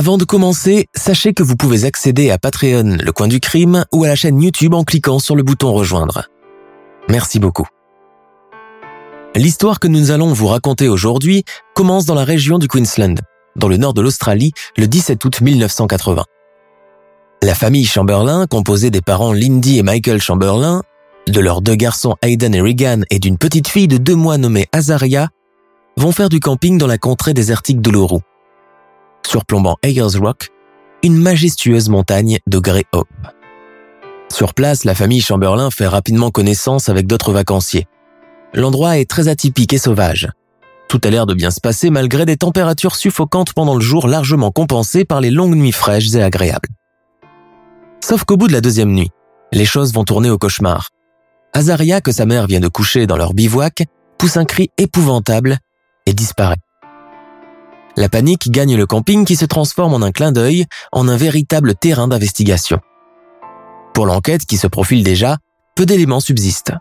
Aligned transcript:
Avant 0.00 0.16
de 0.16 0.24
commencer, 0.24 0.86
sachez 0.96 1.34
que 1.34 1.42
vous 1.42 1.56
pouvez 1.56 1.84
accéder 1.84 2.30
à 2.30 2.38
Patreon, 2.38 2.96
le 3.02 3.12
coin 3.12 3.28
du 3.28 3.38
crime, 3.38 3.84
ou 3.92 4.04
à 4.04 4.08
la 4.08 4.16
chaîne 4.16 4.40
YouTube 4.40 4.72
en 4.72 4.82
cliquant 4.82 5.18
sur 5.18 5.36
le 5.36 5.42
bouton 5.42 5.74
rejoindre. 5.74 6.22
Merci 7.10 7.38
beaucoup. 7.38 7.66
L'histoire 9.34 9.78
que 9.78 9.88
nous 9.88 10.10
allons 10.10 10.32
vous 10.32 10.46
raconter 10.46 10.88
aujourd'hui 10.88 11.44
commence 11.74 12.06
dans 12.06 12.14
la 12.14 12.24
région 12.24 12.58
du 12.58 12.66
Queensland, 12.66 13.16
dans 13.56 13.68
le 13.68 13.76
nord 13.76 13.92
de 13.92 14.00
l'Australie, 14.00 14.52
le 14.78 14.86
17 14.86 15.22
août 15.22 15.42
1980. 15.42 16.24
La 17.42 17.54
famille 17.54 17.84
Chamberlain, 17.84 18.46
composée 18.46 18.88
des 18.88 19.02
parents 19.02 19.34
Lindy 19.34 19.80
et 19.80 19.82
Michael 19.82 20.22
Chamberlain, 20.22 20.82
de 21.28 21.40
leurs 21.40 21.60
deux 21.60 21.74
garçons 21.74 22.16
Hayden 22.22 22.54
et 22.54 22.62
Regan 22.62 23.04
et 23.10 23.18
d'une 23.18 23.36
petite 23.36 23.68
fille 23.68 23.86
de 23.86 23.98
deux 23.98 24.16
mois 24.16 24.38
nommée 24.38 24.66
Azaria, 24.72 25.28
vont 25.98 26.12
faire 26.12 26.30
du 26.30 26.40
camping 26.40 26.78
dans 26.78 26.86
la 26.86 26.96
contrée 26.96 27.34
désertique 27.34 27.82
de 27.82 27.90
l'Ourou 27.90 28.22
surplombant 29.26 29.76
Ayers 29.82 30.18
Rock, 30.18 30.48
une 31.02 31.16
majestueuse 31.16 31.88
montagne 31.88 32.38
de 32.46 32.58
Grey 32.58 32.84
Hope. 32.92 33.08
Sur 34.32 34.54
place, 34.54 34.84
la 34.84 34.94
famille 34.94 35.20
Chamberlain 35.20 35.70
fait 35.70 35.86
rapidement 35.86 36.30
connaissance 36.30 36.88
avec 36.88 37.06
d'autres 37.06 37.32
vacanciers. 37.32 37.86
L'endroit 38.54 38.98
est 38.98 39.08
très 39.08 39.28
atypique 39.28 39.72
et 39.72 39.78
sauvage. 39.78 40.28
Tout 40.88 41.00
a 41.04 41.10
l'air 41.10 41.26
de 41.26 41.34
bien 41.34 41.50
se 41.50 41.60
passer 41.60 41.90
malgré 41.90 42.26
des 42.26 42.36
températures 42.36 42.96
suffocantes 42.96 43.52
pendant 43.52 43.74
le 43.74 43.80
jour 43.80 44.08
largement 44.08 44.50
compensées 44.50 45.04
par 45.04 45.20
les 45.20 45.30
longues 45.30 45.54
nuits 45.54 45.72
fraîches 45.72 46.14
et 46.14 46.22
agréables. 46.22 46.68
Sauf 48.00 48.24
qu'au 48.24 48.36
bout 48.36 48.48
de 48.48 48.52
la 48.52 48.60
deuxième 48.60 48.92
nuit, 48.92 49.10
les 49.52 49.66
choses 49.66 49.92
vont 49.92 50.04
tourner 50.04 50.30
au 50.30 50.38
cauchemar. 50.38 50.90
Azaria, 51.52 52.00
que 52.00 52.12
sa 52.12 52.26
mère 52.26 52.46
vient 52.46 52.60
de 52.60 52.68
coucher 52.68 53.06
dans 53.06 53.16
leur 53.16 53.34
bivouac, 53.34 53.84
pousse 54.18 54.36
un 54.36 54.44
cri 54.44 54.70
épouvantable 54.78 55.58
et 56.06 56.12
disparaît. 56.12 56.56
La 57.96 58.08
panique 58.08 58.50
gagne 58.50 58.76
le 58.76 58.86
camping 58.86 59.24
qui 59.24 59.36
se 59.36 59.44
transforme 59.44 59.94
en 59.94 60.02
un 60.02 60.12
clin 60.12 60.32
d'œil, 60.32 60.66
en 60.92 61.08
un 61.08 61.16
véritable 61.16 61.74
terrain 61.74 62.08
d'investigation. 62.08 62.78
Pour 63.94 64.06
l'enquête 64.06 64.46
qui 64.46 64.56
se 64.56 64.66
profile 64.66 65.02
déjà, 65.02 65.38
peu 65.74 65.86
d'éléments 65.86 66.20
subsistent. 66.20 66.72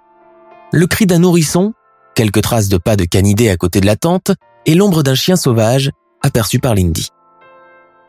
Le 0.72 0.86
cri 0.86 1.08
d'un 1.08 1.20
nourrisson, 1.20 1.74
quelques 2.16 2.42
traces 2.42 2.70
de 2.70 2.78
pas 2.78 2.96
de 2.96 3.06
canidés 3.06 3.50
à 3.50 3.58
côté 3.58 3.82
de 3.82 3.86
la 3.86 3.96
tente 3.96 4.32
et 4.66 4.76
l'ombre 4.76 5.04
d'un 5.04 5.16
chien 5.16 5.36
sauvage 5.36 5.92
aperçu 6.22 6.60
par 6.60 6.76
Lindy. 6.76 7.10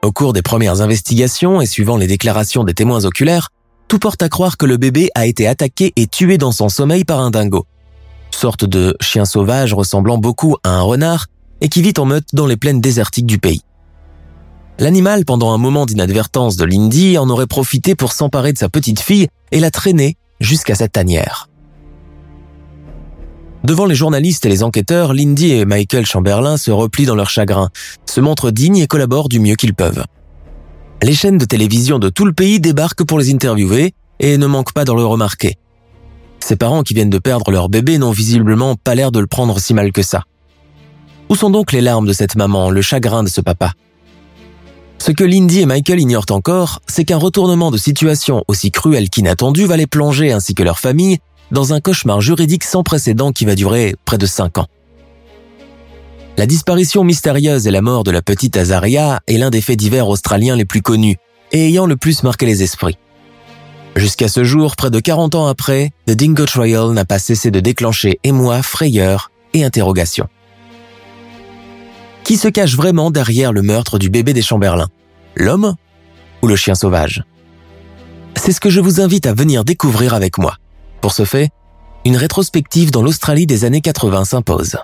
Au 0.03 0.13
cours 0.13 0.33
des 0.33 0.43
premières 0.43 0.81
investigations 0.81 1.61
et 1.61 1.67
suivant 1.67 1.97
les 1.97 2.07
déclarations 2.07 2.65
des 2.65 2.75
témoins 2.75 3.05
oculaires, 3.05 3.49
tout 3.89 3.99
porte 3.99 4.23
à 4.23 4.29
croire 4.29 4.57
que 4.57 4.67
le 4.67 4.77
bébé 4.77 5.11
a 5.15 5.27
été 5.27 5.47
attaqué 5.47 5.93
et 5.97 6.07
tué 6.07 6.39
dans 6.39 6.53
son 6.53 6.69
sommeil 6.69 7.05
par 7.05 7.21
un 7.21 7.31
dingo. 7.31 7.67
Sorte 8.31 8.65
de 8.65 8.97
chien 9.01 9.25
sauvage 9.25 9.75
ressemblant 9.75 10.19
beaucoup 10.19 10.57
à 10.65 10.71
un 10.71 10.83
renard 10.83 11.27
et 11.61 11.69
qui 11.69 11.83
vit 11.83 11.95
en 11.99 12.05
meute 12.05 12.29
dans 12.33 12.47
les 12.47 12.57
plaines 12.57 12.81
désertiques 12.81 13.27
du 13.27 13.39
pays. 13.39 13.63
L'animal, 14.79 15.25
pendant 15.25 15.53
un 15.53 15.59
moment 15.59 15.85
d'inadvertance 15.85 16.57
de 16.57 16.65
Lindy, 16.65 17.19
en 17.19 17.29
aurait 17.29 17.47
profité 17.47 17.95
pour 17.95 18.13
s'emparer 18.13 18.53
de 18.53 18.59
sa 18.59 18.71
petite 18.71 19.01
fille 19.01 19.29
et 19.53 19.61
la 19.61 19.71
traîner 19.71 20.17
jusqu'à 20.41 20.75
sa 20.75 20.89
tanière. 20.89 21.49
Devant 23.63 23.85
les 23.85 23.95
journalistes 23.95 24.47
et 24.47 24.49
les 24.49 24.63
enquêteurs, 24.63 25.13
Lindy 25.13 25.53
et 25.53 25.67
Michael 25.67 26.07
Chamberlain 26.07 26.57
se 26.57 26.71
replient 26.71 27.05
dans 27.05 27.15
leur 27.15 27.29
chagrin, 27.29 27.69
se 28.07 28.23
montrent 28.23 28.51
dignes 28.51 28.79
et 28.79 28.87
collaborent 28.87 29.29
du 29.29 29.39
mieux 29.39 29.57
qu'ils 29.57 29.75
peuvent. 29.75 30.05
Les 31.03 31.15
chaînes 31.15 31.39
de 31.39 31.45
télévision 31.45 31.99
de 31.99 32.09
tout 32.09 32.25
le 32.25 32.33
pays 32.33 32.59
débarquent 32.59 33.05
pour 33.05 33.19
les 33.19 33.33
interviewer 33.33 33.93
et 34.19 34.39
ne 34.39 34.47
manquent 34.47 34.73
pas 34.73 34.85
de 34.85 34.93
le 34.93 35.05
remarquer. 35.05 35.57
Ses 36.39 36.57
parents 36.57 36.83
qui 36.83 36.95
viennent 36.95 37.11
de 37.11 37.19
perdre 37.19 37.51
leur 37.51 37.69
bébé 37.69 37.99
n'ont 37.99 38.13
visiblement 38.13 38.77
pas 38.77 38.95
l'air 38.95 39.13
de 39.13 39.21
le 39.21 39.27
prendre 39.27 39.59
si 39.59 39.75
mal 39.75 39.93
que 39.93 40.03
ça. 40.03 40.25
Où 41.31 41.37
sont 41.37 41.51
donc 41.51 41.71
les 41.71 41.81
larmes 41.81 42.09
de 42.09 42.13
cette 42.13 42.35
maman, 42.35 42.71
le 42.71 42.83
chagrin 42.83 43.23
de 43.23 43.29
ce 43.29 43.41
papa? 43.41 43.73
Ce 44.99 45.13
que 45.13 45.23
Lindy 45.23 45.61
et 45.61 45.67
Michael 45.67 46.01
ignorent 46.01 46.27
encore, 46.31 46.83
c'est 46.89 47.05
qu'un 47.05 47.19
retournement 47.19 47.71
de 47.71 47.79
situation 47.79 48.45
aussi 48.49 48.73
cruel 48.73 49.09
qu'inattendu 49.09 49.65
va 49.65 49.77
les 49.77 49.87
plonger 49.87 50.33
ainsi 50.33 50.55
que 50.55 50.65
leur 50.65 50.81
famille 50.81 51.19
dans 51.53 51.73
un 51.73 51.81
cauchemar 51.81 52.21
juridique 52.21 52.65
sans 52.65 52.83
précédent 52.83 53.31
qui 53.31 53.45
va 53.45 53.55
durer 53.55 53.95
près 54.05 54.19
de 54.19 54.27
cinq 54.27 54.59
ans. 54.59 54.67
La 56.37 56.47
disparition 56.47 57.05
mystérieuse 57.05 57.69
et 57.69 57.71
la 57.71 57.81
mort 57.81 58.03
de 58.03 58.11
la 58.11 58.23
petite 58.23 58.57
Azaria 58.57 59.21
est 59.29 59.39
l'un 59.39 59.51
des 59.51 59.61
faits 59.61 59.79
divers 59.79 60.09
australiens 60.09 60.57
les 60.57 60.65
plus 60.65 60.83
connus 60.83 61.17
et 61.53 61.69
ayant 61.69 61.87
le 61.87 61.97
plus 61.97 62.25
marqué 62.25 62.45
les 62.45 62.65
esprits. 62.65 62.99
Jusqu'à 63.95 64.29
ce 64.29 64.43
jour, 64.43 64.75
près 64.75 64.91
de 64.91 64.99
40 64.99 65.37
ans 65.37 65.47
après, 65.47 65.91
The 66.07 66.13
Dingo 66.13 66.45
Trial 66.45 66.91
n'a 66.91 67.05
pas 67.05 67.21
cessé 67.21 67.53
de 67.53 67.61
déclencher 67.61 68.19
émoi, 68.25 68.63
frayeur 68.63 69.31
et 69.55 69.65
interrogation. 69.65 70.29
Qui 72.31 72.37
se 72.37 72.47
cache 72.47 72.77
vraiment 72.77 73.11
derrière 73.11 73.53
le 73.53 73.61
meurtre 73.61 73.99
du 73.99 74.09
bébé 74.09 74.33
des 74.33 74.41
Chamberlain 74.41 74.87
L'homme 75.35 75.75
ou 76.43 76.47
le 76.47 76.55
chien 76.55 76.77
sauvage? 76.77 77.25
C'est 78.37 78.53
ce 78.53 78.61
que 78.61 78.71
je 78.71 78.81
vous 78.81 79.01
invite 79.01 79.27
à 79.27 79.35
venir 79.35 79.65
découvrir 79.65 80.15
avec 80.15 80.39
moi. 80.39 80.55
Pour 81.01 81.13
ce 81.13 81.25
fait, 81.25 81.49
une 82.05 82.17
rétrospective 82.17 82.93
dans 82.93 83.03
l'Australie 83.03 83.47
des 83.47 83.65
années 83.65 83.81
80 83.81 84.27
s'impose. 84.27 84.77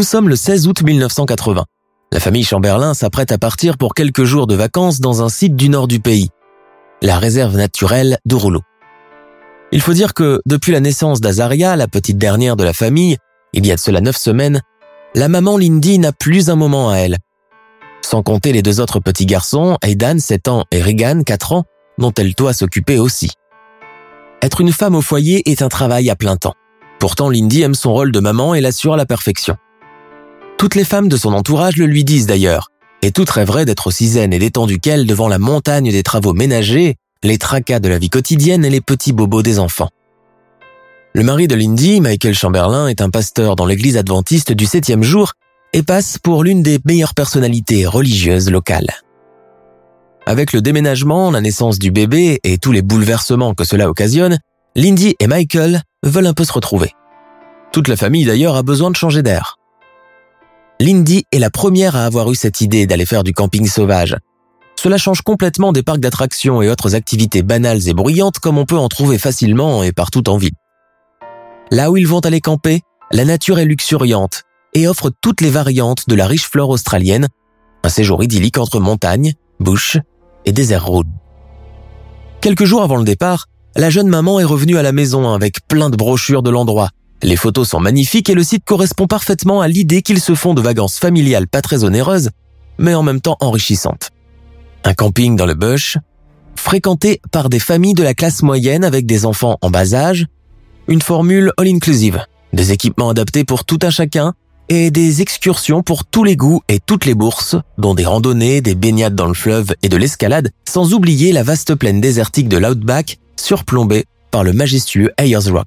Nous 0.00 0.04
sommes 0.04 0.30
le 0.30 0.36
16 0.36 0.66
août 0.66 0.82
1980. 0.82 1.66
La 2.10 2.20
famille 2.20 2.42
Chamberlain 2.42 2.94
s'apprête 2.94 3.32
à 3.32 3.36
partir 3.36 3.76
pour 3.76 3.92
quelques 3.92 4.24
jours 4.24 4.46
de 4.46 4.54
vacances 4.54 4.98
dans 4.98 5.22
un 5.22 5.28
site 5.28 5.56
du 5.56 5.68
nord 5.68 5.88
du 5.88 6.00
pays, 6.00 6.30
la 7.02 7.18
réserve 7.18 7.54
naturelle 7.54 8.16
de 8.24 8.34
Rouleau. 8.34 8.62
Il 9.72 9.82
faut 9.82 9.92
dire 9.92 10.14
que 10.14 10.40
depuis 10.46 10.72
la 10.72 10.80
naissance 10.80 11.20
d'Azaria, 11.20 11.76
la 11.76 11.86
petite 11.86 12.16
dernière 12.16 12.56
de 12.56 12.64
la 12.64 12.72
famille, 12.72 13.18
il 13.52 13.66
y 13.66 13.72
a 13.72 13.74
de 13.74 13.78
cela 13.78 14.00
neuf 14.00 14.16
semaines, 14.16 14.62
la 15.14 15.28
maman 15.28 15.58
Lindy 15.58 15.98
n'a 15.98 16.12
plus 16.12 16.48
un 16.48 16.56
moment 16.56 16.88
à 16.88 16.96
elle. 16.96 17.18
Sans 18.00 18.22
compter 18.22 18.54
les 18.54 18.62
deux 18.62 18.80
autres 18.80 19.00
petits 19.00 19.26
garçons, 19.26 19.76
Aidan, 19.82 20.18
7 20.18 20.48
ans, 20.48 20.64
et 20.70 20.80
Regan, 20.80 21.24
4 21.24 21.52
ans, 21.52 21.64
dont 21.98 22.12
elle 22.16 22.32
doit 22.32 22.54
s'occuper 22.54 22.98
aussi. 22.98 23.32
Être 24.40 24.62
une 24.62 24.72
femme 24.72 24.94
au 24.94 25.02
foyer 25.02 25.42
est 25.50 25.60
un 25.60 25.68
travail 25.68 26.08
à 26.08 26.16
plein 26.16 26.38
temps. 26.38 26.54
Pourtant, 27.00 27.28
Lindy 27.28 27.60
aime 27.60 27.74
son 27.74 27.92
rôle 27.92 28.12
de 28.12 28.20
maman 28.20 28.54
et 28.54 28.62
l'assure 28.62 28.94
à 28.94 28.96
la 28.96 29.04
perfection. 29.04 29.58
Toutes 30.60 30.74
les 30.74 30.84
femmes 30.84 31.08
de 31.08 31.16
son 31.16 31.32
entourage 31.32 31.78
le 31.78 31.86
lui 31.86 32.04
disent 32.04 32.26
d'ailleurs, 32.26 32.70
et 33.00 33.12
toutes 33.12 33.30
rêveraient 33.30 33.64
d'être 33.64 33.86
aussi 33.86 34.08
zen 34.08 34.30
et 34.34 34.38
détendues 34.38 34.78
qu'elle 34.78 35.06
devant 35.06 35.26
la 35.26 35.38
montagne 35.38 35.90
des 35.90 36.02
travaux 36.02 36.34
ménagers, 36.34 36.96
les 37.22 37.38
tracas 37.38 37.80
de 37.80 37.88
la 37.88 37.96
vie 37.96 38.10
quotidienne 38.10 38.62
et 38.66 38.68
les 38.68 38.82
petits 38.82 39.14
bobos 39.14 39.42
des 39.42 39.58
enfants. 39.58 39.88
Le 41.14 41.22
mari 41.22 41.48
de 41.48 41.54
Lindy, 41.54 42.02
Michael 42.02 42.34
Chamberlain, 42.34 42.88
est 42.88 43.00
un 43.00 43.08
pasteur 43.08 43.56
dans 43.56 43.64
l'église 43.64 43.96
adventiste 43.96 44.52
du 44.52 44.66
septième 44.66 45.02
jour 45.02 45.32
et 45.72 45.82
passe 45.82 46.18
pour 46.18 46.44
l'une 46.44 46.62
des 46.62 46.78
meilleures 46.84 47.14
personnalités 47.14 47.86
religieuses 47.86 48.50
locales. 48.50 48.90
Avec 50.26 50.52
le 50.52 50.60
déménagement, 50.60 51.30
la 51.30 51.40
naissance 51.40 51.78
du 51.78 51.90
bébé 51.90 52.38
et 52.44 52.58
tous 52.58 52.72
les 52.72 52.82
bouleversements 52.82 53.54
que 53.54 53.64
cela 53.64 53.88
occasionne, 53.88 54.38
Lindy 54.76 55.16
et 55.20 55.26
Michael 55.26 55.80
veulent 56.04 56.26
un 56.26 56.34
peu 56.34 56.44
se 56.44 56.52
retrouver. 56.52 56.92
Toute 57.72 57.88
la 57.88 57.96
famille 57.96 58.26
d'ailleurs 58.26 58.56
a 58.56 58.62
besoin 58.62 58.90
de 58.90 58.96
changer 58.96 59.22
d'air. 59.22 59.56
Lindy 60.80 61.26
est 61.30 61.38
la 61.38 61.50
première 61.50 61.94
à 61.94 62.06
avoir 62.06 62.32
eu 62.32 62.34
cette 62.34 62.62
idée 62.62 62.86
d'aller 62.86 63.04
faire 63.04 63.22
du 63.22 63.34
camping 63.34 63.68
sauvage. 63.68 64.16
cela 64.76 64.96
change 64.96 65.20
complètement 65.20 65.72
des 65.72 65.82
parcs 65.82 66.00
d'attractions 66.00 66.62
et 66.62 66.70
autres 66.70 66.94
activités 66.94 67.42
banales 67.42 67.86
et 67.86 67.92
bruyantes 67.92 68.38
comme 68.38 68.56
on 68.56 68.64
peut 68.64 68.78
en 68.78 68.88
trouver 68.88 69.18
facilement 69.18 69.82
et 69.82 69.92
partout 69.92 70.26
en 70.30 70.38
ville. 70.38 70.54
Là 71.70 71.90
où 71.90 71.98
ils 71.98 72.08
vont 72.08 72.20
aller 72.20 72.40
camper, 72.40 72.80
la 73.12 73.26
nature 73.26 73.58
est 73.58 73.66
luxuriante 73.66 74.44
et 74.72 74.88
offre 74.88 75.10
toutes 75.20 75.42
les 75.42 75.50
variantes 75.50 76.08
de 76.08 76.14
la 76.14 76.26
riche 76.26 76.48
flore 76.48 76.70
australienne, 76.70 77.28
un 77.84 77.90
séjour 77.90 78.24
idyllique 78.24 78.56
entre 78.56 78.80
montagnes, 78.80 79.34
bush 79.58 79.98
et 80.46 80.52
désert 80.52 80.86
rouge. 80.86 81.04
Quelques 82.40 82.64
jours 82.64 82.82
avant 82.82 82.96
le 82.96 83.04
départ, 83.04 83.48
la 83.76 83.90
jeune 83.90 84.08
maman 84.08 84.40
est 84.40 84.44
revenue 84.44 84.78
à 84.78 84.82
la 84.82 84.92
maison 84.92 85.30
avec 85.34 85.56
plein 85.68 85.90
de 85.90 85.96
brochures 85.96 86.42
de 86.42 86.48
l'endroit. 86.48 86.88
Les 87.22 87.36
photos 87.36 87.68
sont 87.68 87.80
magnifiques 87.80 88.30
et 88.30 88.34
le 88.34 88.42
site 88.42 88.64
correspond 88.64 89.06
parfaitement 89.06 89.60
à 89.60 89.68
l'idée 89.68 90.00
qu'ils 90.00 90.20
se 90.20 90.34
font 90.34 90.54
de 90.54 90.62
vacances 90.62 90.98
familiales 90.98 91.48
pas 91.48 91.60
très 91.60 91.84
onéreuses, 91.84 92.30
mais 92.78 92.94
en 92.94 93.02
même 93.02 93.20
temps 93.20 93.36
enrichissantes. 93.40 94.10
Un 94.84 94.94
camping 94.94 95.36
dans 95.36 95.44
le 95.44 95.54
bush, 95.54 95.98
fréquenté 96.56 97.20
par 97.30 97.50
des 97.50 97.58
familles 97.58 97.94
de 97.94 98.02
la 98.02 98.14
classe 98.14 98.42
moyenne 98.42 98.84
avec 98.84 99.04
des 99.04 99.26
enfants 99.26 99.58
en 99.60 99.70
bas 99.70 99.94
âge, 99.94 100.26
une 100.88 101.02
formule 101.02 101.52
all-inclusive, 101.58 102.24
des 102.54 102.72
équipements 102.72 103.10
adaptés 103.10 103.44
pour 103.44 103.64
tout 103.64 103.78
un 103.82 103.90
chacun 103.90 104.34
et 104.70 104.90
des 104.90 105.20
excursions 105.20 105.82
pour 105.82 106.06
tous 106.06 106.24
les 106.24 106.36
goûts 106.36 106.62
et 106.68 106.78
toutes 106.78 107.04
les 107.04 107.14
bourses, 107.14 107.56
dont 107.76 107.94
des 107.94 108.06
randonnées, 108.06 108.60
des 108.60 108.74
baignades 108.74 109.14
dans 109.14 109.26
le 109.26 109.34
fleuve 109.34 109.74
et 109.82 109.88
de 109.88 109.96
l'escalade, 109.96 110.50
sans 110.66 110.94
oublier 110.94 111.32
la 111.32 111.42
vaste 111.42 111.74
plaine 111.74 112.00
désertique 112.00 112.48
de 112.48 112.56
l'Outback, 112.56 113.18
surplombée 113.36 114.04
par 114.30 114.44
le 114.44 114.52
majestueux 114.52 115.10
Ayers 115.18 115.50
Rock, 115.50 115.66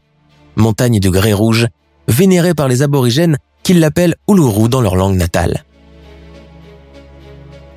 montagne 0.56 1.00
de 1.00 1.10
grès 1.10 1.34
rouge, 1.34 1.68
vénérée 2.08 2.54
par 2.54 2.68
les 2.68 2.82
aborigènes 2.82 3.38
qui 3.64 3.74
l'appellent 3.74 4.16
Uluru 4.28 4.70
dans 4.70 4.82
leur 4.82 4.96
langue 4.96 5.16
natale. 5.16 5.64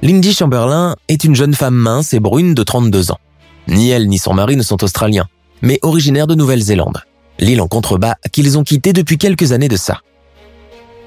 Lindy 0.02 0.34
Chamberlain 0.34 0.96
est 1.08 1.24
une 1.24 1.34
jeune 1.34 1.54
femme 1.54 1.74
mince 1.74 2.12
et 2.12 2.20
brune 2.20 2.54
de 2.54 2.62
32 2.62 3.12
ans. 3.12 3.20
Ni 3.68 3.90
elle 3.90 4.08
ni 4.08 4.18
son 4.18 4.34
mari 4.34 4.56
ne 4.56 4.62
sont 4.62 4.82
australiens, 4.84 5.26
mais 5.62 5.78
originaires 5.82 6.26
de 6.26 6.34
Nouvelle-Zélande, 6.34 7.02
l'île 7.38 7.60
en 7.60 7.68
contrebas 7.68 8.14
qu'ils 8.32 8.58
ont 8.58 8.62
quittée 8.62 8.92
depuis 8.92 9.18
quelques 9.18 9.52
années 9.52 9.68
de 9.68 9.76
ça 9.76 10.00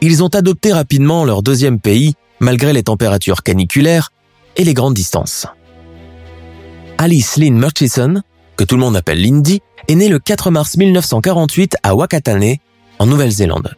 ils 0.01 0.24
ont 0.24 0.30
adopté 0.30 0.72
rapidement 0.72 1.25
leur 1.25 1.44
deuxième 1.44 1.80
pays 1.80 2.13
malgré 2.39 2.74
les 2.74 2.83
températures 2.83 3.44
caniculaires 3.44 4.12
et 4.56 4.63
les 4.63 4.74
grandes 4.74 4.94
distances. 4.94 5.45
Alice 6.98 7.38
Lynn 7.38 7.57
Murchison, 7.57 8.22
que 8.59 8.65
tout 8.65 8.75
le 8.75 8.81
monde 8.81 8.97
appelle 8.97 9.21
Lindy, 9.21 9.61
est 9.88 9.95
née 9.95 10.09
le 10.09 10.19
4 10.19 10.51
mars 10.51 10.75
1948 10.75 11.77
à 11.81 11.95
Wakatane, 11.95 12.57
en 13.00 13.06
Nouvelle-Zélande. 13.06 13.73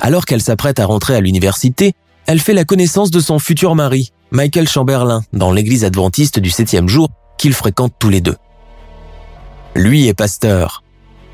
Alors 0.00 0.26
qu'elle 0.26 0.42
s'apprête 0.42 0.78
à 0.80 0.84
rentrer 0.84 1.16
à 1.16 1.22
l'université, 1.22 1.94
elle 2.26 2.38
fait 2.38 2.52
la 2.52 2.66
connaissance 2.66 3.10
de 3.10 3.20
son 3.20 3.38
futur 3.38 3.74
mari, 3.74 4.12
Michael 4.30 4.68
Chamberlain, 4.68 5.22
dans 5.32 5.50
l'église 5.50 5.86
adventiste 5.86 6.38
du 6.40 6.50
septième 6.50 6.90
jour 6.90 7.08
qu'ils 7.38 7.54
fréquentent 7.54 7.94
tous 7.98 8.10
les 8.10 8.20
deux. 8.20 8.36
Lui 9.74 10.06
est 10.08 10.14
pasteur. 10.14 10.82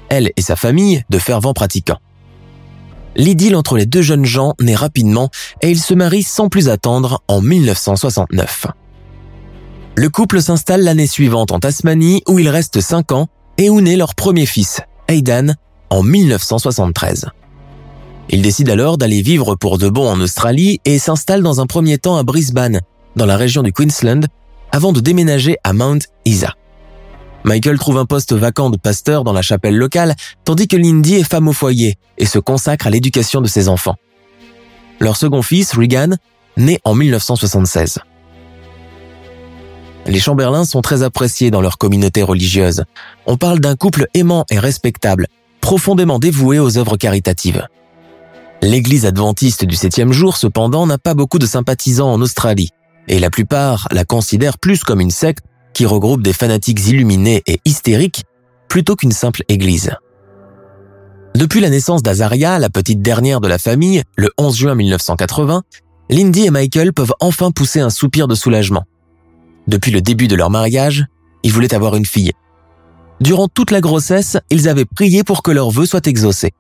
Elle 0.09 0.31
et 0.37 0.43
sa 0.43 0.55
famille 0.55 1.03
de 1.11 1.19
fervents 1.19 1.55
pratiquants. 1.55 1.99
L'idylle 3.17 3.57
entre 3.57 3.77
les 3.77 3.87
deux 3.87 4.03
jeunes 4.03 4.25
gens 4.25 4.55
naît 4.61 4.77
rapidement 4.77 5.31
et 5.63 5.71
ils 5.73 5.83
se 5.83 5.95
marient 5.95 6.23
sans 6.23 6.49
plus 6.49 6.69
attendre 6.69 7.25
en 7.27 7.41
1969. 7.41 8.69
Le 9.99 10.09
couple 10.09 10.41
s'installe 10.41 10.85
l'année 10.85 11.09
suivante 11.09 11.51
en 11.51 11.59
Tasmanie 11.59 12.23
où 12.29 12.39
ils 12.39 12.49
restent 12.49 12.81
5 12.81 13.11
ans 13.11 13.27
et 13.57 13.69
où 13.69 13.81
naît 13.81 13.97
leur 13.97 14.15
premier 14.15 14.47
fils, 14.47 14.81
Aidan, 15.09 15.55
en 15.91 16.05
1973. 16.05 17.27
Ils 18.29 18.41
décident 18.41 18.73
alors 18.73 18.97
d'aller 18.97 19.23
vivre 19.23 19.57
pour 19.57 19.77
de 19.77 19.89
bon 19.89 20.09
en 20.09 20.21
Australie 20.21 20.79
et 20.85 21.01
s'installent 21.01 21.43
dans 21.43 21.61
un 21.61 21.67
premier 21.67 21.99
temps 21.99 22.17
à 22.17 22.23
Brisbane, 22.23 22.81
dans 23.17 23.27
la 23.27 23.37
région 23.37 23.65
du 23.65 23.73
Queensland, 23.73 24.21
avant 24.71 24.93
de 24.93 25.01
déménager 25.01 25.57
à 25.65 25.73
Mount 25.73 26.07
Isa. 26.25 26.55
Michael 27.43 27.81
trouve 27.81 27.99
un 27.99 28.07
poste 28.07 28.33
vacant 28.33 28.71
de 28.71 28.77
pasteur 28.77 29.25
dans 29.25 29.33
la 29.33 29.43
chapelle 29.43 29.77
locale, 29.77 30.15
tandis 30.45 30.69
que 30.69 30.77
Lindy 30.77 31.17
est 31.17 31.29
femme 31.29 31.49
au 31.49 31.53
foyer 31.53 31.99
et 32.19 32.27
se 32.27 32.39
consacre 32.39 32.87
à 32.87 32.91
l'éducation 32.91 33.41
de 33.41 33.49
ses 33.49 33.69
enfants. 33.69 33.97
Leur 35.01 35.17
second 35.17 35.43
fils, 35.43 35.73
Regan, 35.73 36.19
naît 36.57 36.79
en 36.85 36.95
1976. 36.95 37.99
Les 40.09 40.21
Chamberlains 40.21 40.65
sont 40.65 40.81
très 40.81 41.03
appréciés 41.03 41.51
dans 41.51 41.61
leur 41.61 41.77
communauté 41.77 42.23
religieuse. 42.23 42.85
On 43.27 43.37
parle 43.37 43.61
d'un 43.61 43.77
couple 43.77 44.07
aimant 44.15 44.47
et 44.51 44.59
respectable, 44.59 45.27
profondément 45.61 46.19
dévoué 46.19 46.59
aux 46.59 46.79
œuvres 46.79 46.97
caritatives. 46.97 47.67
L'église 48.63 49.05
adventiste 49.05 49.67
du 49.67 49.77
septième 49.77 50.13
jour, 50.13 50.39
cependant, 50.39 50.87
n'a 50.87 50.97
pas 50.97 51.13
beaucoup 51.13 51.39
de 51.39 51.45
sympathisants 51.45 52.11
en 52.11 52.23
Australie, 52.23 52.71
et 53.07 53.19
la 53.19 53.29
plupart 53.29 53.87
la 53.93 54.07
considèrent 54.07 54.57
plus 54.57 54.83
comme 54.83 55.01
une 55.01 55.11
secte 55.11 55.45
qui 55.75 55.85
regroupe 55.85 56.23
des 56.23 56.33
fanatiques 56.33 56.89
illuminés 56.89 57.43
et 57.47 57.61
hystériques 57.67 58.25
plutôt 58.67 58.97
qu'une 58.97 59.13
simple 59.13 59.43
église. 59.49 59.93
Depuis 61.35 61.61
la 61.61 61.69
naissance 61.69 62.03
d'Azaria, 62.03 62.59
la 62.59 62.71
petite 62.71 63.03
dernière 63.03 63.43
de 63.43 63.49
la 63.49 63.59
famille, 63.59 64.03
le 64.17 64.31
11 64.39 64.57
juin 64.57 64.75
1980, 64.75 65.65
Lindy 66.09 66.47
et 66.47 66.51
Michael 66.51 66.95
peuvent 66.95 67.15
enfin 67.21 67.51
pousser 67.51 67.81
un 67.81 67.91
soupir 67.91 68.27
de 68.27 68.35
soulagement. 68.35 68.85
Depuis 69.69 69.91
le 69.91 70.01
début 70.01 70.29
de 70.29 70.35
leur 70.35 70.49
mariage, 70.49 71.05
ils 71.43 71.53
voulaient 71.53 71.75
avoir 71.75 71.95
une 71.95 72.07
fille. 72.07 72.33
Durant 73.21 73.49
toute 73.49 73.71
la 73.71 73.83
grossesse, 73.83 74.39
ils 74.51 74.67
avaient 74.69 74.87
prié 74.87 75.25
pour 75.25 75.43
que 75.43 75.51
leur 75.51 75.71
vœu 75.71 75.85
soit 75.85 76.07
exaucé. 76.07 76.53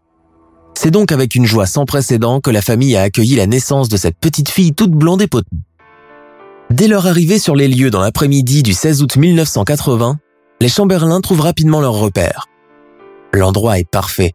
C'est 0.75 0.91
donc 0.91 1.11
avec 1.11 1.35
une 1.35 1.47
joie 1.47 1.67
sans 1.67 1.87
précédent 1.87 2.41
que 2.41 2.51
la 2.51 2.61
famille 2.61 2.97
a 2.97 3.03
accueilli 3.03 3.35
la 3.35 3.47
naissance 3.47 3.89
de 3.89 3.97
cette 3.97 4.19
petite 4.19 4.51
fille 4.51 4.75
toute 4.75 4.91
blonde 4.91 5.23
et 5.23 5.27
potente. 5.27 5.49
Dès 6.71 6.87
leur 6.87 7.07
arrivée 7.07 7.39
sur 7.39 7.57
les 7.57 7.67
lieux 7.67 7.91
dans 7.91 8.03
l'après-midi 8.03 8.63
du 8.63 8.75
16 8.75 9.03
août 9.03 9.17
1980, 9.17 10.19
les 10.61 10.69
Chamberlains 10.69 11.23
trouvent 11.23 11.41
rapidement 11.41 11.81
leur 11.81 11.95
repère. 11.95 12.47
L'endroit 13.33 13.79
est 13.79 13.89
parfait. 13.91 14.33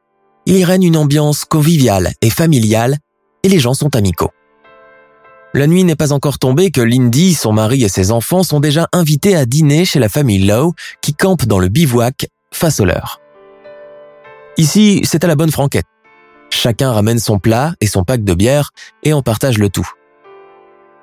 Il 0.48 0.56
y 0.56 0.66
règne 0.66 0.84
une 0.84 0.98
ambiance 0.98 1.46
conviviale 1.46 2.14
et 2.22 2.32
familiale 2.32 2.98
et 3.44 3.50
les 3.50 3.60
gens 3.60 3.76
sont 3.76 3.96
amicaux. 3.96 4.32
La 5.56 5.68
nuit 5.68 5.84
n'est 5.84 5.96
pas 5.96 6.14
encore 6.14 6.40
tombée 6.40 6.72
que 6.72 6.82
Lindy, 6.82 7.36
son 7.36 7.54
mari 7.54 7.84
et 7.84 7.90
ses 7.90 8.10
enfants 8.10 8.42
sont 8.42 8.60
déjà 8.60 8.88
invités 8.92 9.36
à 9.36 9.46
dîner 9.46 9.86
chez 9.86 10.00
la 10.00 10.10
famille 10.10 10.46
Lowe 10.46 10.74
qui 11.02 11.14
campe 11.14 11.46
dans 11.46 11.60
le 11.60 11.68
bivouac 11.68 12.28
face 12.52 12.80
au 12.80 12.86
leur. 12.86 13.22
Ici, 14.58 15.02
c'est 15.04 15.24
à 15.24 15.28
la 15.28 15.36
bonne 15.36 15.52
franquette. 15.52 15.86
Chacun 16.50 16.92
ramène 16.92 17.20
son 17.20 17.38
plat 17.38 17.76
et 17.82 17.88
son 17.88 18.04
pack 18.04 18.24
de 18.24 18.34
bière 18.34 18.72
et 19.04 19.14
on 19.14 19.22
partage 19.22 19.60
le 19.60 19.70
tout. 19.70 19.88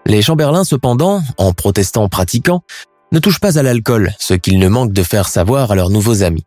Les 0.04 0.20
Chamberlains, 0.20 0.64
cependant, 0.64 1.22
en 1.38 1.52
protestant 1.52 2.08
pratiquants, 2.08 2.62
ne 3.12 3.20
touchent 3.20 3.40
pas 3.40 3.56
à 3.56 3.62
l'alcool, 3.62 4.12
ce 4.18 4.34
qu'ils 4.34 4.58
ne 4.58 4.68
manquent 4.68 4.92
de 4.92 5.02
faire 5.04 5.28
savoir 5.28 5.70
à 5.70 5.74
leurs 5.76 5.90
nouveaux 5.90 6.24
amis. 6.24 6.44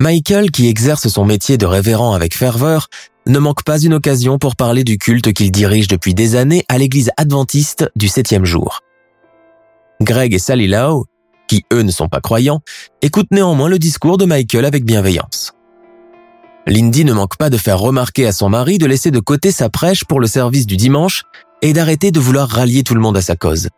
Michael, 0.00 0.50
qui 0.50 0.68
exerce 0.68 1.08
son 1.08 1.24
métier 1.24 1.58
de 1.58 1.66
révérend 1.66 2.12
avec 2.12 2.36
ferveur, 2.36 2.88
ne 3.26 3.38
manque 3.38 3.62
pas 3.64 3.78
une 3.78 3.94
occasion 3.94 4.38
pour 4.38 4.56
parler 4.56 4.84
du 4.84 4.98
culte 4.98 5.32
qu'il 5.32 5.52
dirige 5.52 5.88
depuis 5.88 6.14
des 6.14 6.36
années 6.36 6.64
à 6.68 6.78
l'église 6.78 7.10
adventiste 7.16 7.90
du 7.94 8.08
septième 8.08 8.44
jour. 8.44 8.80
Greg 10.00 10.34
et 10.34 10.38
Sally 10.38 10.66
Lau, 10.66 11.06
qui 11.46 11.64
eux 11.72 11.82
ne 11.82 11.90
sont 11.90 12.08
pas 12.08 12.20
croyants, 12.20 12.60
écoutent 13.02 13.30
néanmoins 13.30 13.68
le 13.68 13.78
discours 13.78 14.18
de 14.18 14.24
Michael 14.24 14.64
avec 14.64 14.84
bienveillance. 14.84 15.52
Lindy 16.66 17.04
ne 17.04 17.12
manque 17.12 17.36
pas 17.36 17.50
de 17.50 17.56
faire 17.56 17.78
remarquer 17.78 18.26
à 18.26 18.32
son 18.32 18.48
mari 18.48 18.78
de 18.78 18.86
laisser 18.86 19.10
de 19.10 19.20
côté 19.20 19.50
sa 19.50 19.68
prêche 19.68 20.04
pour 20.04 20.20
le 20.20 20.26
service 20.26 20.66
du 20.66 20.76
dimanche 20.76 21.22
et 21.60 21.72
d'arrêter 21.72 22.10
de 22.10 22.20
vouloir 22.20 22.48
rallier 22.48 22.82
tout 22.82 22.94
le 22.94 23.00
monde 23.00 23.16
à 23.16 23.22
sa 23.22 23.36
cause. 23.36 23.68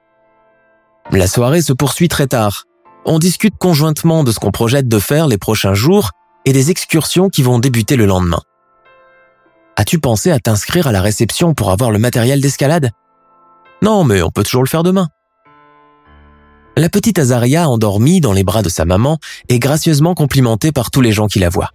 La 1.11 1.27
soirée 1.27 1.63
se 1.63 1.73
poursuit 1.73 2.09
très 2.09 2.27
tard. 2.27 2.65
On 3.05 3.19
discute 3.19 3.57
conjointement 3.59 4.25
de 4.25 4.33
ce 4.33 4.39
qu'on 4.39 4.51
projette 4.51 4.89
de 4.89 4.99
faire 4.99 5.27
les 5.27 5.37
prochains 5.37 5.75
jours 5.75 6.11
et 6.47 6.53
des 6.53 6.71
excursions 6.71 7.29
qui 7.29 7.43
vont 7.43 7.59
débuter 7.59 7.97
le 7.97 8.07
lendemain. 8.07 8.41
As-tu 9.76 9.99
pensé 9.99 10.31
à 10.31 10.38
t'inscrire 10.38 10.87
à 10.87 10.93
la 10.93 11.00
réception 11.00 11.54
pour 11.54 11.71
avoir 11.71 11.90
le 11.90 11.99
matériel 11.99 12.40
d'escalade? 12.40 12.90
Non, 13.83 14.04
mais 14.04 14.23
on 14.23 14.31
peut 14.31 14.45
toujours 14.45 14.62
le 14.62 14.69
faire 14.69 14.85
demain. 14.85 15.09
La 16.76 16.88
petite 16.88 17.19
Azaria, 17.19 17.69
endormie 17.69 18.21
dans 18.21 18.33
les 18.33 18.45
bras 18.45 18.62
de 18.62 18.69
sa 18.69 18.85
maman, 18.85 19.19
est 19.49 19.59
gracieusement 19.59 20.14
complimentée 20.14 20.73
par 20.73 20.90
tous 20.90 21.00
les 21.00 21.12
gens 21.12 21.26
qui 21.26 21.38
la 21.38 21.49
voient. 21.49 21.71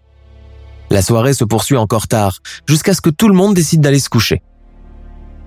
La 0.90 1.02
soirée 1.02 1.34
se 1.34 1.44
poursuit 1.44 1.78
encore 1.78 2.08
tard, 2.08 2.40
jusqu'à 2.68 2.94
ce 2.94 3.02
que 3.02 3.10
tout 3.10 3.28
le 3.28 3.36
monde 3.36 3.54
décide 3.54 3.82
d'aller 3.82 4.00
se 4.00 4.10
coucher. 4.10 4.42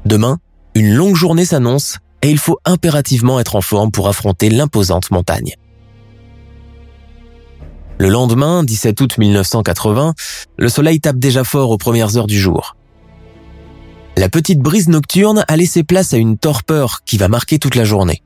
Demain, 0.05 0.39
une 0.75 0.95
longue 0.95 1.17
journée 1.17 1.45
s'annonce 1.45 1.99
et 2.23 2.31
il 2.31 2.39
faut 2.39 2.59
impérativement 2.65 3.41
être 3.41 3.57
en 3.57 3.61
forme 3.61 3.91
pour 3.91 4.09
affronter 4.09 4.51
l'imposante 4.51 5.11
montagne. 5.11 5.55
Le 7.99 8.09
lendemain, 8.09 8.65
17 8.65 9.01
août 9.01 9.19
1980, 9.19 10.15
le 10.57 10.69
soleil 10.69 11.01
tape 11.01 11.19
déjà 11.19 11.45
fort 11.45 11.71
aux 11.71 11.79
premières 11.79 12.17
heures 12.17 12.27
du 12.27 12.39
jour. 12.39 12.77
La 14.17 14.29
petite 14.29 14.61
brise 14.61 14.89
nocturne 14.89 15.45
a 15.49 15.57
laissé 15.57 15.83
place 15.85 16.13
à 16.13 16.17
une 16.17 16.37
torpeur 16.37 17.01
qui 17.07 17.17
va 17.17 17.29
marquer 17.29 17.59
toute 17.59 17.75
la 17.75 17.85
journée. 17.85 18.23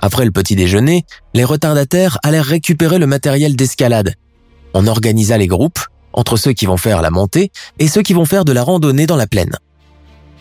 Après 0.00 0.24
le 0.24 0.30
petit 0.30 0.56
déjeuner, 0.56 1.04
les 1.34 1.44
retardataires 1.44 2.18
allèrent 2.22 2.44
récupérer 2.44 2.98
le 2.98 3.06
matériel 3.06 3.56
d'escalade. 3.56 4.14
On 4.74 4.86
organisa 4.86 5.36
les 5.36 5.46
groupes 5.46 5.80
entre 6.12 6.36
ceux 6.36 6.52
qui 6.52 6.66
vont 6.66 6.76
faire 6.76 7.02
la 7.02 7.10
montée 7.10 7.50
et 7.78 7.88
ceux 7.88 8.02
qui 8.02 8.12
vont 8.12 8.24
faire 8.24 8.44
de 8.44 8.52
la 8.52 8.62
randonnée 8.62 9.06
dans 9.06 9.16
la 9.16 9.26
plaine. 9.26 9.56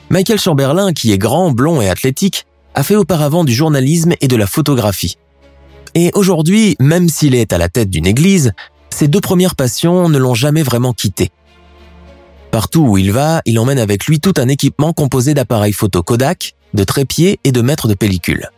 Michael 0.09 0.39
Chamberlain, 0.39 0.93
qui 0.93 1.11
est 1.11 1.17
grand, 1.17 1.51
blond 1.51 1.81
et 1.81 1.89
athlétique, 1.89 2.45
a 2.75 2.83
fait 2.83 2.95
auparavant 2.95 3.43
du 3.43 3.53
journalisme 3.53 4.13
et 4.19 4.27
de 4.27 4.35
la 4.35 4.47
photographie. 4.47 5.17
Et 5.95 6.11
aujourd'hui, 6.13 6.75
même 6.79 7.09
s'il 7.09 7.35
est 7.35 7.53
à 7.53 7.57
la 7.57 7.69
tête 7.69 7.89
d'une 7.89 8.05
église, 8.05 8.53
ses 8.89 9.07
deux 9.07 9.21
premières 9.21 9.55
passions 9.55 10.09
ne 10.09 10.17
l'ont 10.17 10.33
jamais 10.33 10.63
vraiment 10.63 10.93
quitté. 10.93 11.31
Partout 12.51 12.81
où 12.81 12.97
il 12.97 13.11
va, 13.11 13.41
il 13.45 13.59
emmène 13.59 13.79
avec 13.79 14.05
lui 14.05 14.19
tout 14.19 14.33
un 14.37 14.47
équipement 14.47 14.93
composé 14.93 15.33
d'appareils 15.33 15.73
photo 15.73 16.03
Kodak, 16.03 16.55
de 16.73 16.83
trépieds 16.83 17.39
et 17.43 17.51
de 17.51 17.61
mètres 17.61 17.87
de 17.87 17.93
pellicule. 17.93 18.49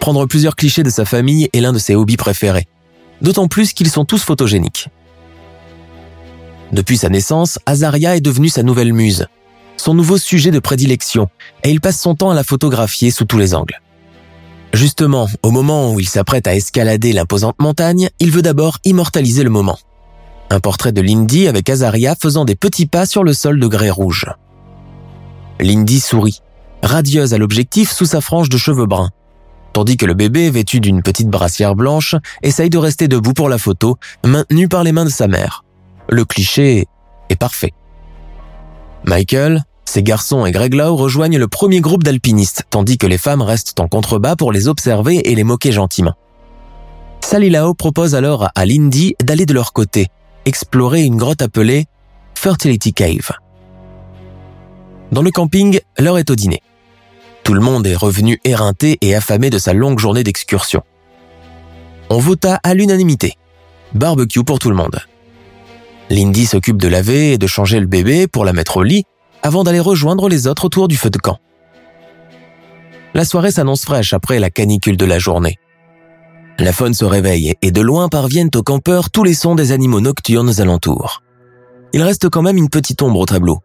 Prendre 0.00 0.26
plusieurs 0.26 0.56
clichés 0.56 0.84
de 0.84 0.90
sa 0.90 1.04
famille 1.04 1.48
est 1.52 1.60
l'un 1.60 1.72
de 1.72 1.78
ses 1.78 1.94
hobbies 1.94 2.16
préférés, 2.16 2.68
d'autant 3.20 3.48
plus 3.48 3.72
qu'ils 3.72 3.90
sont 3.90 4.04
tous 4.04 4.22
photogéniques. 4.22 4.88
Depuis 6.72 6.98
sa 6.98 7.08
naissance, 7.08 7.58
Azaria 7.66 8.16
est 8.16 8.20
devenue 8.20 8.48
sa 8.48 8.62
nouvelle 8.62 8.92
muse, 8.92 9.26
son 9.76 9.94
nouveau 9.94 10.18
sujet 10.18 10.50
de 10.50 10.58
prédilection, 10.58 11.28
et 11.64 11.70
il 11.70 11.80
passe 11.80 12.00
son 12.00 12.14
temps 12.14 12.30
à 12.30 12.34
la 12.34 12.44
photographier 12.44 13.10
sous 13.10 13.24
tous 13.24 13.38
les 13.38 13.54
angles. 13.54 13.80
Justement, 14.72 15.28
au 15.42 15.50
moment 15.50 15.92
où 15.92 16.00
il 16.00 16.08
s'apprête 16.08 16.46
à 16.46 16.54
escalader 16.54 17.12
l'imposante 17.12 17.56
montagne, 17.58 18.10
il 18.20 18.30
veut 18.30 18.42
d'abord 18.42 18.78
immortaliser 18.84 19.42
le 19.42 19.50
moment. 19.50 19.78
Un 20.50 20.60
portrait 20.60 20.92
de 20.92 21.00
Lindy 21.00 21.48
avec 21.48 21.68
Azaria 21.68 22.14
faisant 22.14 22.44
des 22.44 22.54
petits 22.54 22.86
pas 22.86 23.06
sur 23.06 23.24
le 23.24 23.32
sol 23.32 23.60
de 23.60 23.66
grès 23.66 23.90
rouge. 23.90 24.26
Lindy 25.60 26.00
sourit, 26.00 26.40
radieuse 26.82 27.34
à 27.34 27.38
l'objectif 27.38 27.90
sous 27.90 28.06
sa 28.06 28.20
frange 28.20 28.48
de 28.48 28.56
cheveux 28.56 28.86
bruns, 28.86 29.10
tandis 29.72 29.96
que 29.96 30.06
le 30.06 30.14
bébé, 30.14 30.50
vêtu 30.50 30.80
d'une 30.80 31.02
petite 31.02 31.28
brassière 31.28 31.74
blanche, 31.74 32.14
essaye 32.42 32.70
de 32.70 32.78
rester 32.78 33.08
debout 33.08 33.32
pour 33.32 33.48
la 33.48 33.58
photo, 33.58 33.96
maintenu 34.24 34.68
par 34.68 34.84
les 34.84 34.92
mains 34.92 35.04
de 35.04 35.10
sa 35.10 35.28
mère. 35.28 35.64
Le 36.08 36.24
cliché 36.24 36.86
est 37.28 37.36
parfait. 37.36 37.72
Michael, 39.04 39.64
ses 39.88 40.02
garçons 40.02 40.44
et 40.44 40.52
Greg 40.52 40.74
Lau 40.74 40.96
rejoignent 40.96 41.38
le 41.38 41.48
premier 41.48 41.80
groupe 41.80 42.04
d'alpinistes, 42.04 42.64
tandis 42.70 42.98
que 42.98 43.06
les 43.06 43.18
femmes 43.18 43.42
restent 43.42 43.80
en 43.80 43.88
contrebas 43.88 44.36
pour 44.36 44.52
les 44.52 44.68
observer 44.68 45.30
et 45.30 45.34
les 45.34 45.44
moquer 45.44 45.72
gentiment. 45.72 46.14
Sally 47.20 47.54
propose 47.76 48.14
alors 48.14 48.50
à 48.54 48.66
Lindy 48.66 49.14
d'aller 49.22 49.46
de 49.46 49.54
leur 49.54 49.72
côté, 49.72 50.08
explorer 50.44 51.02
une 51.02 51.16
grotte 51.16 51.42
appelée 51.42 51.86
Fertility 52.34 52.92
Cave. 52.92 53.32
Dans 55.10 55.22
le 55.22 55.30
camping, 55.30 55.80
l'heure 55.98 56.18
est 56.18 56.30
au 56.30 56.36
dîner. 56.36 56.60
Tout 57.42 57.54
le 57.54 57.60
monde 57.60 57.86
est 57.86 57.96
revenu 57.96 58.40
éreinté 58.44 58.98
et 59.00 59.14
affamé 59.14 59.48
de 59.48 59.58
sa 59.58 59.72
longue 59.72 59.98
journée 59.98 60.22
d'excursion. 60.22 60.82
On 62.10 62.18
vota 62.18 62.60
à 62.62 62.74
l'unanimité. 62.74 63.34
Barbecue 63.94 64.44
pour 64.44 64.58
tout 64.58 64.70
le 64.70 64.76
monde. 64.76 65.00
Lindy 66.10 66.46
s'occupe 66.46 66.76
de 66.76 66.88
laver 66.88 67.32
et 67.32 67.38
de 67.38 67.46
changer 67.46 67.80
le 67.80 67.86
bébé 67.86 68.26
pour 68.26 68.44
la 68.44 68.52
mettre 68.52 68.78
au 68.78 68.82
lit 68.82 69.04
avant 69.42 69.64
d'aller 69.64 69.80
rejoindre 69.80 70.28
les 70.28 70.46
autres 70.46 70.64
autour 70.64 70.88
du 70.88 70.96
feu 70.96 71.10
de 71.10 71.18
camp. 71.18 71.38
La 73.14 73.24
soirée 73.24 73.50
s'annonce 73.50 73.84
fraîche 73.84 74.12
après 74.12 74.38
la 74.38 74.50
canicule 74.50 74.96
de 74.96 75.06
la 75.06 75.18
journée. 75.18 75.56
La 76.58 76.72
faune 76.72 76.94
se 76.94 77.04
réveille 77.04 77.54
et 77.62 77.70
de 77.70 77.80
loin 77.80 78.08
parviennent 78.08 78.50
aux 78.54 78.62
campeurs 78.62 79.10
tous 79.10 79.24
les 79.24 79.34
sons 79.34 79.54
des 79.54 79.72
animaux 79.72 80.00
nocturnes 80.00 80.60
alentours. 80.60 81.22
Il 81.92 82.02
reste 82.02 82.28
quand 82.28 82.42
même 82.42 82.56
une 82.56 82.68
petite 82.68 83.00
ombre 83.00 83.20
au 83.20 83.26
tableau. 83.26 83.58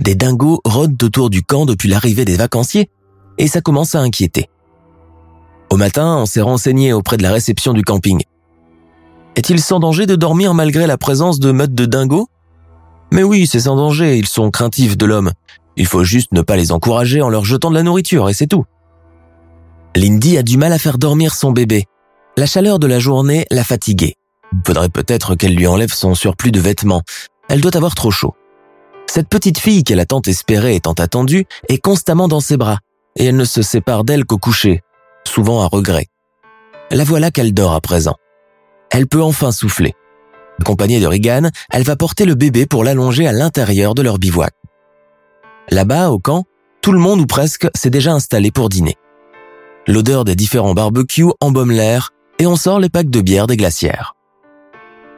Des 0.00 0.14
dingos 0.14 0.60
rôdent 0.64 1.02
autour 1.02 1.30
du 1.30 1.42
camp 1.42 1.66
depuis 1.66 1.88
l'arrivée 1.88 2.24
des 2.24 2.36
vacanciers 2.36 2.90
et 3.38 3.48
ça 3.48 3.60
commence 3.60 3.94
à 3.94 4.00
inquiéter. 4.00 4.48
Au 5.70 5.76
matin, 5.76 6.18
on 6.18 6.26
s'est 6.26 6.42
renseigné 6.42 6.92
auprès 6.92 7.16
de 7.16 7.22
la 7.22 7.32
réception 7.32 7.72
du 7.72 7.82
camping. 7.82 8.22
Est-il 9.36 9.60
sans 9.60 9.80
danger 9.80 10.04
de 10.04 10.16
dormir 10.16 10.52
malgré 10.52 10.86
la 10.86 10.98
présence 10.98 11.40
de 11.40 11.52
meutes 11.52 11.74
de 11.74 11.86
dingos? 11.86 12.28
Mais 13.12 13.22
oui, 13.22 13.46
c'est 13.46 13.60
sans 13.60 13.76
danger, 13.76 14.16
ils 14.16 14.26
sont 14.26 14.50
craintifs 14.50 14.96
de 14.96 15.04
l'homme. 15.04 15.32
Il 15.76 15.86
faut 15.86 16.02
juste 16.02 16.32
ne 16.32 16.40
pas 16.40 16.56
les 16.56 16.72
encourager 16.72 17.20
en 17.20 17.28
leur 17.28 17.44
jetant 17.44 17.68
de 17.68 17.74
la 17.74 17.82
nourriture, 17.82 18.30
et 18.30 18.32
c'est 18.32 18.46
tout. 18.46 18.64
Lindy 19.94 20.38
a 20.38 20.42
du 20.42 20.56
mal 20.56 20.72
à 20.72 20.78
faire 20.78 20.96
dormir 20.96 21.34
son 21.34 21.52
bébé. 21.52 21.84
La 22.38 22.46
chaleur 22.46 22.78
de 22.78 22.86
la 22.86 22.98
journée 22.98 23.44
l'a 23.50 23.64
fatiguée. 23.64 24.14
Faudrait 24.66 24.88
peut-être 24.88 25.34
qu'elle 25.34 25.54
lui 25.54 25.66
enlève 25.66 25.92
son 25.92 26.14
surplus 26.14 26.52
de 26.52 26.60
vêtements. 26.60 27.02
Elle 27.50 27.60
doit 27.60 27.76
avoir 27.76 27.94
trop 27.94 28.10
chaud. 28.10 28.34
Cette 29.06 29.28
petite 29.28 29.58
fille 29.58 29.84
qu'elle 29.84 30.00
a 30.00 30.06
tant 30.06 30.22
espérée 30.22 30.76
et 30.76 30.80
tant 30.80 30.94
attendue 30.94 31.44
est 31.68 31.78
constamment 31.78 32.28
dans 32.28 32.40
ses 32.40 32.56
bras, 32.56 32.78
et 33.16 33.26
elle 33.26 33.36
ne 33.36 33.44
se 33.44 33.60
sépare 33.60 34.04
d'elle 34.04 34.24
qu'au 34.24 34.38
coucher, 34.38 34.80
souvent 35.28 35.60
à 35.60 35.66
regret. 35.66 36.06
La 36.90 37.04
voilà 37.04 37.30
qu'elle 37.30 37.52
dort 37.52 37.74
à 37.74 37.82
présent. 37.82 38.16
Elle 38.90 39.06
peut 39.06 39.22
enfin 39.22 39.52
souffler. 39.52 39.94
Accompagnée 40.62 41.00
de 41.00 41.08
Regan, 41.08 41.50
elle 41.72 41.82
va 41.82 41.96
porter 41.96 42.24
le 42.24 42.36
bébé 42.36 42.66
pour 42.66 42.84
l'allonger 42.84 43.26
à 43.26 43.32
l'intérieur 43.32 43.96
de 43.96 44.02
leur 44.02 44.20
bivouac. 44.20 44.54
Là-bas, 45.70 46.10
au 46.10 46.20
camp, 46.20 46.44
tout 46.82 46.92
le 46.92 47.00
monde 47.00 47.18
ou 47.18 47.26
presque 47.26 47.66
s'est 47.74 47.90
déjà 47.90 48.12
installé 48.12 48.52
pour 48.52 48.68
dîner. 48.68 48.94
L'odeur 49.88 50.24
des 50.24 50.36
différents 50.36 50.72
barbecues 50.72 51.32
embaume 51.40 51.72
l'air 51.72 52.10
et 52.38 52.46
on 52.46 52.54
sort 52.54 52.78
les 52.78 52.90
packs 52.90 53.10
de 53.10 53.20
bière 53.20 53.48
des 53.48 53.56
glacières. 53.56 54.14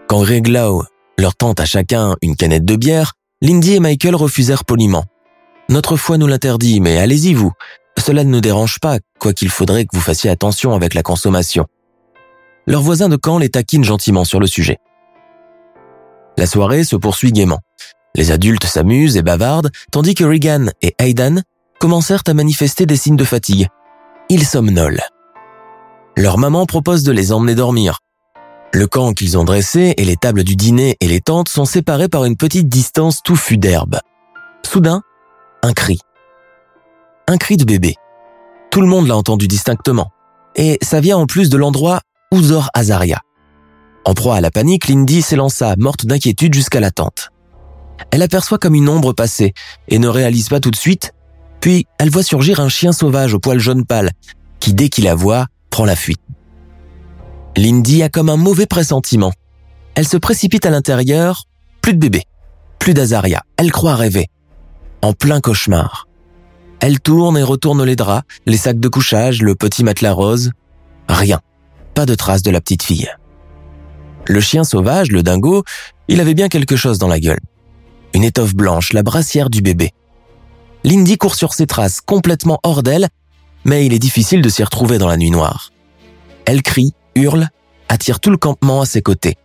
Quand 0.09 0.23
Greg 0.23 0.49
leur 0.49 1.35
tente 1.37 1.61
à 1.61 1.67
chacun 1.67 2.17
une 2.23 2.37
canette 2.37 2.65
de 2.65 2.77
bière, 2.77 3.13
Lindy 3.43 3.75
et 3.75 3.81
Michael 3.81 4.15
refusèrent 4.15 4.65
poliment. 4.65 5.05
Notre 5.69 5.99
foi 5.99 6.17
nous 6.17 6.27
l'interdit, 6.27 6.81
mais 6.81 6.97
allez-y 6.97 7.35
vous. 7.35 7.53
Cela 7.99 8.25
ne 8.25 8.31
nous 8.31 8.41
dérange 8.41 8.81
pas, 8.81 8.97
quoiqu'il 9.19 9.51
faudrait 9.51 9.85
que 9.85 9.95
vous 9.95 10.01
fassiez 10.01 10.31
attention 10.31 10.73
avec 10.73 10.95
la 10.95 11.03
consommation. 11.03 11.67
Leurs 12.67 12.81
voisins 12.81 13.11
de 13.11 13.17
camp 13.17 13.37
les 13.37 13.51
taquinent 13.51 13.85
gentiment 13.85 14.25
sur 14.25 14.41
le 14.41 14.47
sujet. 14.47 14.79
La 16.37 16.47
soirée 16.47 16.85
se 16.85 16.97
poursuit 16.97 17.33
gaiement. 17.33 17.61
Les 18.15 18.31
adultes 18.31 18.67
s'amusent 18.67 19.17
et 19.17 19.23
bavardent, 19.23 19.71
tandis 19.91 20.15
que 20.15 20.25
Regan 20.25 20.71
et 20.83 20.95
Aidan 20.99 21.43
commencèrent 21.81 22.23
à 22.27 22.35
manifester 22.35 22.87
des 22.87 22.97
signes 22.97 23.17
de 23.17 23.25
fatigue. 23.25 23.69
Ils 24.29 24.47
somnolent. 24.47 25.03
Leur 26.17 26.39
maman 26.39 26.65
propose 26.67 27.03
de 27.03 27.13
les 27.13 27.33
emmener 27.33 27.55
dormir. 27.55 27.99
Le 28.73 28.87
camp 28.87 29.13
qu'ils 29.13 29.37
ont 29.39 29.45
dressé 29.45 29.95
et 29.97 30.05
les 30.05 30.17
tables 30.17 30.45
du 30.45 30.57
dîner 30.57 30.97
et 31.01 31.07
les 31.07 31.21
tentes 31.21 31.49
sont 31.49 31.65
séparés 31.65 32.09
par 32.09 32.25
une 32.25 32.37
petite 32.37 32.69
distance 32.69 33.23
touffue 33.23 33.59
d'herbe. 33.59 33.99
Soudain, 34.65 35.03
un 35.63 35.73
cri. 35.73 36.01
Un 37.29 37.37
cri 37.37 37.57
de 37.57 37.65
bébé. 37.65 37.95
Tout 38.71 38.81
le 38.81 38.87
monde 38.87 39.07
l'a 39.07 39.17
entendu 39.17 39.47
distinctement. 39.47 40.11
Et 40.57 40.79
ça 40.83 41.01
vient 41.01 41.17
en 41.17 41.27
plus 41.27 41.49
de 41.49 41.57
l'endroit 41.57 42.01
où 42.33 42.41
Azaria. 42.75 43.21
En 44.05 44.15
proie 44.15 44.37
à 44.37 44.41
la 44.41 44.51
panique, 44.51 44.89
Lindy 44.89 45.23
s'élança, 45.23 45.75
morte 45.79 46.05
d'inquiétude, 46.07 46.55
jusqu'à 46.55 46.81
la 46.81 46.91
tente. 46.91 47.31
Elle 48.11 48.23
aperçoit 48.23 48.59
comme 48.59 48.75
une 48.75 48.89
ombre 48.89 49.13
passer 49.13 49.55
et 49.89 49.99
ne 49.99 50.09
réalise 50.09 50.49
pas 50.49 50.61
tout 50.61 50.71
de 50.71 50.77
suite, 50.77 51.13
puis 51.61 51.87
elle 51.99 52.11
voit 52.11 52.23
surgir 52.23 52.61
un 52.61 52.69
chien 52.69 52.93
sauvage 52.93 53.35
au 53.35 53.39
poil 53.39 53.59
jaune 53.59 53.87
pâle, 53.87 54.11
qui 54.61 54.75
dès 54.75 54.89
qu'il 54.89 55.05
la 55.05 55.15
voit, 55.15 55.47
prend 55.71 55.85
la 55.85 55.97
fuite. 55.97 56.21
Lindy 57.57 58.03
a 58.03 58.09
comme 58.09 58.29
un 58.29 58.37
mauvais 58.37 58.67
pressentiment. 58.67 59.33
Elle 59.95 60.09
se 60.09 60.17
précipite 60.17 60.67
à 60.67 60.71
l'intérieur, 60.71 61.45
plus 61.81 61.95
de 61.95 61.99
bébé, 61.99 62.25
plus 62.79 62.95
d'Azaria, 62.95 63.43
elle 63.57 63.73
croit 63.73 63.95
rêver. 63.95 64.29
En 65.01 65.13
plein 65.13 65.41
cauchemar. 65.41 66.09
Elle 66.81 67.01
tourne 67.01 67.39
et 67.39 67.43
retourne 67.43 67.83
les 67.85 67.97
draps, 67.97 68.27
les 68.45 68.57
sacs 68.57 68.81
de 68.81 68.89
couchage, 68.89 69.41
le 69.41 69.55
petit 69.55 69.85
matelas 69.85 70.13
rose. 70.13 70.51
Rien. 71.09 71.41
Pas 71.95 72.05
de 72.05 72.15
trace 72.15 72.43
de 72.43 72.51
la 72.51 72.61
petite 72.61 72.83
fille. 72.83 73.09
Le 74.27 74.41
chien 74.41 74.65
sauvage, 74.65 75.11
le 75.11 75.23
dingo, 75.23 75.65
il 76.09 76.21
avait 76.21 76.35
bien 76.35 76.49
quelque 76.49 76.77
chose 76.77 76.99
dans 76.99 77.09
la 77.09 77.21
gueule. 77.21 77.41
Une 78.15 78.25
étoffe 78.25 78.55
blanche, 78.55 78.93
la 78.93 79.03
brassière 79.03 79.51
du 79.51 79.61
bébé. 79.61 79.91
Lindy 80.85 81.17
court 81.17 81.35
sur 81.35 81.55
ses 81.55 81.67
traces, 81.67 82.01
complètement 82.01 82.61
hors 82.63 82.83
d'elle, 82.83 83.09
mais 83.65 83.87
il 83.87 83.93
est 83.93 83.99
difficile 83.99 84.43
de 84.43 84.49
s'y 84.49 84.63
retrouver 84.63 84.99
dans 84.99 85.09
la 85.09 85.17
nuit 85.17 85.31
noire. 85.31 85.73
Elle 86.45 86.63
crie, 86.63 86.93
hurle, 87.15 87.49
attire 87.89 88.21
tout 88.21 88.31
le 88.31 88.37
campement 88.37 88.83
à 88.83 88.87
ses 88.87 89.03
côtés. 89.03 89.37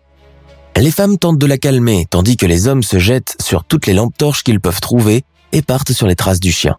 Les 0.76 0.92
femmes 0.92 1.18
tentent 1.18 1.40
de 1.40 1.46
la 1.46 1.58
calmer, 1.58 2.06
tandis 2.10 2.38
que 2.38 2.46
les 2.46 2.68
hommes 2.68 2.84
se 2.84 3.00
jettent 3.00 3.36
sur 3.42 3.66
toutes 3.66 3.86
les 3.86 3.94
lampes 3.94 4.18
torches 4.18 4.44
qu'ils 4.44 4.62
peuvent 4.62 4.80
trouver 4.80 5.24
et 5.52 5.62
partent 5.62 5.92
sur 5.92 6.08
les 6.08 6.16
traces 6.16 6.40
du 6.40 6.52
chien. 6.52 6.78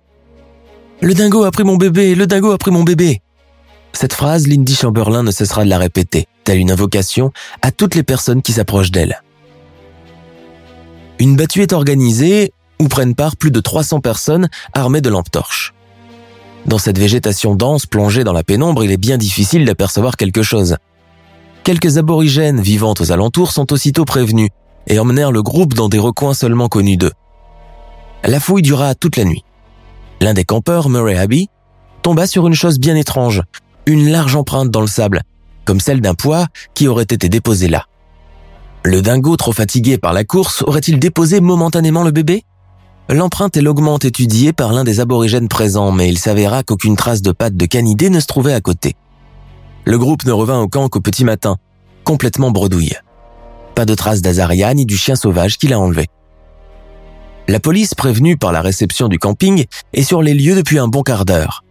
Le 1.02 1.14
dingo 1.14 1.44
a 1.44 1.50
pris 1.50 1.64
mon 1.64 1.76
bébé, 1.76 2.14
le 2.14 2.26
dingo 2.26 2.50
a 2.50 2.58
pris 2.58 2.70
mon 2.70 2.82
bébé. 2.82 3.20
Cette 3.92 4.14
phrase, 4.14 4.46
Lindy 4.46 4.74
Chamberlain 4.74 5.22
ne 5.22 5.30
cessera 5.30 5.64
de 5.64 5.70
la 5.70 5.78
répéter, 5.78 6.26
telle 6.44 6.58
une 6.58 6.70
invocation, 6.70 7.32
à 7.62 7.70
toutes 7.70 7.94
les 7.94 8.02
personnes 8.02 8.42
qui 8.42 8.52
s'approchent 8.52 8.90
d'elle. 8.90 9.22
Une 11.18 11.36
battue 11.36 11.62
est 11.62 11.72
organisée 11.72 12.52
où 12.80 12.88
prennent 12.88 13.14
part 13.14 13.36
plus 13.36 13.50
de 13.50 13.60
300 13.60 14.00
personnes 14.00 14.48
armées 14.72 15.02
de 15.02 15.10
lampes 15.10 15.30
torches. 15.30 15.74
Dans 16.66 16.78
cette 16.78 16.98
végétation 16.98 17.54
dense 17.54 17.86
plongée 17.86 18.24
dans 18.24 18.32
la 18.32 18.42
pénombre, 18.42 18.84
il 18.84 18.90
est 18.90 18.96
bien 18.96 19.18
difficile 19.18 19.64
d'apercevoir 19.64 20.16
quelque 20.16 20.42
chose. 20.42 20.76
Quelques 21.62 21.98
aborigènes 21.98 22.60
vivant 22.60 22.94
aux 22.98 23.12
alentours 23.12 23.52
sont 23.52 23.72
aussitôt 23.72 24.04
prévenus 24.04 24.50
et 24.86 24.98
emmenèrent 24.98 25.32
le 25.32 25.42
groupe 25.42 25.74
dans 25.74 25.88
des 25.88 25.98
recoins 25.98 26.34
seulement 26.34 26.68
connus 26.68 26.96
d'eux. 26.96 27.12
La 28.24 28.40
fouille 28.40 28.62
dura 28.62 28.94
toute 28.94 29.16
la 29.16 29.24
nuit. 29.24 29.44
L'un 30.20 30.34
des 30.34 30.44
campeurs, 30.44 30.88
Murray 30.88 31.16
Abbey, 31.16 31.46
tomba 32.02 32.26
sur 32.26 32.46
une 32.46 32.54
chose 32.54 32.78
bien 32.78 32.96
étrange, 32.96 33.42
une 33.86 34.10
large 34.10 34.36
empreinte 34.36 34.70
dans 34.70 34.80
le 34.80 34.86
sable, 34.86 35.22
comme 35.64 35.80
celle 35.80 36.00
d'un 36.00 36.14
poids 36.14 36.46
qui 36.74 36.88
aurait 36.88 37.04
été 37.04 37.28
déposé 37.28 37.68
là. 37.68 37.86
Le 38.82 39.02
dingo, 39.02 39.36
trop 39.36 39.52
fatigué 39.52 39.98
par 39.98 40.12
la 40.12 40.24
course, 40.24 40.62
aurait-il 40.62 40.98
déposé 40.98 41.40
momentanément 41.40 42.02
le 42.02 42.10
bébé? 42.10 42.44
L'empreinte 43.08 43.56
est 43.56 43.62
longuement 43.62 43.98
étudiée 43.98 44.52
par 44.52 44.72
l'un 44.72 44.84
des 44.84 45.00
aborigènes 45.00 45.48
présents, 45.48 45.92
mais 45.92 46.08
il 46.08 46.18
s'avéra 46.18 46.62
qu'aucune 46.62 46.96
trace 46.96 47.22
de 47.22 47.32
pattes 47.32 47.56
de 47.56 47.66
canidé 47.66 48.08
ne 48.08 48.20
se 48.20 48.26
trouvait 48.26 48.54
à 48.54 48.60
côté. 48.60 48.94
Le 49.84 49.98
groupe 49.98 50.24
ne 50.24 50.32
revint 50.32 50.60
au 50.60 50.68
camp 50.68 50.88
qu'au 50.88 51.00
petit 51.00 51.24
matin, 51.24 51.56
complètement 52.04 52.50
bredouille. 52.50 52.94
Pas 53.74 53.84
de 53.84 53.94
trace 53.94 54.22
d'Azaria 54.22 54.72
ni 54.74 54.86
du 54.86 54.96
chien 54.96 55.16
sauvage 55.16 55.58
qui 55.58 55.68
l'a 55.68 55.78
enlevé. 55.78 56.06
La 57.48 57.58
police, 57.60 57.94
prévenue 57.94 58.36
par 58.36 58.52
la 58.52 58.60
réception 58.60 59.08
du 59.08 59.18
camping, 59.18 59.64
est 59.92 60.02
sur 60.02 60.22
les 60.22 60.34
lieux 60.34 60.54
depuis 60.54 60.78
un 60.78 60.86
bon 60.86 61.02
quart 61.02 61.24
d'heure. 61.24 61.64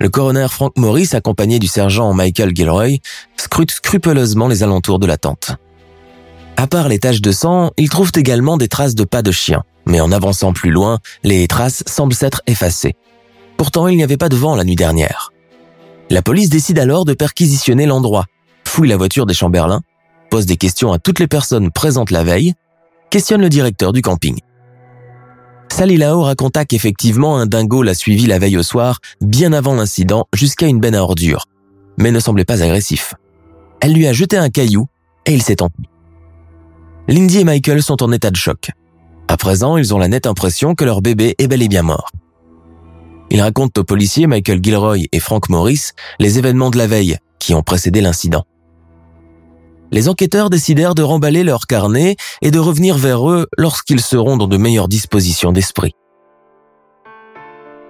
Le 0.00 0.08
coroner 0.08 0.46
Frank 0.50 0.72
Morris, 0.76 1.10
accompagné 1.12 1.58
du 1.58 1.66
sergent 1.66 2.12
Michael 2.12 2.54
Gilroy, 2.54 2.98
scrute 3.36 3.70
scrupuleusement 3.70 4.48
les 4.48 4.62
alentours 4.62 4.98
de 4.98 5.06
la 5.06 5.16
tente. 5.16 5.52
À 6.56 6.66
part 6.66 6.88
les 6.88 6.98
taches 6.98 7.20
de 7.20 7.32
sang, 7.32 7.70
ils 7.76 7.88
trouvent 7.88 8.12
également 8.14 8.56
des 8.56 8.68
traces 8.68 8.94
de 8.94 9.04
pas 9.04 9.22
de 9.22 9.32
chien, 9.32 9.62
mais 9.86 10.00
en 10.00 10.12
avançant 10.12 10.52
plus 10.52 10.70
loin, 10.70 10.98
les 11.22 11.46
traces 11.48 11.82
semblent 11.86 12.14
s'être 12.14 12.42
effacées. 12.46 12.94
Pourtant, 13.56 13.88
il 13.88 13.96
n'y 13.96 14.02
avait 14.02 14.16
pas 14.16 14.28
de 14.28 14.36
vent 14.36 14.56
la 14.56 14.64
nuit 14.64 14.76
dernière. 14.76 15.32
La 16.10 16.22
police 16.22 16.50
décide 16.50 16.78
alors 16.78 17.04
de 17.04 17.14
perquisitionner 17.14 17.86
l'endroit, 17.86 18.26
fouille 18.64 18.88
la 18.88 18.96
voiture 18.96 19.26
des 19.26 19.34
Chamberlain, 19.34 19.80
pose 20.30 20.46
des 20.46 20.56
questions 20.56 20.92
à 20.92 20.98
toutes 20.98 21.18
les 21.18 21.28
personnes 21.28 21.70
présentes 21.70 22.10
la 22.10 22.24
veille, 22.24 22.54
questionne 23.10 23.40
le 23.40 23.48
directeur 23.48 23.92
du 23.92 24.02
camping. 24.02 24.38
Sally 25.70 25.96
Lao 25.96 26.22
raconta 26.22 26.64
qu'effectivement 26.64 27.36
un 27.38 27.46
dingo 27.46 27.82
l'a 27.82 27.94
suivi 27.94 28.26
la 28.26 28.38
veille 28.38 28.56
au 28.56 28.62
soir, 28.62 29.00
bien 29.20 29.52
avant 29.52 29.74
l'incident, 29.74 30.26
jusqu'à 30.32 30.66
une 30.66 30.80
benne 30.80 30.94
à 30.94 31.02
ordures, 31.02 31.46
mais 31.98 32.10
ne 32.10 32.20
semblait 32.20 32.44
pas 32.44 32.62
agressif. 32.62 33.14
Elle 33.80 33.92
lui 33.92 34.06
a 34.06 34.12
jeté 34.12 34.36
un 34.36 34.50
caillou 34.50 34.86
et 35.26 35.34
il 35.34 35.42
s'est 35.42 35.62
enfui. 35.62 35.88
Lindy 37.08 37.40
et 37.40 37.44
Michael 37.44 37.82
sont 37.82 38.02
en 38.02 38.12
état 38.12 38.30
de 38.30 38.36
choc. 38.36 38.70
À 39.28 39.36
présent, 39.36 39.76
ils 39.76 39.92
ont 39.92 39.98
la 39.98 40.08
nette 40.08 40.26
impression 40.26 40.74
que 40.74 40.84
leur 40.84 41.02
bébé 41.02 41.34
est 41.38 41.48
bel 41.48 41.62
et 41.62 41.68
bien 41.68 41.82
mort. 41.82 42.10
Ils 43.30 43.42
racontent 43.42 43.80
aux 43.80 43.84
policiers 43.84 44.26
Michael 44.26 44.60
Gilroy 44.62 45.06
et 45.10 45.20
Frank 45.20 45.48
Morris 45.48 45.90
les 46.18 46.38
événements 46.38 46.70
de 46.70 46.78
la 46.78 46.86
veille 46.86 47.18
qui 47.38 47.54
ont 47.54 47.62
précédé 47.62 48.00
l'incident. 48.00 48.44
Les 49.94 50.08
enquêteurs 50.08 50.50
décidèrent 50.50 50.96
de 50.96 51.04
remballer 51.04 51.44
leur 51.44 51.68
carnet 51.68 52.16
et 52.42 52.50
de 52.50 52.58
revenir 52.58 52.98
vers 52.98 53.30
eux 53.30 53.46
lorsqu'ils 53.56 54.00
seront 54.00 54.36
dans 54.36 54.48
de 54.48 54.56
meilleures 54.56 54.88
dispositions 54.88 55.52
d'esprit. 55.52 55.92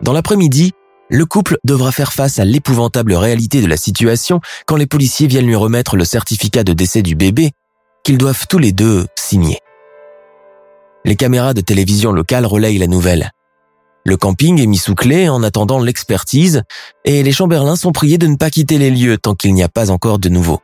Dans 0.02 0.12
l'après-midi, 0.12 0.72
le 1.08 1.24
couple 1.24 1.56
devra 1.64 1.92
faire 1.92 2.12
face 2.12 2.38
à 2.38 2.44
l'épouvantable 2.44 3.14
réalité 3.14 3.62
de 3.62 3.66
la 3.66 3.78
situation 3.78 4.42
quand 4.66 4.76
les 4.76 4.86
policiers 4.86 5.28
viennent 5.28 5.46
lui 5.46 5.54
remettre 5.54 5.96
le 5.96 6.04
certificat 6.04 6.62
de 6.62 6.74
décès 6.74 7.00
du 7.00 7.14
bébé 7.14 7.52
qu'ils 8.04 8.18
doivent 8.18 8.46
tous 8.50 8.58
les 8.58 8.72
deux 8.72 9.06
signer. 9.16 9.60
Les 11.06 11.16
caméras 11.16 11.54
de 11.54 11.62
télévision 11.62 12.12
locales 12.12 12.44
relayent 12.44 12.76
la 12.76 12.86
nouvelle. 12.86 13.30
Le 14.04 14.18
camping 14.18 14.60
est 14.60 14.66
mis 14.66 14.76
sous 14.76 14.94
clé 14.94 15.30
en 15.30 15.42
attendant 15.42 15.80
l'expertise 15.80 16.64
et 17.06 17.22
les 17.22 17.32
Chamberlains 17.32 17.76
sont 17.76 17.92
priés 17.92 18.18
de 18.18 18.26
ne 18.26 18.36
pas 18.36 18.50
quitter 18.50 18.76
les 18.76 18.90
lieux 18.90 19.16
tant 19.16 19.34
qu'il 19.34 19.54
n'y 19.54 19.62
a 19.62 19.70
pas 19.70 19.90
encore 19.90 20.18
de 20.18 20.28
nouveau. 20.28 20.60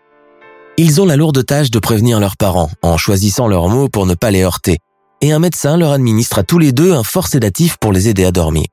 Ils 0.82 0.99
ont 0.99 1.04
la 1.04 1.16
lourde 1.16 1.44
tâche 1.44 1.70
de 1.70 1.78
prévenir 1.78 2.20
leurs 2.20 2.38
parents 2.38 2.70
en 2.80 2.96
choisissant 2.96 3.49
leurs 3.49 3.68
mots 3.68 3.90
pour 3.90 4.06
ne 4.06 4.14
pas 4.14 4.30
les 4.30 4.42
heurter 4.42 4.78
et 5.20 5.30
un 5.30 5.38
médecin 5.38 5.76
leur 5.76 5.92
administre 5.92 6.38
à 6.38 6.42
tous 6.42 6.58
les 6.58 6.72
deux 6.72 6.94
un 6.94 7.02
fort 7.02 7.26
sédatif 7.26 7.76
pour 7.76 7.92
les 7.92 8.08
aider 8.08 8.25
à 8.25 8.32
dormir. 8.32 8.64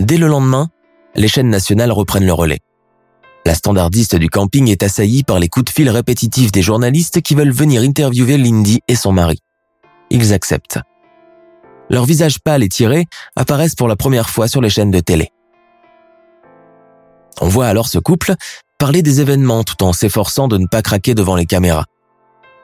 Dès 0.00 0.16
le 0.16 0.26
lendemain, 0.26 0.68
les 1.14 1.28
chaînes 1.28 1.48
nationales 1.48 1.92
reprennent 1.92 2.26
le 2.26 2.32
relais. 2.32 2.58
La 3.46 3.54
standardiste 3.54 4.16
du 4.16 4.28
camping 4.28 4.68
est 4.68 4.82
assaillie 4.82 5.22
par 5.22 5.38
les 5.38 5.46
coups 5.46 5.66
de 5.66 5.70
fil 5.70 5.88
répétitifs 5.88 6.50
des 6.50 6.60
journalistes 6.60 7.22
qui 7.22 7.36
veulent 7.36 7.52
venir 7.52 7.82
interviewer 7.82 8.36
Lindy 8.36 8.80
et 8.88 8.96
son 8.96 9.12
mari. 9.12 9.38
Ils 10.10 10.32
acceptent. 10.32 10.80
Leurs 11.88 12.04
visages 12.04 12.40
pâles 12.40 12.64
et 12.64 12.68
tirés 12.68 13.06
apparaissent 13.36 13.76
pour 13.76 13.86
la 13.86 13.94
première 13.94 14.28
fois 14.28 14.48
sur 14.48 14.60
les 14.60 14.70
chaînes 14.70 14.90
de 14.90 14.98
télé. 14.98 15.30
On 17.40 17.46
voit 17.46 17.68
alors 17.68 17.86
ce 17.86 18.00
couple 18.00 18.34
parler 18.82 19.02
des 19.02 19.20
événements 19.20 19.62
tout 19.62 19.84
en 19.84 19.92
s'efforçant 19.92 20.48
de 20.48 20.58
ne 20.58 20.66
pas 20.66 20.82
craquer 20.82 21.14
devant 21.14 21.36
les 21.36 21.46
caméras. 21.46 21.84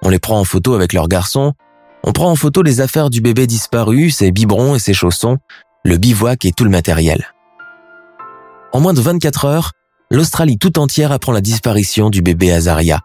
On 0.03 0.09
les 0.09 0.19
prend 0.19 0.41
en 0.41 0.43
photo 0.43 0.75
avec 0.75 0.93
leurs 0.93 1.07
garçons, 1.07 1.53
on 2.03 2.11
prend 2.11 2.29
en 2.29 2.35
photo 2.35 2.63
les 2.63 2.81
affaires 2.81 3.09
du 3.09 3.21
bébé 3.21 3.47
disparu, 3.47 4.11
ses 4.11 4.33
biberons 4.33 4.75
et 4.75 4.81
ses 4.81 4.95
chaussons, 4.95 5.39
le 5.85 5.97
bivouac 5.97 6.45
et 6.45 6.51
tout 6.51 6.65
le 6.65 6.71
matériel. 6.71 7.29
En 8.73 8.81
moins 8.81 8.95
de 8.95 9.01
24 9.01 9.45
heures, 9.45 9.71
l'Australie 10.11 10.59
tout 10.59 10.81
entière 10.81 11.13
apprend 11.13 11.31
la 11.31 11.41
disparition 11.41 12.11
du 12.11 12.21
bébé 12.21 12.51
Azaria, 12.51 12.99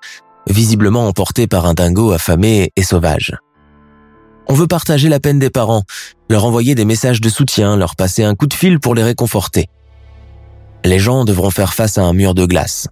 visiblement 0.50 1.08
emporté 1.08 1.46
par 1.46 1.68
un 1.68 1.76
dingo 1.76 2.14
affamé 2.14 2.72
et 2.76 2.84
sauvage. 2.84 3.38
On 4.48 4.56
veut 4.56 4.66
partager 4.66 5.08
la 5.08 5.20
peine 5.20 5.38
des 5.38 5.52
parents, 5.52 5.84
leur 6.32 6.46
envoyer 6.46 6.74
des 6.74 6.84
messages 6.84 7.22
de 7.22 7.30
soutien, 7.30 7.78
leur 7.78 7.96
passer 7.96 8.24
un 8.24 8.34
coup 8.34 8.48
de 8.48 8.56
fil 8.56 8.80
pour 8.80 8.96
les 8.96 9.04
réconforter. 9.04 9.68
Les 10.84 10.98
gens 10.98 11.26
devront 11.26 11.52
faire 11.52 11.76
face 11.76 12.00
à 12.00 12.02
un 12.02 12.14
mur 12.14 12.34
de 12.34 12.48
glace. 12.48 12.88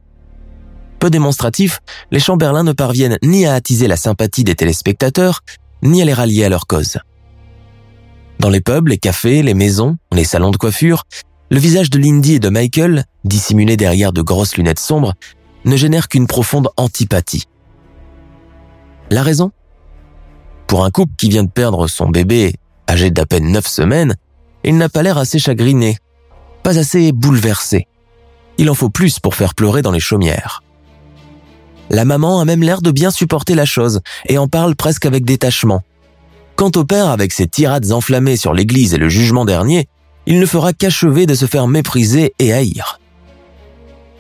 Peu 1.02 1.10
démonstratifs, 1.10 1.80
les 2.12 2.20
Chamberlains 2.20 2.64
ne 2.64 2.74
parviennent 2.74 3.18
ni 3.24 3.48
à 3.48 3.56
attiser 3.56 3.88
la 3.88 3.98
sympathie 3.98 4.44
des 4.44 4.54
téléspectateurs, 4.54 5.42
ni 5.82 6.00
à 6.00 6.06
les 6.06 6.14
rallier 6.14 6.46
à 6.46 6.50
leur 6.50 6.68
cause. 6.68 7.00
Dans 8.38 8.50
les 8.50 8.62
pubs, 8.62 8.88
les 8.88 9.00
cafés, 9.00 9.42
les 9.42 9.56
maisons, 9.56 9.98
les 10.12 10.26
salons 10.26 10.52
de 10.52 10.58
coiffure, 10.58 11.06
le 11.50 11.58
visage 11.58 11.90
de 11.90 11.98
Lindy 11.98 12.36
et 12.36 12.40
de 12.40 12.50
Michael, 12.50 13.06
dissimulé 13.24 13.78
derrière 13.78 14.14
de 14.14 14.22
grosses 14.22 14.56
lunettes 14.58 14.80
sombres, 14.80 15.16
ne 15.66 15.76
génère 15.76 16.08
qu'une 16.08 16.28
profonde 16.28 16.70
antipathie. 16.78 17.46
La 19.10 19.24
raison? 19.24 19.52
Pour 20.68 20.86
un 20.86 20.92
couple 20.92 21.14
qui 21.18 21.30
vient 21.30 21.46
de 21.46 21.50
perdre 21.50 21.88
son 21.88 22.10
bébé, 22.10 22.54
âgé 22.88 23.10
d'à 23.10 23.26
peine 23.26 23.52
neuf 23.52 23.66
semaines, 23.66 24.18
il 24.64 24.78
n'a 24.78 24.88
pas 24.88 25.02
l'air 25.02 25.18
assez 25.18 25.40
chagriné, 25.40 25.98
pas 26.62 26.78
assez 26.78 27.12
bouleversé. 27.12 27.88
Il 28.60 28.70
en 28.70 28.76
faut 28.76 28.90
plus 28.90 29.20
pour 29.20 29.34
faire 29.34 29.56
pleurer 29.56 29.82
dans 29.82 29.92
les 29.92 30.00
chaumières. 30.00 30.62
La 31.92 32.06
maman 32.06 32.40
a 32.40 32.46
même 32.46 32.64
l'air 32.64 32.82
de 32.82 32.90
bien 32.90 33.12
supporter 33.12 33.54
la 33.54 33.66
chose 33.66 34.00
et 34.26 34.38
en 34.38 34.48
parle 34.48 34.78
presque 34.78 35.06
avec 35.06 35.26
détachement. 35.26 35.82
Quant 36.56 36.72
au 36.78 36.86
père, 36.86 37.10
avec 37.10 37.34
ses 37.34 37.48
tirades 37.48 37.92
enflammées 37.92 38.38
sur 38.38 38.54
l'Église 38.54 38.94
et 38.94 38.98
le 38.98 39.10
jugement 39.10 39.44
dernier, 39.44 39.90
il 40.26 40.40
ne 40.40 40.46
fera 40.46 40.72
qu'achever 40.72 41.26
de 41.26 41.36
se 41.36 41.48
faire 41.48 41.68
mépriser 41.68 42.34
et 42.40 42.54
haïr. 42.54 43.02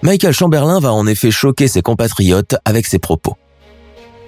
Michael 0.01 0.33
Chamberlain 0.33 0.81
va 0.81 0.91
en 0.91 1.07
effet 1.07 1.31
choquer 1.31 1.69
ses 1.69 1.81
compatriotes 1.81 2.57
avec 2.65 2.87
ses 2.87 2.99
propos. 2.99 3.37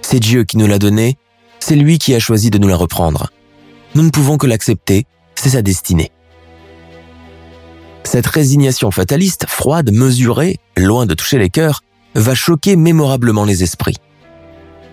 C'est 0.00 0.20
Dieu 0.20 0.44
qui 0.44 0.56
nous 0.56 0.66
l'a 0.66 0.78
donné, 0.78 1.18
c'est 1.60 1.76
lui 1.76 1.98
qui 1.98 2.14
a 2.14 2.20
choisi 2.20 2.48
de 2.48 2.56
nous 2.56 2.68
la 2.68 2.76
reprendre. 2.76 3.28
Nous 3.94 4.02
ne 4.02 4.10
pouvons 4.10 4.38
que 4.38 4.46
l'accepter, 4.46 5.04
c'est 5.34 5.50
sa 5.50 5.60
destinée. 5.60 6.12
Cette 8.04 8.26
résignation 8.26 8.90
fataliste, 8.90 9.44
froide, 9.48 9.90
mesurée, 9.92 10.58
loin 10.78 11.04
de 11.04 11.12
toucher 11.12 11.36
les 11.36 11.50
cœurs, 11.50 11.82
va 12.14 12.34
choquer 12.34 12.76
mémorablement 12.76 13.44
les 13.44 13.62
esprits. 13.62 13.96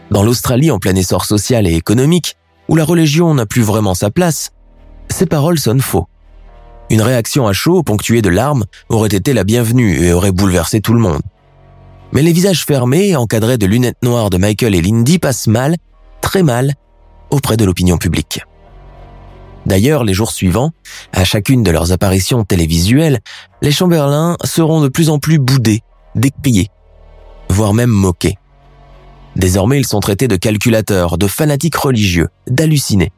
Dans 0.10 0.24
l'Australie 0.24 0.72
en 0.72 0.80
plein 0.80 0.96
essor 0.96 1.26
social 1.26 1.68
et 1.68 1.74
économique, 1.74 2.36
où 2.68 2.76
la 2.76 2.84
religion 2.84 3.34
n'a 3.34 3.46
plus 3.46 3.62
vraiment 3.62 3.94
sa 3.94 4.12
place, 4.12 4.52
ces 5.10 5.26
paroles 5.26 5.60
sonnent 5.60 5.82
faux. 5.82 6.08
Une 6.90 7.02
réaction 7.02 7.48
à 7.48 7.54
chaud, 7.54 7.84
ponctuée 7.84 8.22
de 8.22 8.30
larmes, 8.30 8.66
aurait 8.90 9.10
été 9.10 9.34
la 9.34 9.44
bienvenue 9.44 10.04
et 10.04 10.12
aurait 10.12 10.32
bouleversé 10.32 10.82
tout 10.82 10.94
le 10.94 11.00
monde. 11.00 11.22
Mais 12.12 12.22
les 12.22 12.34
visages 12.34 12.66
fermés, 12.66 13.16
encadrés 13.16 13.58
de 13.58 13.66
lunettes 13.66 14.04
noires 14.04 14.30
de 14.30 14.38
Michael 14.38 14.76
et 14.76 14.82
Lindy, 14.82 15.18
passent 15.18 15.48
mal, 15.48 15.78
très 16.20 16.44
mal, 16.44 16.74
auprès 17.30 17.56
de 17.56 17.64
l'opinion 17.64 17.98
publique. 17.98 18.42
D'ailleurs, 19.66 20.04
les 20.04 20.14
jours 20.14 20.32
suivants, 20.32 20.72
à 21.14 21.24
chacune 21.24 21.64
de 21.64 21.72
leurs 21.72 21.92
apparitions 21.92 22.44
télévisuelles, 22.44 23.20
les 23.62 23.72
Chamberlains 23.72 24.36
seront 24.44 24.82
de 24.82 24.90
plus 24.90 25.10
en 25.10 25.20
plus 25.20 25.40
boudés, 25.40 25.82
décriés, 26.16 26.70
voire 27.52 27.74
même 27.74 27.90
moqués. 27.90 28.38
Désormais, 29.36 29.80
ils 29.80 29.88
sont 29.88 30.00
traités 30.00 30.28
de 30.28 30.36
calculateurs, 30.36 31.18
de 31.18 31.28
fanatiques 31.28 31.76
religieux, 31.76 32.30
d'hallucinés. 32.48 33.12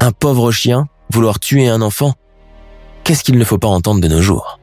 Un 0.00 0.12
pauvre 0.12 0.50
chien 0.50 0.86
vouloir 1.10 1.38
tuer 1.38 1.68
un 1.68 1.82
enfant, 1.82 2.14
qu'est-ce 3.04 3.24
qu'il 3.24 3.38
ne 3.38 3.44
faut 3.44 3.58
pas 3.58 3.68
entendre 3.68 4.00
de 4.00 4.08
nos 4.08 4.20
jours? 4.20 4.58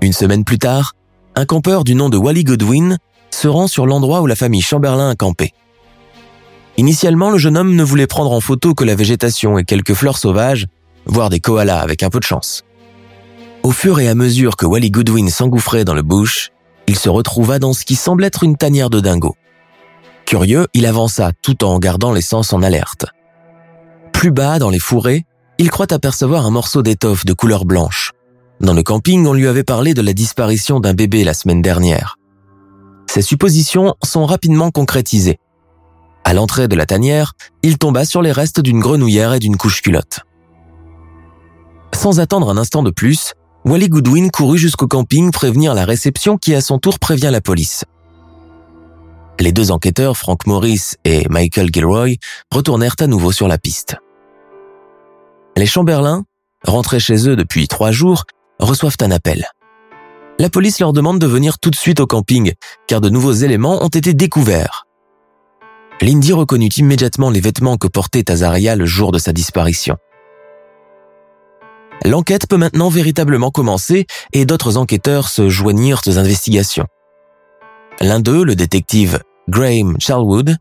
Une 0.00 0.12
semaine 0.12 0.44
plus 0.44 0.58
tard, 0.58 0.94
un 1.34 1.44
campeur 1.44 1.84
du 1.84 1.94
nom 1.94 2.08
de 2.08 2.16
Wally 2.16 2.44
Godwin 2.44 2.98
se 3.30 3.48
rend 3.48 3.66
sur 3.66 3.86
l'endroit 3.86 4.22
où 4.22 4.26
la 4.26 4.36
famille 4.36 4.62
Chamberlain 4.62 5.10
a 5.10 5.14
campé. 5.14 5.52
Initialement, 6.76 7.30
le 7.30 7.38
jeune 7.38 7.56
homme 7.56 7.74
ne 7.74 7.84
voulait 7.84 8.06
prendre 8.06 8.32
en 8.32 8.40
photo 8.40 8.74
que 8.74 8.84
la 8.84 8.94
végétation 8.94 9.58
et 9.58 9.64
quelques 9.64 9.94
fleurs 9.94 10.18
sauvages, 10.18 10.66
voire 11.04 11.30
des 11.30 11.40
koalas 11.40 11.80
avec 11.80 12.02
un 12.02 12.10
peu 12.10 12.18
de 12.18 12.24
chance. 12.24 12.64
Au 13.62 13.72
fur 13.72 14.00
et 14.00 14.08
à 14.08 14.14
mesure 14.14 14.56
que 14.56 14.64
Wally 14.64 14.90
Goodwin 14.90 15.28
s'engouffrait 15.28 15.84
dans 15.84 15.94
le 15.94 16.02
bush, 16.02 16.50
il 16.86 16.98
se 16.98 17.10
retrouva 17.10 17.58
dans 17.58 17.74
ce 17.74 17.84
qui 17.84 17.94
semble 17.94 18.24
être 18.24 18.42
une 18.42 18.56
tanière 18.56 18.88
de 18.88 19.00
dingo. 19.00 19.36
Curieux, 20.24 20.66
il 20.72 20.86
avança 20.86 21.32
tout 21.42 21.62
en 21.62 21.78
gardant 21.78 22.12
les 22.12 22.22
sens 22.22 22.54
en 22.54 22.62
alerte. 22.62 23.06
Plus 24.12 24.30
bas, 24.30 24.58
dans 24.58 24.70
les 24.70 24.78
fourrés, 24.78 25.24
il 25.58 25.70
croit 25.70 25.92
apercevoir 25.92 26.46
un 26.46 26.50
morceau 26.50 26.82
d'étoffe 26.82 27.26
de 27.26 27.34
couleur 27.34 27.66
blanche. 27.66 28.12
Dans 28.60 28.72
le 28.72 28.82
camping, 28.82 29.26
on 29.26 29.34
lui 29.34 29.46
avait 29.46 29.62
parlé 29.62 29.92
de 29.92 30.00
la 30.00 30.14
disparition 30.14 30.80
d'un 30.80 30.94
bébé 30.94 31.22
la 31.22 31.34
semaine 31.34 31.60
dernière. 31.60 32.16
Ces 33.08 33.22
suppositions 33.22 33.94
sont 34.02 34.24
rapidement 34.24 34.70
concrétisées. 34.70 35.38
À 36.24 36.32
l'entrée 36.32 36.68
de 36.68 36.76
la 36.76 36.86
tanière, 36.86 37.34
il 37.62 37.76
tomba 37.76 38.04
sur 38.06 38.22
les 38.22 38.32
restes 38.32 38.60
d'une 38.60 38.80
grenouillère 38.80 39.34
et 39.34 39.38
d'une 39.38 39.56
couche 39.56 39.82
culotte. 39.82 40.20
Sans 41.94 42.20
attendre 42.20 42.48
un 42.50 42.56
instant 42.56 42.82
de 42.82 42.90
plus, 42.90 43.34
Wally 43.64 43.88
Goodwin 43.88 44.30
courut 44.30 44.58
jusqu'au 44.58 44.86
camping 44.86 45.30
prévenir 45.30 45.74
la 45.74 45.84
réception 45.84 46.38
qui 46.38 46.54
à 46.54 46.62
son 46.62 46.78
tour 46.78 46.98
prévient 46.98 47.28
la 47.30 47.42
police. 47.42 47.84
Les 49.38 49.52
deux 49.52 49.70
enquêteurs, 49.70 50.16
Frank 50.16 50.46
Morris 50.46 50.92
et 51.04 51.26
Michael 51.28 51.68
Gilroy, 51.72 52.16
retournèrent 52.50 52.96
à 53.00 53.06
nouveau 53.06 53.32
sur 53.32 53.48
la 53.48 53.58
piste. 53.58 53.96
Les 55.56 55.66
Chamberlain, 55.66 56.24
rentrés 56.64 57.00
chez 57.00 57.28
eux 57.28 57.36
depuis 57.36 57.68
trois 57.68 57.90
jours, 57.90 58.24
reçoivent 58.58 58.96
un 59.02 59.10
appel. 59.10 59.46
La 60.38 60.48
police 60.48 60.80
leur 60.80 60.94
demande 60.94 61.18
de 61.18 61.26
venir 61.26 61.58
tout 61.58 61.70
de 61.70 61.76
suite 61.76 62.00
au 62.00 62.06
camping, 62.06 62.54
car 62.86 63.02
de 63.02 63.10
nouveaux 63.10 63.32
éléments 63.32 63.84
ont 63.84 63.88
été 63.88 64.14
découverts. 64.14 64.86
Lindy 66.00 66.32
reconnut 66.32 66.70
immédiatement 66.78 67.28
les 67.28 67.40
vêtements 67.40 67.76
que 67.76 67.88
portait 67.88 68.30
Azaria 68.30 68.74
le 68.74 68.86
jour 68.86 69.12
de 69.12 69.18
sa 69.18 69.34
disparition. 69.34 69.98
L'enquête 72.04 72.46
peut 72.46 72.56
maintenant 72.56 72.88
véritablement 72.88 73.50
commencer 73.50 74.06
et 74.32 74.46
d'autres 74.46 74.76
enquêteurs 74.76 75.28
se 75.28 75.48
joignirent 75.48 76.00
aux 76.06 76.18
investigations. 76.18 76.86
L'un 78.00 78.20
d'eux, 78.20 78.44
le 78.44 78.54
détective 78.54 79.20
Graham 79.48 79.96
Charlwood, 80.00 80.56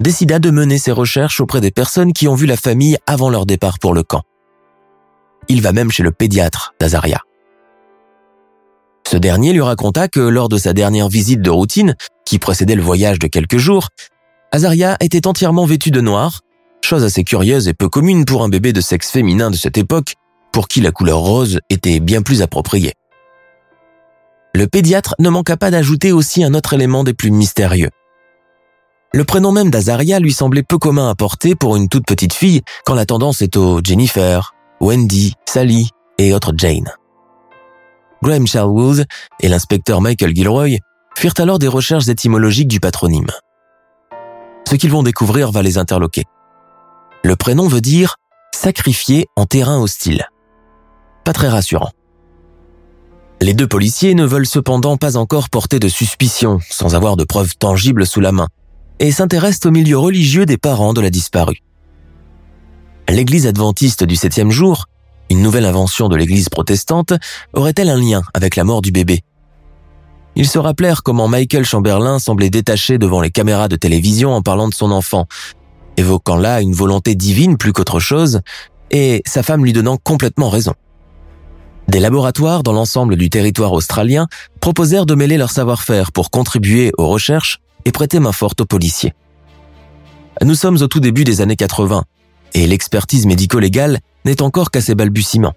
décida 0.00 0.38
de 0.38 0.50
mener 0.50 0.78
ses 0.78 0.92
recherches 0.92 1.40
auprès 1.40 1.60
des 1.60 1.70
personnes 1.70 2.12
qui 2.12 2.28
ont 2.28 2.34
vu 2.34 2.46
la 2.46 2.56
famille 2.56 2.96
avant 3.06 3.28
leur 3.28 3.44
départ 3.44 3.78
pour 3.78 3.92
le 3.92 4.02
camp. 4.02 4.22
Il 5.48 5.60
va 5.60 5.72
même 5.72 5.90
chez 5.90 6.02
le 6.02 6.12
pédiatre 6.12 6.74
d'Azaria. 6.80 7.20
Ce 9.06 9.16
dernier 9.16 9.52
lui 9.52 9.60
raconta 9.60 10.08
que 10.08 10.20
lors 10.20 10.48
de 10.48 10.56
sa 10.56 10.72
dernière 10.72 11.08
visite 11.08 11.42
de 11.42 11.50
routine, 11.50 11.96
qui 12.24 12.38
précédait 12.38 12.76
le 12.76 12.82
voyage 12.82 13.18
de 13.18 13.26
quelques 13.26 13.58
jours, 13.58 13.88
Azaria 14.52 14.96
était 15.00 15.26
entièrement 15.26 15.66
vêtue 15.66 15.90
de 15.90 16.00
noir, 16.00 16.40
chose 16.84 17.04
assez 17.04 17.24
curieuse 17.24 17.68
et 17.68 17.74
peu 17.74 17.88
commune 17.88 18.24
pour 18.24 18.42
un 18.42 18.48
bébé 18.48 18.72
de 18.72 18.80
sexe 18.80 19.10
féminin 19.10 19.50
de 19.50 19.56
cette 19.56 19.76
époque, 19.76 20.14
pour 20.52 20.68
qui 20.68 20.80
la 20.80 20.92
couleur 20.92 21.18
rose 21.18 21.60
était 21.70 22.00
bien 22.00 22.22
plus 22.22 22.42
appropriée. 22.42 22.94
Le 24.54 24.66
pédiatre 24.66 25.14
ne 25.18 25.28
manqua 25.28 25.56
pas 25.56 25.70
d'ajouter 25.70 26.12
aussi 26.12 26.42
un 26.42 26.54
autre 26.54 26.72
élément 26.72 27.04
des 27.04 27.14
plus 27.14 27.30
mystérieux. 27.30 27.90
Le 29.12 29.24
prénom 29.24 29.52
même 29.52 29.70
d'Azaria 29.70 30.20
lui 30.20 30.32
semblait 30.32 30.62
peu 30.62 30.78
commun 30.78 31.08
à 31.08 31.14
porter 31.14 31.54
pour 31.54 31.76
une 31.76 31.88
toute 31.88 32.06
petite 32.06 32.32
fille 32.32 32.62
quand 32.84 32.94
la 32.94 33.06
tendance 33.06 33.42
est 33.42 33.56
aux 33.56 33.80
Jennifer, 33.82 34.54
Wendy, 34.80 35.34
Sally 35.48 35.90
et 36.18 36.32
autres 36.32 36.52
Jane. 36.56 36.92
Graham 38.22 38.46
Charlwood 38.46 39.06
et 39.40 39.48
l'inspecteur 39.48 40.00
Michael 40.00 40.34
Gilroy 40.34 40.78
firent 41.16 41.34
alors 41.38 41.58
des 41.58 41.68
recherches 41.68 42.08
étymologiques 42.08 42.68
du 42.68 42.80
patronyme. 42.80 43.30
Ce 44.68 44.76
qu'ils 44.76 44.92
vont 44.92 45.02
découvrir 45.02 45.50
va 45.50 45.62
les 45.62 45.78
interloquer. 45.78 46.24
Le 47.24 47.34
prénom 47.34 47.66
veut 47.66 47.80
dire 47.80 48.16
sacrifié 48.54 49.26
en 49.36 49.46
terrain 49.46 49.80
hostile. 49.80 50.28
Pas 51.24 51.32
très 51.32 51.48
rassurant. 51.48 51.90
Les 53.42 53.54
deux 53.54 53.66
policiers 53.66 54.14
ne 54.14 54.24
veulent 54.24 54.46
cependant 54.46 54.96
pas 54.96 55.16
encore 55.16 55.48
porter 55.48 55.78
de 55.78 55.88
suspicion 55.88 56.58
sans 56.68 56.94
avoir 56.94 57.16
de 57.16 57.24
preuves 57.24 57.56
tangibles 57.56 58.06
sous 58.06 58.20
la 58.20 58.32
main 58.32 58.48
et 58.98 59.10
s'intéressent 59.12 59.66
au 59.66 59.70
milieu 59.70 59.98
religieux 59.98 60.44
des 60.44 60.58
parents 60.58 60.92
de 60.92 61.00
la 61.00 61.08
disparue. 61.08 61.62
L'église 63.08 63.46
adventiste 63.46 64.04
du 64.04 64.14
septième 64.14 64.50
jour, 64.50 64.84
une 65.30 65.42
nouvelle 65.42 65.64
invention 65.64 66.08
de 66.08 66.16
l'église 66.16 66.48
protestante, 66.48 67.14
aurait-elle 67.54 67.88
un 67.88 67.98
lien 67.98 68.22
avec 68.34 68.56
la 68.56 68.64
mort 68.64 68.82
du 68.82 68.92
bébé? 68.92 69.22
Ils 70.36 70.48
se 70.48 70.58
rappelèrent 70.58 71.02
comment 71.02 71.26
Michael 71.26 71.64
Chamberlain 71.64 72.18
semblait 72.18 72.50
détaché 72.50 72.98
devant 72.98 73.20
les 73.20 73.30
caméras 73.30 73.68
de 73.68 73.76
télévision 73.76 74.32
en 74.32 74.42
parlant 74.42 74.68
de 74.68 74.74
son 74.74 74.90
enfant, 74.90 75.26
évoquant 75.96 76.36
là 76.36 76.60
une 76.60 76.74
volonté 76.74 77.14
divine 77.14 77.56
plus 77.56 77.72
qu'autre 77.72 78.00
chose, 78.00 78.40
et 78.90 79.22
sa 79.26 79.42
femme 79.42 79.64
lui 79.64 79.72
donnant 79.72 79.96
complètement 79.96 80.50
raison. 80.50 80.74
Des 81.90 81.98
laboratoires 81.98 82.62
dans 82.62 82.72
l'ensemble 82.72 83.16
du 83.16 83.30
territoire 83.30 83.72
australien 83.72 84.28
proposèrent 84.60 85.06
de 85.06 85.16
mêler 85.16 85.36
leur 85.36 85.50
savoir-faire 85.50 86.12
pour 86.12 86.30
contribuer 86.30 86.92
aux 86.98 87.08
recherches 87.08 87.58
et 87.84 87.90
prêter 87.90 88.20
main 88.20 88.30
forte 88.30 88.60
aux 88.60 88.64
policiers. 88.64 89.12
Nous 90.40 90.54
sommes 90.54 90.80
au 90.80 90.86
tout 90.86 91.00
début 91.00 91.24
des 91.24 91.40
années 91.40 91.56
80 91.56 92.04
et 92.54 92.68
l'expertise 92.68 93.26
médico-légale 93.26 93.98
n'est 94.24 94.40
encore 94.40 94.70
qu'à 94.70 94.80
ses 94.80 94.94
balbutiements. 94.94 95.54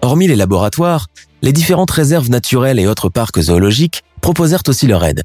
Hormis 0.00 0.28
les 0.28 0.36
laboratoires, 0.36 1.08
les 1.42 1.52
différentes 1.52 1.90
réserves 1.90 2.30
naturelles 2.30 2.78
et 2.78 2.86
autres 2.86 3.10
parcs 3.10 3.38
zoologiques 3.38 4.02
proposèrent 4.22 4.62
aussi 4.66 4.86
leur 4.86 5.04
aide. 5.04 5.24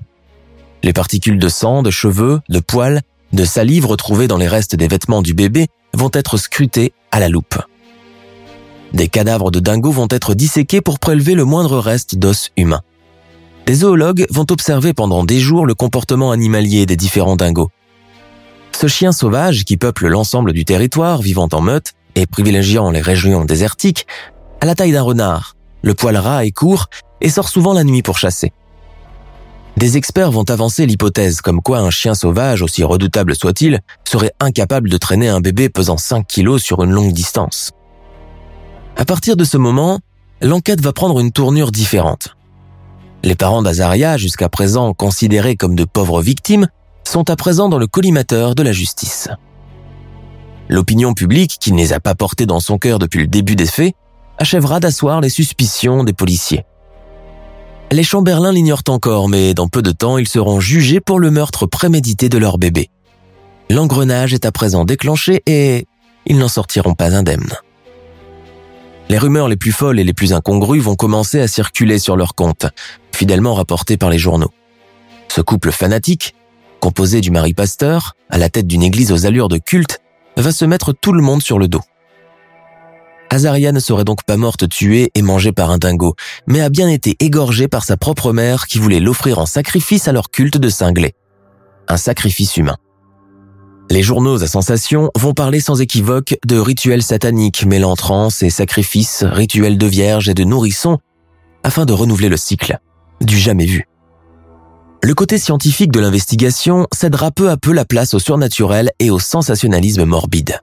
Les 0.84 0.92
particules 0.92 1.40
de 1.40 1.48
sang, 1.48 1.82
de 1.82 1.92
cheveux, 1.92 2.42
de 2.50 2.60
poils, 2.60 3.00
de 3.32 3.46
salive 3.46 3.86
retrouvées 3.86 4.28
dans 4.28 4.38
les 4.38 4.50
restes 4.50 4.76
des 4.76 4.90
vêtements 4.90 5.22
du 5.22 5.34
bébé 5.34 5.68
vont 5.94 6.12
être 6.12 6.36
scrutées 6.36 6.92
à 7.12 7.22
la 7.22 7.30
loupe. 7.30 7.56
Des 8.94 9.08
cadavres 9.08 9.52
de 9.52 9.60
dingos 9.60 9.92
vont 9.92 10.08
être 10.10 10.34
disséqués 10.34 10.82
pour 10.82 11.00
prélever 11.00 11.34
le 11.34 11.46
moindre 11.46 11.78
reste 11.78 12.16
d'os 12.16 12.50
humain. 12.58 12.82
Des 13.66 13.76
zoologues 13.76 14.26
vont 14.32 14.46
observer 14.50 14.94
pendant 14.94 15.24
des 15.24 15.40
jours 15.40 15.66
le 15.66 15.76
comportement 15.76 16.32
animalier 16.32 16.86
des 16.86 16.98
différents 16.98 17.36
dingos. 17.36 17.70
Ce 18.74 18.88
chien 18.88 19.12
sauvage 19.12 19.64
qui 19.64 19.78
peuple 19.78 20.08
l'ensemble 20.08 20.54
du 20.54 20.66
territoire, 20.66 21.22
vivant 21.22 21.48
en 21.54 21.62
meute 21.62 21.94
et 22.16 22.26
privilégiant 22.26 22.90
les 22.90 23.02
régions 23.02 23.46
désertiques, 23.46 24.08
a 24.60 24.66
la 24.66 24.76
taille 24.76 24.92
d'un 24.92 25.04
renard, 25.04 25.56
le 25.84 25.94
poil 25.94 26.18
ras 26.18 26.44
et 26.44 26.52
court 26.52 26.88
et 27.22 27.30
sort 27.30 27.50
souvent 27.50 27.74
la 27.74 27.84
nuit 27.84 28.02
pour 28.02 28.18
chasser. 28.18 28.52
Des 29.78 29.98
experts 29.98 30.32
vont 30.32 30.44
avancer 30.50 30.86
l'hypothèse 30.86 31.42
comme 31.42 31.62
quoi 31.62 31.80
un 31.80 31.90
chien 31.92 32.14
sauvage, 32.14 32.62
aussi 32.62 32.84
redoutable 32.84 33.36
soit-il, 33.36 33.80
serait 34.04 34.34
incapable 34.40 34.90
de 34.90 34.98
traîner 34.98 35.30
un 35.30 35.40
bébé 35.40 35.70
pesant 35.70 35.98
5 35.98 36.28
kilos 36.28 36.62
sur 36.62 36.84
une 36.84 36.92
longue 36.92 37.14
distance. 37.14 37.72
À 38.98 39.06
partir 39.06 39.36
de 39.36 39.44
ce 39.44 39.58
moment, 39.58 40.00
l'enquête 40.42 40.82
va 40.82 40.94
prendre 40.94 41.20
une 41.20 41.32
tournure 41.32 41.72
différente. 41.72 42.36
Les 43.24 43.36
parents 43.36 43.62
d'Azaria, 43.62 44.18
jusqu'à 44.18 44.50
présent 44.50 44.94
considérés 44.94 45.56
comme 45.56 45.76
de 45.76 45.86
pauvres 45.86 46.22
victimes, 46.22 46.68
sont 47.04 47.30
à 47.30 47.36
présent 47.36 47.70
dans 47.70 47.78
le 47.78 47.88
collimateur 47.88 48.56
de 48.56 48.64
la 48.64 48.72
justice. 48.72 49.30
L'opinion 50.70 51.14
publique, 51.14 51.58
qui 51.60 51.72
ne 51.72 51.78
les 51.78 51.94
a 51.94 52.00
pas 52.00 52.16
portés 52.16 52.46
dans 52.46 52.60
son 52.60 52.78
cœur 52.78 53.00
depuis 53.00 53.20
le 53.20 53.28
début 53.28 53.56
des 53.56 53.66
faits, 53.66 53.94
achèvera 54.38 54.80
d'asseoir 54.80 55.22
les 55.22 55.30
suspicions 55.30 56.04
des 56.04 56.14
policiers. 56.14 56.66
Les 57.92 58.04
Chamberlain 58.04 58.54
l'ignorent 58.54 58.84
encore, 58.88 59.28
mais 59.28 59.54
dans 59.54 59.68
peu 59.68 59.82
de 59.82 59.92
temps, 59.92 60.18
ils 60.18 60.28
seront 60.28 60.60
jugés 60.60 61.02
pour 61.02 61.20
le 61.20 61.30
meurtre 61.30 61.66
prémédité 61.66 62.30
de 62.30 62.38
leur 62.38 62.58
bébé. 62.58 62.90
L'engrenage 63.70 64.34
est 64.34 64.46
à 64.46 64.52
présent 64.52 64.86
déclenché 64.86 65.44
et 65.46 65.86
ils 66.26 66.38
n'en 66.38 66.48
sortiront 66.48 66.96
pas 66.96 67.14
indemnes. 67.16 67.54
Les 69.10 69.18
rumeurs 69.18 69.48
les 69.48 69.58
plus 69.58 69.72
folles 69.72 70.00
et 70.00 70.04
les 70.04 70.14
plus 70.14 70.34
incongrues 70.34 70.80
vont 70.80 70.96
commencer 70.96 71.42
à 71.42 71.48
circuler 71.48 72.00
sur 72.00 72.16
leur 72.16 72.34
compte, 72.36 72.66
fidèlement 73.14 73.54
rapportées 73.54 73.98
par 73.98 74.10
les 74.10 74.20
journaux. 74.20 74.52
Ce 75.28 75.42
couple 75.42 75.72
fanatique, 75.72 76.36
composé 76.80 77.22
du 77.22 77.32
mari 77.32 77.54
pasteur, 77.54 78.16
à 78.30 78.38
la 78.38 78.50
tête 78.50 78.68
d'une 78.68 78.84
église 78.84 79.12
aux 79.12 79.26
allures 79.26 79.50
de 79.50 79.58
culte, 79.58 80.00
va 80.38 80.52
se 80.52 80.66
mettre 80.66 80.94
tout 80.94 81.14
le 81.14 81.22
monde 81.22 81.42
sur 81.42 81.60
le 81.60 81.68
dos. 81.68 81.82
Azaria 83.30 83.72
ne 83.72 83.80
serait 83.80 84.04
donc 84.04 84.24
pas 84.26 84.36
morte 84.36 84.68
tuée 84.68 85.10
et 85.16 85.22
mangée 85.22 85.54
par 85.54 85.72
un 85.72 85.78
dingo, 85.78 86.16
mais 86.48 86.60
a 86.60 86.70
bien 86.70 86.90
été 86.90 87.16
égorgée 87.20 87.70
par 87.70 87.86
sa 87.86 87.96
propre 87.96 88.34
mère 88.34 88.68
qui 88.68 88.78
voulait 88.78 89.00
l'offrir 89.00 89.40
en 89.40 89.46
sacrifice 89.46 90.10
à 90.10 90.12
leur 90.12 90.32
culte 90.32 90.58
de 90.58 90.70
cinglé. 90.70 91.14
Un 91.88 91.96
sacrifice 91.96 92.58
humain. 92.58 92.78
Les 93.92 94.04
journaux 94.04 94.42
à 94.42 94.48
sensation 94.48 95.12
vont 95.18 95.34
parler 95.34 95.60
sans 95.60 95.82
équivoque 95.82 96.38
de 96.46 96.58
rituels 96.58 97.04
sataniques 97.04 97.66
mêlant 97.66 97.98
transe 97.98 98.42
et 98.42 98.50
sacrifices, 98.50 99.26
rituels 99.28 99.78
de 99.78 99.86
vierges 99.86 100.30
et 100.30 100.34
de 100.34 100.46
nourrissons, 100.46 101.00
afin 101.64 101.84
de 101.84 101.92
renouveler 101.92 102.30
le 102.30 102.38
cycle, 102.38 102.80
du 103.20 103.38
jamais 103.38 103.66
vu. 103.66 103.90
Le 105.04 105.14
côté 105.14 105.38
scientifique 105.38 105.92
de 105.92 106.00
l'investigation 106.00 106.88
cédera 106.94 107.32
peu 107.32 107.50
à 107.50 107.58
peu 107.58 107.74
la 107.74 107.84
place 107.84 108.14
au 108.14 108.20
surnaturel 108.20 108.92
et 109.00 109.12
au 109.12 109.20
sensationnalisme 109.20 110.06
morbide. 110.06 110.62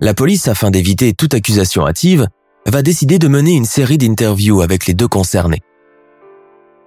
La 0.00 0.14
police, 0.14 0.46
afin 0.46 0.70
d'éviter 0.70 1.12
toute 1.12 1.34
accusation 1.34 1.88
hâtive, 1.88 2.28
va 2.68 2.82
décider 2.82 3.18
de 3.18 3.26
mener 3.26 3.54
une 3.54 3.64
série 3.64 3.98
d'interviews 3.98 4.62
avec 4.62 4.86
les 4.86 4.94
deux 4.94 5.08
concernés. 5.08 5.62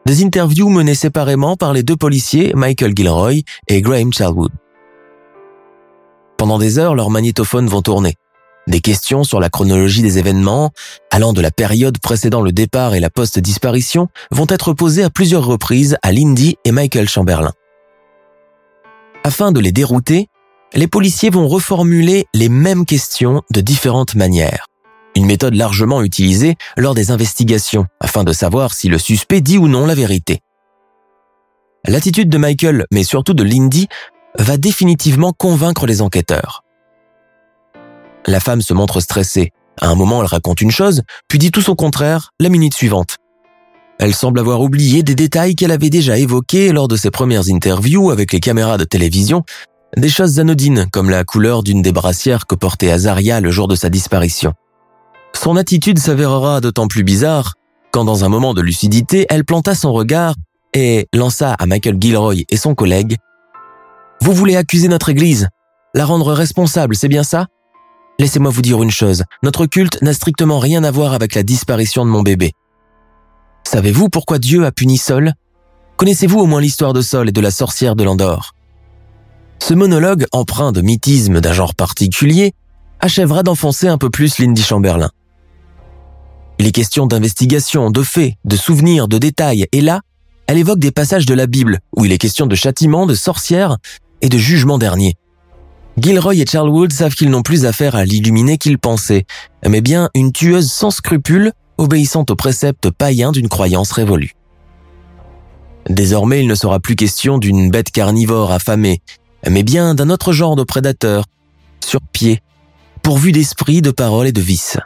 Des 0.05 0.23
interviews 0.23 0.69
menées 0.69 0.95
séparément 0.95 1.57
par 1.57 1.73
les 1.73 1.83
deux 1.83 1.97
policiers 1.97 2.53
Michael 2.55 2.93
Gilroy 2.95 3.41
et 3.67 3.81
Graham 3.81 4.13
Charlwood. 4.13 4.51
Pendant 6.43 6.59
des 6.59 6.77
heures, 6.77 6.93
leurs 6.93 7.09
magnétophones 7.09 7.69
vont 7.69 7.81
tourner. 7.81 8.15
Des 8.67 8.81
questions 8.81 9.23
sur 9.23 9.39
la 9.39 9.49
chronologie 9.49 10.01
des 10.01 10.19
événements, 10.19 10.71
allant 11.09 11.31
de 11.31 11.39
la 11.39 11.51
période 11.51 11.99
précédant 11.99 12.41
le 12.41 12.51
départ 12.51 12.95
et 12.95 12.99
la 12.99 13.09
post-disparition, 13.09 14.09
vont 14.29 14.47
être 14.49 14.73
posées 14.73 15.05
à 15.05 15.09
plusieurs 15.09 15.45
reprises 15.45 15.95
à 16.01 16.11
Lindy 16.11 16.57
et 16.65 16.73
Michael 16.73 17.07
Chamberlain. 17.07 17.53
Afin 19.23 19.53
de 19.53 19.61
les 19.61 19.71
dérouter, 19.71 20.27
les 20.73 20.87
policiers 20.87 21.29
vont 21.29 21.47
reformuler 21.47 22.25
les 22.33 22.49
mêmes 22.49 22.85
questions 22.85 23.41
de 23.49 23.61
différentes 23.61 24.15
manières. 24.15 24.65
Une 25.15 25.25
méthode 25.25 25.55
largement 25.55 26.01
utilisée 26.01 26.55
lors 26.75 26.93
des 26.93 27.11
investigations 27.11 27.85
afin 28.01 28.25
de 28.25 28.33
savoir 28.33 28.73
si 28.73 28.89
le 28.89 28.97
suspect 28.97 29.39
dit 29.39 29.57
ou 29.57 29.69
non 29.69 29.85
la 29.85 29.95
vérité. 29.95 30.41
L'attitude 31.85 32.29
de 32.29 32.37
Michael, 32.37 32.85
mais 32.91 33.03
surtout 33.03 33.33
de 33.33 33.43
Lindy, 33.43 33.87
va 34.37 34.57
définitivement 34.57 35.33
convaincre 35.33 35.85
les 35.85 36.01
enquêteurs. 36.01 36.63
La 38.25 38.39
femme 38.39 38.61
se 38.61 38.73
montre 38.73 38.99
stressée. 38.99 39.51
À 39.81 39.87
un 39.87 39.95
moment, 39.95 40.21
elle 40.21 40.27
raconte 40.27 40.61
une 40.61 40.71
chose, 40.71 41.01
puis 41.27 41.39
dit 41.39 41.51
tout 41.51 41.61
son 41.61 41.75
contraire 41.75 42.31
la 42.39 42.49
minute 42.49 42.73
suivante. 42.73 43.17
Elle 43.99 44.15
semble 44.15 44.39
avoir 44.39 44.61
oublié 44.61 45.03
des 45.03 45.15
détails 45.15 45.55
qu'elle 45.55 45.71
avait 45.71 45.89
déjà 45.89 46.17
évoqués 46.17 46.71
lors 46.71 46.87
de 46.87 46.95
ses 46.95 47.11
premières 47.11 47.49
interviews 47.49 48.11
avec 48.11 48.33
les 48.33 48.39
caméras 48.39 48.77
de 48.77 48.83
télévision, 48.83 49.43
des 49.95 50.09
choses 50.09 50.39
anodines 50.39 50.87
comme 50.91 51.09
la 51.09 51.23
couleur 51.23 51.63
d'une 51.63 51.81
des 51.81 51.91
brassières 51.91 52.47
que 52.47 52.55
portait 52.55 52.91
Azaria 52.91 53.39
le 53.39 53.51
jour 53.51 53.67
de 53.67 53.75
sa 53.75 53.89
disparition. 53.89 54.53
Son 55.33 55.55
attitude 55.55 55.99
s'avérera 55.99 56.61
d'autant 56.61 56.87
plus 56.87 57.03
bizarre 57.03 57.53
quand 57.91 58.03
dans 58.03 58.23
un 58.23 58.29
moment 58.29 58.55
de 58.55 58.61
lucidité, 58.61 59.27
elle 59.29 59.45
planta 59.45 59.75
son 59.75 59.93
regard 59.93 60.33
et 60.73 61.07
lança 61.13 61.53
à 61.53 61.65
Michael 61.67 61.97
Gilroy 61.99 62.43
et 62.49 62.57
son 62.57 62.73
collègue 62.73 63.17
Vous 64.23 64.31
voulez 64.31 64.55
accuser 64.55 64.87
notre 64.87 65.09
Église? 65.09 65.49
La 65.93 66.05
rendre 66.05 66.31
responsable, 66.31 66.95
c'est 66.95 67.09
bien 67.09 67.23
ça? 67.23 67.47
Laissez-moi 68.19 68.51
vous 68.51 68.61
dire 68.61 68.81
une 68.81 68.89
chose, 68.89 69.25
notre 69.43 69.65
culte 69.65 70.01
n'a 70.01 70.13
strictement 70.13 70.59
rien 70.59 70.85
à 70.85 70.91
voir 70.91 71.11
avec 71.11 71.35
la 71.35 71.43
disparition 71.43 72.05
de 72.05 72.09
mon 72.09 72.21
bébé. 72.21 72.53
Savez-vous 73.65 74.07
pourquoi 74.07 74.39
Dieu 74.39 74.65
a 74.65 74.71
puni 74.71 74.97
Sol 74.97 75.33
Connaissez-vous 75.97 76.39
au 76.39 76.45
moins 76.45 76.61
l'histoire 76.61 76.93
de 76.93 77.01
Sol 77.01 77.27
et 77.27 77.33
de 77.33 77.41
la 77.41 77.51
sorcière 77.51 77.97
de 77.97 78.05
l'Andorre? 78.05 78.55
Ce 79.59 79.73
monologue, 79.73 80.25
empreint 80.31 80.71
de 80.71 80.79
mythisme 80.79 81.41
d'un 81.41 81.51
genre 81.51 81.75
particulier, 81.75 82.53
achèvera 83.01 83.43
d'enfoncer 83.43 83.89
un 83.89 83.97
peu 83.97 84.09
plus 84.09 84.39
Lindy 84.39 84.63
Chamberlain. 84.63 85.11
Il 86.59 86.65
est 86.65 86.71
question 86.71 87.07
d'investigation, 87.07 87.91
de 87.91 88.03
faits, 88.03 88.35
de 88.45 88.55
souvenirs, 88.55 89.09
de 89.09 89.17
détails, 89.17 89.67
et 89.73 89.81
là, 89.81 89.99
elle 90.47 90.57
évoque 90.57 90.79
des 90.79 90.91
passages 90.91 91.25
de 91.25 91.33
la 91.33 91.47
Bible 91.47 91.79
où 91.95 92.05
il 92.05 92.11
est 92.11 92.17
question 92.17 92.45
de 92.45 92.55
châtiment, 92.55 93.05
de 93.05 93.15
sorcières 93.15 93.77
et 94.23 94.29
de 94.29 94.37
jugement 94.39 94.79
dernier. 94.79 95.13
Gilroy 95.99 96.35
et 96.35 96.45
Charlwood 96.47 96.91
savent 96.91 97.13
qu'ils 97.13 97.29
n'ont 97.29 97.43
plus 97.43 97.65
affaire 97.65 97.95
à 97.95 98.05
l'illuminé 98.05 98.57
qu'ils 98.57 98.79
pensaient, 98.79 99.25
mais 99.67 99.81
bien 99.81 100.09
une 100.15 100.31
tueuse 100.31 100.71
sans 100.71 100.89
scrupules, 100.89 101.51
obéissant 101.77 102.25
aux 102.27 102.35
préceptes 102.35 102.89
païens 102.89 103.31
d'une 103.31 103.49
croyance 103.49 103.91
révolue. 103.91 104.31
Désormais, 105.89 106.39
il 106.39 106.47
ne 106.47 106.55
sera 106.55 106.79
plus 106.79 106.95
question 106.95 107.37
d'une 107.37 107.69
bête 107.69 107.91
carnivore 107.91 108.51
affamée, 108.51 109.01
mais 109.47 109.63
bien 109.63 109.93
d'un 109.93 110.09
autre 110.09 110.31
genre 110.31 110.55
de 110.55 110.63
prédateur, 110.63 111.25
sur 111.85 111.99
pied, 112.01 112.39
pourvu 113.03 113.33
d'esprit, 113.33 113.81
de 113.81 113.91
parole 113.91 114.27
et 114.27 114.31
de 114.31 114.41
vice. 114.41 114.77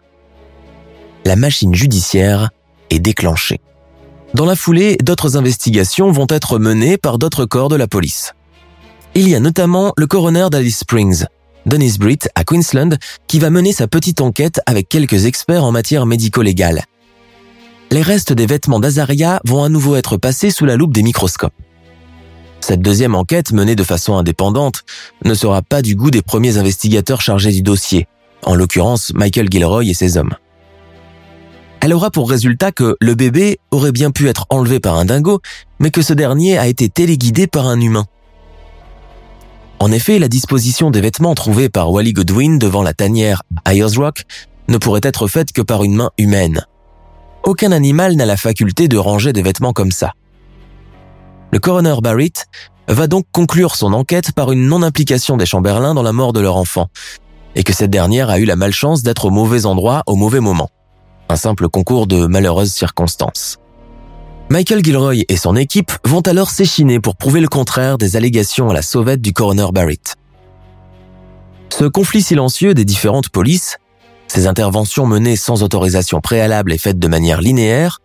La 1.23 1.35
machine 1.35 1.75
judiciaire 1.75 2.49
est 2.89 2.99
déclenchée. 2.99 3.59
Dans 4.33 4.45
la 4.45 4.55
foulée, 4.55 4.97
d'autres 5.01 5.37
investigations 5.37 6.11
vont 6.11 6.27
être 6.29 6.57
menées 6.57 6.97
par 6.97 7.17
d'autres 7.17 7.45
corps 7.45 7.69
de 7.69 7.75
la 7.75 7.87
police. 7.87 8.33
Il 9.19 9.27
y 9.27 9.33
a 9.33 9.39
notamment 9.39 9.93
le 9.97 10.05
coroner 10.05 10.45
d'Alice 10.51 10.81
Springs, 10.81 11.25
Dennis 11.65 11.97
Britt 11.97 12.29
à 12.35 12.43
Queensland, 12.43 12.99
qui 13.25 13.39
va 13.39 13.49
mener 13.49 13.73
sa 13.73 13.87
petite 13.87 14.21
enquête 14.21 14.61
avec 14.67 14.89
quelques 14.89 15.25
experts 15.25 15.63
en 15.63 15.71
matière 15.71 16.05
médico-légale. 16.05 16.83
Les 17.89 18.03
restes 18.03 18.31
des 18.31 18.45
vêtements 18.45 18.79
d'Azaria 18.79 19.41
vont 19.43 19.63
à 19.63 19.69
nouveau 19.69 19.95
être 19.95 20.17
passés 20.17 20.51
sous 20.51 20.65
la 20.65 20.75
loupe 20.75 20.93
des 20.93 21.01
microscopes. 21.01 21.55
Cette 22.59 22.83
deuxième 22.83 23.15
enquête, 23.15 23.53
menée 23.53 23.75
de 23.75 23.83
façon 23.83 24.15
indépendante, 24.17 24.83
ne 25.25 25.33
sera 25.33 25.63
pas 25.63 25.81
du 25.81 25.95
goût 25.95 26.11
des 26.11 26.21
premiers 26.21 26.59
investigateurs 26.59 27.21
chargés 27.21 27.53
du 27.53 27.63
dossier, 27.63 28.05
en 28.43 28.53
l'occurrence 28.53 29.13
Michael 29.15 29.49
Gilroy 29.49 29.85
et 29.85 29.95
ses 29.95 30.17
hommes. 30.17 30.35
Elle 31.79 31.95
aura 31.95 32.11
pour 32.11 32.29
résultat 32.29 32.71
que 32.71 32.95
le 33.01 33.15
bébé 33.15 33.57
aurait 33.71 33.91
bien 33.91 34.11
pu 34.11 34.29
être 34.29 34.45
enlevé 34.51 34.79
par 34.79 34.95
un 34.95 35.05
dingo, 35.05 35.41
mais 35.79 35.89
que 35.89 36.03
ce 36.03 36.13
dernier 36.13 36.59
a 36.59 36.67
été 36.67 36.87
téléguidé 36.87 37.47
par 37.47 37.65
un 37.65 37.81
humain. 37.81 38.05
En 39.79 39.91
effet, 39.91 40.17
la 40.17 40.27
disposition 40.27 40.89
des 40.89 41.01
vêtements 41.01 41.35
trouvés 41.35 41.69
par 41.69 41.91
Wally 41.91 42.13
Godwin 42.13 42.57
devant 42.57 42.81
la 42.81 42.93
tanière 42.93 43.43
Ayers 43.65 43.95
Rock 43.97 44.23
ne 44.67 44.77
pourrait 44.77 45.01
être 45.03 45.27
faite 45.27 45.51
que 45.51 45.61
par 45.61 45.83
une 45.83 45.95
main 45.95 46.11
humaine. 46.17 46.65
Aucun 47.43 47.71
animal 47.71 48.15
n'a 48.15 48.25
la 48.25 48.37
faculté 48.37 48.87
de 48.87 48.97
ranger 48.97 49.33
des 49.33 49.43
vêtements 49.43 49.73
comme 49.73 49.91
ça. 49.91 50.13
Le 51.51 51.59
coroner 51.59 51.95
Barrett 52.01 52.47
va 52.87 53.07
donc 53.07 53.25
conclure 53.31 53.75
son 53.75 53.93
enquête 53.93 54.31
par 54.31 54.51
une 54.51 54.67
non-implication 54.67 55.37
des 55.37 55.45
Chamberlains 55.45 55.93
dans 55.93 56.03
la 56.03 56.11
mort 56.11 56.33
de 56.33 56.39
leur 56.39 56.57
enfant, 56.57 56.87
et 57.55 57.63
que 57.63 57.73
cette 57.73 57.91
dernière 57.91 58.29
a 58.29 58.39
eu 58.39 58.45
la 58.45 58.55
malchance 58.55 59.03
d'être 59.03 59.25
au 59.25 59.29
mauvais 59.29 59.65
endroit 59.65 60.03
au 60.07 60.15
mauvais 60.15 60.39
moment. 60.39 60.69
Un 61.29 61.35
simple 61.35 61.69
concours 61.69 62.07
de 62.07 62.25
malheureuses 62.25 62.71
circonstances. 62.71 63.57
Michael 64.49 64.81
Gilroy 64.81 65.25
et 65.27 65.35
son 65.35 65.57
équipe 65.57 65.91
vont 66.05 66.21
alors 66.21 66.49
s'échiner 66.49 67.01
pour 67.01 67.17
prouver 67.17 67.41
le 67.41 67.49
contraire 67.49 67.97
des 67.97 68.15
allégations 68.15 68.69
à 68.69 68.73
la 68.73 68.81
sauvette 68.81 69.21
du 69.21 69.33
coroner 69.33 69.67
Barrett. 69.73 70.15
Ce 71.69 71.83
conflit 71.83 72.21
silencieux 72.21 72.73
des 72.73 72.85
différentes 72.85 73.27
polices, 73.27 73.77
ces 74.29 74.47
interventions 74.47 75.05
menées 75.05 75.35
sans 75.35 75.63
autorisation 75.63 76.21
préalable 76.21 76.71
et 76.71 76.77
faites 76.77 76.97
de 76.97 77.07
manière 77.09 77.41
linéaire, 77.41 77.99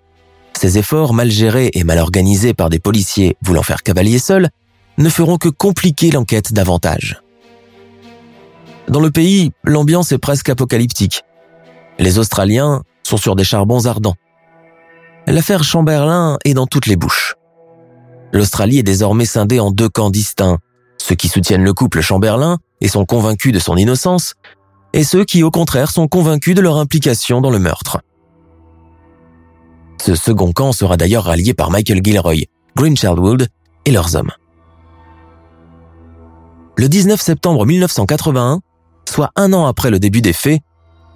ces 0.58 0.78
efforts 0.78 1.14
mal 1.14 1.30
gérés 1.30 1.70
et 1.74 1.84
mal 1.84 2.00
organisés 2.00 2.54
par 2.54 2.70
des 2.70 2.80
policiers 2.80 3.36
voulant 3.42 3.62
faire 3.62 3.84
cavalier 3.84 4.18
seul, 4.18 4.50
ne 4.98 5.08
feront 5.08 5.38
que 5.38 5.48
compliquer 5.48 6.10
l'enquête 6.10 6.52
davantage. 6.52 7.22
Dans 8.88 9.00
le 9.00 9.12
pays, 9.12 9.52
l'ambiance 9.62 10.10
est 10.10 10.18
presque 10.18 10.48
apocalyptique. 10.48 11.22
Les 12.00 12.18
Australiens 12.18 12.82
sont 13.04 13.16
sur 13.16 13.36
des 13.36 13.44
charbons 13.44 13.86
ardents. 13.86 14.16
L'affaire 15.26 15.62
Chamberlain 15.62 16.38
est 16.44 16.54
dans 16.54 16.66
toutes 16.66 16.86
les 16.86 16.96
bouches. 16.96 17.36
L'Australie 18.32 18.78
est 18.78 18.82
désormais 18.82 19.24
scindée 19.24 19.60
en 19.60 19.70
deux 19.70 19.88
camps 19.88 20.10
distincts, 20.10 20.58
ceux 20.98 21.14
qui 21.14 21.28
soutiennent 21.28 21.64
le 21.64 21.72
couple 21.72 22.00
Chamberlain 22.00 22.58
et 22.80 22.88
sont 22.88 23.04
convaincus 23.04 23.52
de 23.52 23.58
son 23.58 23.76
innocence, 23.76 24.34
et 24.92 25.04
ceux 25.04 25.24
qui 25.24 25.42
au 25.42 25.50
contraire 25.50 25.90
sont 25.90 26.08
convaincus 26.08 26.54
de 26.54 26.60
leur 26.60 26.76
implication 26.76 27.40
dans 27.40 27.50
le 27.50 27.58
meurtre. 27.58 28.00
Ce 30.00 30.16
second 30.16 30.52
camp 30.52 30.72
sera 30.72 30.96
d'ailleurs 30.96 31.24
rallié 31.24 31.54
par 31.54 31.70
Michael 31.70 32.00
Gilroy, 32.02 32.46
Green 32.76 32.96
Childwood 32.96 33.48
et 33.84 33.92
leurs 33.92 34.16
hommes. 34.16 34.32
Le 36.76 36.88
19 36.88 37.20
septembre 37.20 37.64
1981, 37.64 38.60
soit 39.08 39.30
un 39.36 39.52
an 39.52 39.66
après 39.66 39.90
le 39.90 40.00
début 40.00 40.22
des 40.22 40.32
faits, 40.32 40.60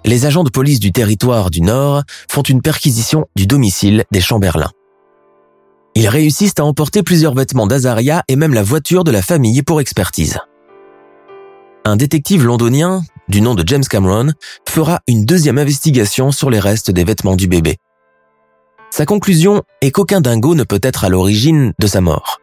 les 0.05 0.25
agents 0.25 0.43
de 0.43 0.49
police 0.49 0.79
du 0.79 0.91
territoire 0.91 1.51
du 1.51 1.61
Nord 1.61 2.03
font 2.29 2.41
une 2.41 2.61
perquisition 2.61 3.25
du 3.35 3.45
domicile 3.45 4.05
des 4.11 4.21
Chamberlains. 4.21 4.71
Ils 5.95 6.07
réussissent 6.07 6.59
à 6.59 6.65
emporter 6.65 7.03
plusieurs 7.03 7.33
vêtements 7.33 7.67
d'Azaria 7.67 8.23
et 8.27 8.35
même 8.35 8.53
la 8.53 8.63
voiture 8.63 9.03
de 9.03 9.11
la 9.11 9.21
famille 9.21 9.63
pour 9.63 9.81
expertise. 9.81 10.39
Un 11.85 11.95
détective 11.95 12.45
londonien, 12.45 13.01
du 13.27 13.41
nom 13.41 13.55
de 13.55 13.63
James 13.67 13.83
Cameron, 13.83 14.31
fera 14.67 14.99
une 15.07 15.25
deuxième 15.25 15.57
investigation 15.57 16.31
sur 16.31 16.49
les 16.49 16.59
restes 16.59 16.91
des 16.91 17.03
vêtements 17.03 17.35
du 17.35 17.47
bébé. 17.47 17.77
Sa 18.91 19.05
conclusion 19.05 19.63
est 19.81 19.91
qu'aucun 19.91 20.21
dingo 20.21 20.55
ne 20.55 20.63
peut 20.63 20.79
être 20.83 21.03
à 21.03 21.09
l'origine 21.09 21.73
de 21.79 21.87
sa 21.87 22.01
mort. 22.01 22.39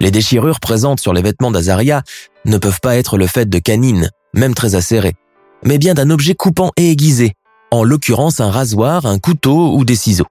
Les 0.00 0.10
déchirures 0.10 0.58
présentes 0.58 1.00
sur 1.00 1.12
les 1.12 1.22
vêtements 1.22 1.50
d'Azaria 1.50 2.02
ne 2.44 2.58
peuvent 2.58 2.80
pas 2.80 2.96
être 2.96 3.16
le 3.16 3.26
fait 3.26 3.48
de 3.48 3.58
canines, 3.58 4.10
même 4.32 4.54
très 4.54 4.74
acérées 4.74 5.14
mais 5.64 5.78
bien 5.78 5.94
d'un 5.94 6.10
objet 6.10 6.34
coupant 6.34 6.70
et 6.76 6.90
aiguisé, 6.90 7.34
en 7.70 7.84
l'occurrence 7.84 8.40
un 8.40 8.50
rasoir, 8.50 9.06
un 9.06 9.18
couteau 9.18 9.74
ou 9.74 9.84
des 9.84 9.96
ciseaux. 9.96 10.26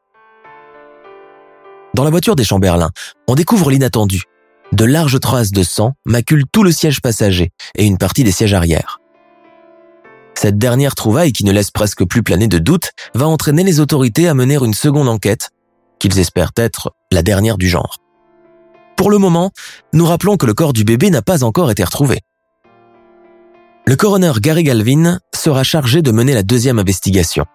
Dans 1.94 2.04
la 2.04 2.10
voiture 2.10 2.36
des 2.36 2.44
Chamberlains, 2.44 2.92
on 3.28 3.36
découvre 3.36 3.70
l'inattendu. 3.70 4.24
De 4.72 4.86
larges 4.86 5.20
traces 5.20 5.52
de 5.52 5.62
sang 5.62 5.94
maculent 6.06 6.48
tout 6.52 6.64
le 6.64 6.72
siège 6.72 7.02
passager 7.02 7.52
et 7.76 7.86
une 7.86 8.00
partie 8.00 8.24
des 8.24 8.32
sièges 8.32 8.54
arrière. 8.54 9.00
Cette 10.34 10.58
dernière 10.58 10.96
trouvaille, 10.96 11.32
qui 11.32 11.46
ne 11.46 11.52
laisse 11.52 11.70
presque 11.70 12.06
plus 12.06 12.24
planer 12.24 12.48
de 12.48 12.58
doute, 12.58 12.92
va 13.14 13.28
entraîner 13.28 13.64
les 13.64 13.80
autorités 13.80 14.28
à 14.28 14.34
mener 14.34 14.56
une 14.56 14.74
seconde 14.74 15.08
enquête, 15.08 15.52
qu'ils 16.00 16.18
espèrent 16.18 16.52
être 16.58 16.92
la 17.12 17.22
dernière 17.22 17.58
du 17.58 17.70
genre. 17.70 17.98
Pour 18.98 19.12
le 19.12 19.20
moment, 19.20 19.52
nous 19.94 20.06
rappelons 20.06 20.38
que 20.38 20.46
le 20.46 20.54
corps 20.54 20.74
du 20.74 20.84
bébé 20.84 21.12
n'a 21.12 21.22
pas 21.22 21.44
encore 21.44 21.70
été 21.70 21.84
retrouvé. 21.84 22.22
Le 23.86 23.98
coroner 23.98 24.32
Gary 24.40 24.64
Galvin 24.64 25.20
sera 25.36 25.64
chargé 25.64 26.02
de 26.02 26.12
mener 26.12 26.34
la 26.34 26.44
deuxième 26.44 26.80
investigation. 26.80 27.46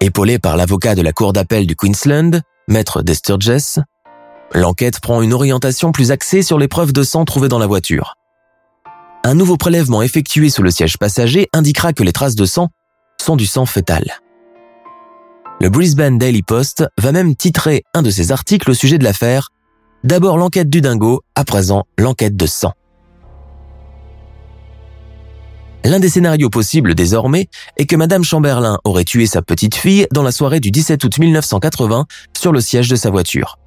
Épaulé 0.00 0.38
par 0.38 0.58
l'avocat 0.58 0.94
de 0.94 1.00
la 1.00 1.12
cour 1.12 1.32
d'appel 1.32 1.66
du 1.66 1.74
Queensland, 1.74 2.42
maître 2.68 3.00
Desturges, 3.00 3.80
l'enquête 4.52 5.00
prend 5.00 5.22
une 5.22 5.32
orientation 5.32 5.90
plus 5.90 6.10
axée 6.10 6.42
sur 6.42 6.58
les 6.58 6.68
preuves 6.68 6.92
de 6.92 7.02
sang 7.02 7.24
trouvées 7.24 7.48
dans 7.48 7.58
la 7.58 7.66
voiture. 7.66 8.16
Un 9.24 9.34
nouveau 9.34 9.56
prélèvement 9.56 10.02
effectué 10.02 10.50
sous 10.50 10.62
le 10.62 10.70
siège 10.70 10.98
passager 10.98 11.48
indiquera 11.54 11.94
que 11.94 12.02
les 12.02 12.12
traces 12.12 12.36
de 12.36 12.44
sang 12.44 12.68
sont 13.18 13.36
du 13.36 13.46
sang 13.46 13.64
fœtal. 13.64 14.04
Le 15.62 15.70
Brisbane 15.70 16.18
Daily 16.18 16.42
Post 16.42 16.84
va 16.98 17.10
même 17.10 17.36
titrer 17.36 17.84
un 17.94 18.02
de 18.02 18.10
ses 18.10 18.32
articles 18.32 18.70
au 18.70 18.74
sujet 18.74 18.98
de 18.98 19.04
l'affaire 19.04 19.48
D'abord 20.02 20.36
l'enquête 20.36 20.68
du 20.68 20.82
dingo, 20.82 21.22
à 21.34 21.44
présent 21.44 21.84
l'enquête 21.96 22.36
de 22.36 22.44
sang. 22.44 22.74
L'un 25.84 26.00
des 26.00 26.08
scénarios 26.08 26.50
possibles 26.50 26.94
désormais 26.94 27.48
est 27.76 27.86
que 27.86 27.96
Madame 27.96 28.24
Chamberlain 28.24 28.78
aurait 28.84 29.04
tué 29.04 29.26
sa 29.26 29.42
petite 29.42 29.74
fille 29.74 30.06
dans 30.12 30.22
la 30.22 30.32
soirée 30.32 30.60
du 30.60 30.70
17 30.70 31.04
août 31.04 31.18
1980 31.18 32.06
sur 32.36 32.52
le 32.52 32.60
siège 32.60 32.88
de 32.88 32.96
sa 32.96 33.10
voiture, 33.10 33.58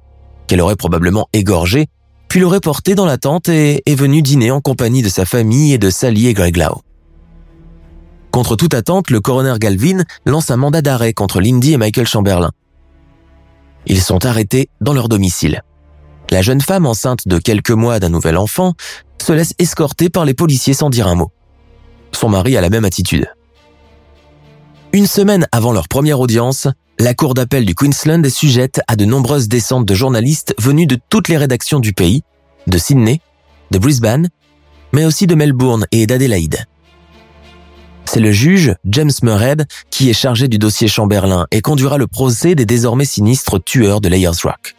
qu'elle 0.48 0.60
aurait 0.60 0.76
probablement 0.76 1.28
égorgée 1.32 1.88
puis 2.28 2.40
l'aurait 2.40 2.60
porté 2.60 2.94
dans 2.94 3.06
la 3.06 3.16
tente 3.16 3.48
et 3.48 3.82
est 3.86 3.94
venu 3.94 4.22
dîner 4.22 4.50
en 4.50 4.60
compagnie 4.60 5.02
de 5.02 5.08
sa 5.08 5.24
famille 5.24 5.72
et 5.72 5.78
de 5.78 5.90
Sally 5.90 6.28
et 6.28 6.34
Greg 6.34 6.56
Lau. 6.56 6.82
Contre 8.30 8.54
toute 8.54 8.74
attente, 8.74 9.10
le 9.10 9.20
coroner 9.20 9.54
Galvin 9.58 10.04
lance 10.26 10.50
un 10.50 10.56
mandat 10.56 10.82
d'arrêt 10.82 11.14
contre 11.14 11.40
Lindy 11.40 11.72
et 11.72 11.78
Michael 11.78 12.06
Chamberlain. 12.06 12.52
Ils 13.86 14.02
sont 14.02 14.26
arrêtés 14.26 14.68
dans 14.82 14.92
leur 14.92 15.08
domicile. 15.08 15.62
La 16.30 16.42
jeune 16.42 16.60
femme 16.60 16.84
enceinte 16.84 17.26
de 17.26 17.38
quelques 17.38 17.70
mois 17.70 17.98
d'un 17.98 18.10
nouvel 18.10 18.36
enfant 18.36 18.74
se 19.22 19.32
laisse 19.32 19.54
escorter 19.58 20.10
par 20.10 20.26
les 20.26 20.34
policiers 20.34 20.74
sans 20.74 20.90
dire 20.90 21.08
un 21.08 21.14
mot. 21.14 21.32
Son 22.12 22.28
mari 22.28 22.56
a 22.56 22.60
la 22.60 22.70
même 22.70 22.84
attitude. 22.84 23.26
Une 24.92 25.06
semaine 25.06 25.46
avant 25.52 25.72
leur 25.72 25.88
première 25.88 26.20
audience, 26.20 26.66
la 26.98 27.14
Cour 27.14 27.34
d'appel 27.34 27.64
du 27.64 27.74
Queensland 27.74 28.24
est 28.24 28.30
sujette 28.30 28.80
à 28.88 28.96
de 28.96 29.04
nombreuses 29.04 29.48
descentes 29.48 29.84
de 29.84 29.94
journalistes 29.94 30.54
venus 30.58 30.86
de 30.86 30.98
toutes 31.10 31.28
les 31.28 31.36
rédactions 31.36 31.78
du 31.78 31.92
pays, 31.92 32.22
de 32.66 32.78
Sydney, 32.78 33.20
de 33.70 33.78
Brisbane, 33.78 34.28
mais 34.92 35.04
aussi 35.04 35.26
de 35.26 35.34
Melbourne 35.34 35.86
et 35.92 36.06
d'Adélaïde. 36.06 36.64
C'est 38.06 38.20
le 38.20 38.32
juge, 38.32 38.74
James 38.86 39.12
Murray, 39.22 39.56
qui 39.90 40.08
est 40.08 40.14
chargé 40.14 40.48
du 40.48 40.56
dossier 40.58 40.88
Chamberlain 40.88 41.46
et 41.50 41.60
conduira 41.60 41.98
le 41.98 42.06
procès 42.06 42.54
des 42.54 42.64
désormais 42.64 43.04
sinistres 43.04 43.62
tueurs 43.62 44.00
de 44.00 44.08
Layers 44.08 44.40
Rock. 44.42 44.77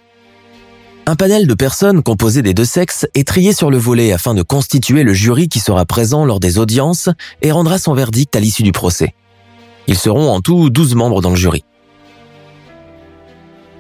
Un 1.10 1.16
panel 1.16 1.48
de 1.48 1.56
personnes 1.56 2.04
composé 2.04 2.44
des 2.44 2.54
deux 2.54 2.66
sexes 2.66 3.08
est 3.16 3.28
trié 3.28 3.52
sur 3.52 3.72
le 3.72 3.80
volet 3.80 4.12
afin 4.12 4.36
de 4.36 4.44
constituer 4.44 5.02
le 5.02 5.12
jury 5.12 5.50
qui 5.50 5.60
sera 5.60 5.84
présent 5.84 6.24
lors 6.24 6.40
des 6.40 6.60
audiences 6.60 7.10
et 7.42 7.52
rendra 7.52 7.80
son 7.80 7.96
verdict 7.96 8.36
à 8.36 8.40
l'issue 8.40 8.62
du 8.62 8.72
procès. 8.72 9.16
Ils 9.88 9.98
seront 9.98 10.30
en 10.30 10.40
tout 10.40 10.70
12 10.70 10.94
membres 10.94 11.22
dans 11.22 11.32
le 11.32 11.36
jury. 11.36 11.64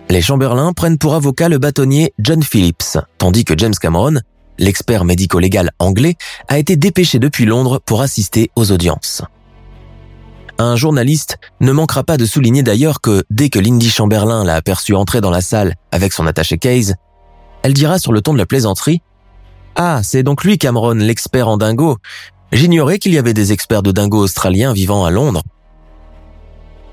Les 0.09 0.23
Chamberlain 0.23 0.73
prennent 0.73 0.97
pour 0.97 1.13
avocat 1.13 1.49
le 1.49 1.59
bâtonnier 1.59 2.15
John 2.17 2.41
Phillips, 2.41 2.97
tandis 3.19 3.45
que 3.45 3.53
James 3.55 3.75
Cameron, 3.79 4.21
l'expert 4.57 5.05
médico-légal 5.05 5.69
anglais, 5.77 6.15
a 6.47 6.57
été 6.57 6.77
dépêché 6.77 7.19
depuis 7.19 7.45
Londres 7.45 7.79
pour 7.85 8.01
assister 8.01 8.49
aux 8.55 8.71
audiences. 8.71 9.21
Un 10.57 10.75
journaliste 10.75 11.37
ne 11.61 11.71
manquera 11.73 12.03
pas 12.03 12.17
de 12.17 12.25
souligner 12.25 12.63
d'ailleurs 12.63 13.01
que 13.01 13.23
dès 13.29 13.49
que 13.49 13.59
Lindy 13.59 13.91
Chamberlain 13.91 14.43
l'a 14.43 14.55
aperçu 14.55 14.95
entrer 14.95 15.21
dans 15.21 15.29
la 15.29 15.41
salle 15.41 15.75
avec 15.91 16.11
son 16.11 16.25
attaché 16.25 16.57
case, 16.57 16.95
elle 17.63 17.73
dira 17.73 17.99
sur 17.99 18.11
le 18.11 18.21
ton 18.21 18.33
de 18.33 18.37
la 18.37 18.45
plaisanterie 18.45 19.01
Ah, 19.75 20.01
c'est 20.03 20.23
donc 20.23 20.43
lui 20.43 20.57
Cameron, 20.57 20.93
l'expert 20.93 21.47
en 21.47 21.57
dingo. 21.57 21.97
J'ignorais 22.51 22.99
qu'il 22.99 23.13
y 23.13 23.17
avait 23.17 23.33
des 23.33 23.51
experts 23.51 23.83
de 23.83 23.91
dingo 23.91 24.17
australiens 24.17 24.73
vivant 24.73 25.05
à 25.05 25.11
Londres. 25.11 25.43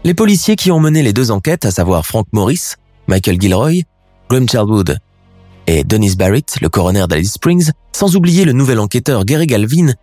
Les 0.05 0.15
policiers 0.15 0.57
qui 0.57 0.71
ont 0.71 0.81
mené 0.81 1.03
les 1.03 1.13
deux 1.13 1.31
enquêtes, 1.31 1.65
à 1.65 1.71
savoir 1.71 2.07
Frank 2.07 2.27
Morris, 2.33 2.75
Michael 3.07 3.41
Gilroy, 3.41 3.83
Graham 4.29 4.49
Childwood 4.49 4.99
et 5.67 5.83
Dennis 5.83 6.15
Barrett, 6.15 6.59
le 6.61 6.69
coroner 6.69 7.07
d'Alice 7.09 7.33
Springs, 7.33 7.71
sans 7.93 8.15
oublier 8.15 8.45
le 8.45 8.53
nouvel 8.53 8.79
enquêteur 8.79 9.25
Gary 9.25 9.47
Galvin, 9.47 9.95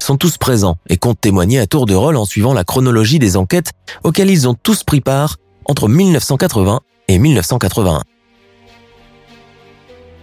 sont 0.00 0.16
tous 0.16 0.38
présents 0.38 0.76
et 0.88 0.96
comptent 0.96 1.20
témoigner 1.20 1.60
à 1.60 1.66
tour 1.66 1.86
de 1.86 1.94
rôle 1.94 2.16
en 2.16 2.24
suivant 2.24 2.52
la 2.52 2.64
chronologie 2.64 3.18
des 3.18 3.36
enquêtes 3.36 3.70
auxquelles 4.02 4.30
ils 4.30 4.48
ont 4.48 4.54
tous 4.54 4.82
pris 4.82 5.00
part 5.00 5.36
entre 5.66 5.88
1980 5.88 6.80
et 7.08 7.18
1981. 7.18 8.02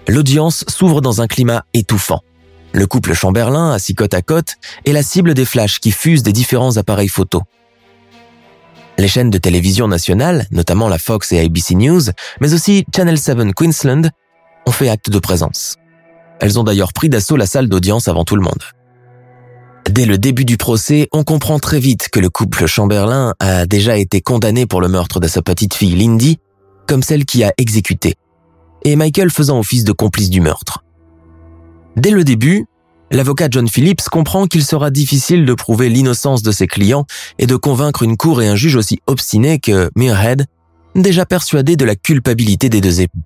L'audience 0.07 0.65
s'ouvre 0.67 1.01
dans 1.01 1.21
un 1.21 1.27
climat 1.27 1.65
étouffant. 1.73 2.21
Le 2.73 2.87
couple 2.87 3.13
Chamberlain, 3.13 3.71
assis 3.71 3.95
côte 3.95 4.13
à 4.13 4.21
côte, 4.21 4.55
est 4.85 4.93
la 4.93 5.03
cible 5.03 5.33
des 5.33 5.45
flashs 5.45 5.79
qui 5.79 5.91
fusent 5.91 6.23
des 6.23 6.33
différents 6.33 6.77
appareils 6.77 7.09
photo. 7.09 7.41
Les 8.97 9.07
chaînes 9.07 9.29
de 9.29 9.37
télévision 9.37 9.87
nationales, 9.87 10.45
notamment 10.51 10.87
la 10.87 10.97
Fox 10.97 11.31
et 11.31 11.39
ABC 11.39 11.75
News, 11.75 12.01
mais 12.39 12.53
aussi 12.53 12.85
Channel 12.95 13.17
7 13.17 13.53
Queensland, 13.53 14.09
ont 14.65 14.71
fait 14.71 14.89
acte 14.89 15.09
de 15.09 15.19
présence. 15.19 15.77
Elles 16.39 16.59
ont 16.59 16.63
d'ailleurs 16.63 16.93
pris 16.93 17.09
d'assaut 17.09 17.37
la 17.37 17.45
salle 17.45 17.67
d'audience 17.67 18.07
avant 18.07 18.23
tout 18.23 18.35
le 18.35 18.41
monde. 18.41 18.63
Dès 19.89 20.05
le 20.05 20.17
début 20.17 20.45
du 20.45 20.57
procès, 20.57 21.07
on 21.11 21.23
comprend 21.23 21.59
très 21.59 21.79
vite 21.79 22.09
que 22.09 22.19
le 22.19 22.29
couple 22.29 22.65
Chamberlain 22.67 23.33
a 23.39 23.65
déjà 23.65 23.97
été 23.97 24.21
condamné 24.21 24.65
pour 24.65 24.81
le 24.81 24.87
meurtre 24.87 25.19
de 25.19 25.27
sa 25.27 25.41
petite 25.41 25.73
fille 25.73 25.95
Lindy, 25.95 26.39
comme 26.87 27.03
celle 27.03 27.25
qui 27.25 27.43
a 27.43 27.53
exécuté, 27.57 28.15
et 28.83 28.95
Michael 28.95 29.29
faisant 29.29 29.59
office 29.59 29.83
de 29.83 29.91
complice 29.91 30.29
du 30.29 30.41
meurtre. 30.41 30.83
Dès 31.95 32.11
le 32.11 32.23
début, 32.23 32.65
l'avocat 33.11 33.47
John 33.49 33.67
Phillips 33.67 34.09
comprend 34.09 34.47
qu'il 34.47 34.63
sera 34.63 34.89
difficile 34.89 35.45
de 35.45 35.53
prouver 35.53 35.89
l'innocence 35.89 36.41
de 36.41 36.51
ses 36.51 36.67
clients 36.67 37.05
et 37.37 37.47
de 37.47 37.55
convaincre 37.55 38.03
une 38.03 38.17
cour 38.17 38.41
et 38.41 38.47
un 38.47 38.55
juge 38.55 38.75
aussi 38.75 38.99
obstinés 39.07 39.59
que 39.59 39.89
Muirhead, 39.95 40.45
déjà 40.95 41.25
persuadé 41.25 41.75
de 41.75 41.85
la 41.85 41.95
culpabilité 41.95 42.69
des 42.69 42.81
deux 42.81 43.01
époux. 43.01 43.23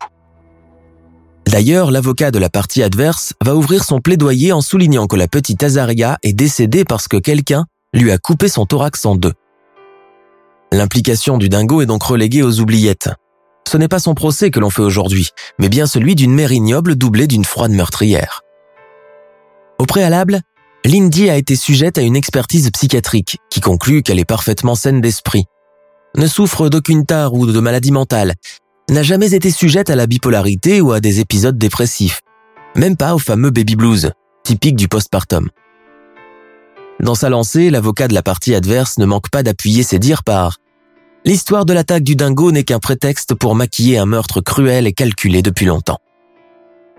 D'ailleurs, 1.48 1.92
l'avocat 1.92 2.32
de 2.32 2.40
la 2.40 2.50
partie 2.50 2.82
adverse 2.82 3.34
va 3.44 3.56
ouvrir 3.56 3.84
son 3.84 4.02
plaidoyer 4.02 4.52
en 4.52 4.62
soulignant 4.62 5.08
que 5.08 5.16
la 5.16 5.28
petite 5.28 5.62
Azaria 5.64 6.18
est 6.24 6.34
décédée 6.34 6.84
parce 6.84 7.08
que 7.08 7.18
quelqu'un 7.18 7.66
lui 7.94 8.12
a 8.12 8.18
coupé 8.18 8.48
son 8.48 8.66
thorax 8.66 9.06
en 9.06 9.16
deux. 9.16 9.34
L'implication 10.72 11.38
du 11.38 11.48
dingo 11.48 11.82
est 11.82 11.86
donc 11.86 12.04
reléguée 12.04 12.42
aux 12.42 12.60
oubliettes. 12.60 13.10
Ce 13.68 13.78
n'est 13.78 13.88
pas 13.88 14.00
son 14.00 14.14
procès 14.14 14.52
que 14.52 14.60
l'on 14.60 14.70
fait 14.70 14.82
aujourd'hui, 14.82 15.30
mais 15.60 15.70
bien 15.70 15.88
celui 15.88 16.16
d'une 16.16 16.34
mère 16.34 16.52
ignoble 16.52 16.96
doublée 16.96 17.28
d'une 17.28 17.46
froide 17.46 17.72
meurtrière. 17.72 18.42
Au 19.80 19.86
préalable, 19.86 20.42
Lindy 20.86 21.30
a 21.30 21.36
été 21.36 21.56
sujette 21.56 21.98
à 21.98 22.02
une 22.02 22.16
expertise 22.16 22.70
psychiatrique 22.72 23.40
qui 23.50 23.60
conclut 23.60 24.04
qu'elle 24.04 24.20
est 24.20 24.26
parfaitement 24.26 24.76
saine 24.76 25.02
d'esprit, 25.02 25.46
ne 26.16 26.28
souffre 26.28 26.70
d'aucune 26.70 27.06
tare 27.06 27.34
ou 27.34 27.46
de 27.48 27.60
maladie 27.60 27.92
mentale, 27.92 28.36
n'a 28.90 29.04
jamais 29.04 29.34
été 29.34 29.52
sujette 29.52 29.90
à 29.90 29.96
la 29.96 30.08
bipolarité 30.08 30.80
ou 30.80 30.92
à 30.92 31.00
des 31.00 31.20
épisodes 31.20 31.58
dépressifs, 31.58 32.22
même 32.76 32.96
pas 32.96 33.16
au 33.16 33.20
fameux 33.20 33.50
baby 33.50 33.76
blues, 33.76 34.12
typique 34.44 34.76
du 34.76 34.88
postpartum. 34.88 35.50
Dans 37.00 37.16
sa 37.16 37.30
lancée, 37.30 37.70
l'avocat 37.70 38.08
de 38.08 38.14
la 38.14 38.22
partie 38.22 38.56
adverse 38.56 38.98
ne 39.00 39.06
manque 39.06 39.30
pas 39.30 39.44
d'appuyer 39.44 39.84
ses 39.84 40.00
dires 40.00 40.24
par 40.24 40.58
L'histoire 41.28 41.66
de 41.66 41.74
l'attaque 41.74 42.04
du 42.04 42.16
dingo 42.16 42.52
n'est 42.52 42.64
qu'un 42.64 42.78
prétexte 42.78 43.34
pour 43.34 43.56
maquiller 43.56 43.98
un 43.98 44.06
meurtre 44.06 44.42
cruel 44.42 44.86
et 44.86 44.94
calculé 44.94 45.42
depuis 45.42 45.66
longtemps. 45.66 45.98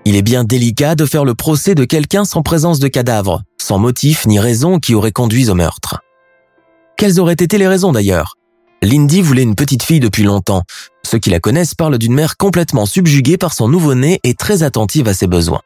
Il 0.04 0.16
est 0.16 0.22
bien 0.22 0.42
délicat 0.42 0.96
de 0.96 1.04
faire 1.04 1.24
le 1.24 1.36
procès 1.36 1.76
de 1.76 1.84
quelqu'un 1.84 2.24
sans 2.24 2.42
présence 2.42 2.80
de 2.80 2.88
cadavre, 2.88 3.42
sans 3.56 3.78
motif 3.78 4.26
ni 4.26 4.40
raison 4.40 4.80
qui 4.80 4.96
aurait 4.96 5.12
conduit 5.12 5.48
au 5.48 5.54
meurtre. 5.54 6.00
Quelles 6.96 7.20
auraient 7.20 7.34
été 7.34 7.56
les 7.56 7.68
raisons 7.68 7.92
d'ailleurs? 7.92 8.34
Lindy 8.82 9.22
voulait 9.22 9.44
une 9.44 9.54
petite 9.54 9.84
fille 9.84 10.00
depuis 10.00 10.24
longtemps. 10.24 10.64
Ceux 11.04 11.18
qui 11.18 11.30
la 11.30 11.38
connaissent 11.38 11.76
parlent 11.76 11.98
d'une 11.98 12.14
mère 12.14 12.36
complètement 12.36 12.84
subjuguée 12.84 13.38
par 13.38 13.52
son 13.52 13.68
nouveau-né 13.68 14.18
et 14.24 14.34
très 14.34 14.64
attentive 14.64 15.06
à 15.06 15.14
ses 15.14 15.28
besoins. 15.28 15.62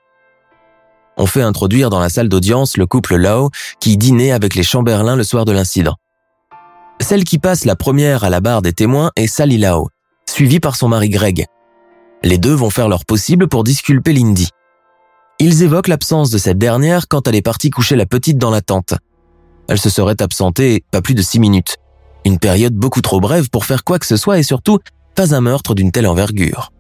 On 1.17 1.25
fait 1.25 1.43
introduire 1.43 1.89
dans 1.89 2.01
la 2.01 2.11
salle 2.11 2.29
d'audience 2.29 2.77
le 2.77 2.87
couple 2.87 3.17
Lowe 3.17 3.49
qui 3.81 3.97
dînait 3.97 4.33
avec 4.33 4.55
les 4.55 4.63
Chamberlain 4.63 5.17
le 5.17 5.25
soir 5.25 5.47
de 5.47 5.53
l'incident. 5.53 5.97
Celle 7.01 7.25
qui 7.25 7.39
passe 7.39 7.65
la 7.65 7.77
première 7.77 8.25
à 8.25 8.31
la 8.31 8.41
barre 8.41 8.63
des 8.63 8.73
témoins 8.73 9.11
est 9.17 9.27
Sally 9.27 9.59
Lowe, 9.59 9.89
suivie 10.29 10.61
par 10.61 10.77
son 10.77 10.89
mari 10.89 11.09
Greg, 11.09 11.47
les 12.23 12.37
deux 12.37 12.53
vont 12.53 12.69
faire 12.69 12.89
leur 12.89 13.07
possible 13.07 13.49
pour 13.49 13.65
disculper 13.65 14.13
Lindy. 14.13 14.51
Ils 15.39 15.63
évoquent 15.63 15.89
l'absence 15.89 16.31
de 16.31 16.37
cette 16.37 16.59
dernière 16.59 17.09
quand 17.09 17.27
elle 17.27 17.35
est 17.35 17.43
partie 17.43 17.71
coucher 17.71 17.97
la 17.97 18.05
petite 18.05 18.37
dans 18.37 18.51
la 18.51 18.61
tente. 18.61 18.93
Elle 19.69 19.81
se 19.81 19.89
serait 19.89 20.21
absentée 20.21 20.85
pas 20.91 21.01
plus 21.01 21.15
de 21.15 21.23
six 21.23 21.41
minutes. 21.41 21.79
Une 22.27 22.39
période 22.39 22.75
beaucoup 22.75 23.01
trop 23.01 23.21
brève 23.21 23.49
pour 23.49 23.65
faire 23.65 23.85
quoi 23.85 23.99
que 23.99 24.05
ce 24.05 24.19
soit 24.19 24.39
et 24.39 24.43
surtout 24.43 24.81
pas 25.15 25.35
un 25.35 25.41
meurtre 25.41 25.75
d'une 25.75 25.93
telle 25.93 26.07
envergure. 26.07 26.73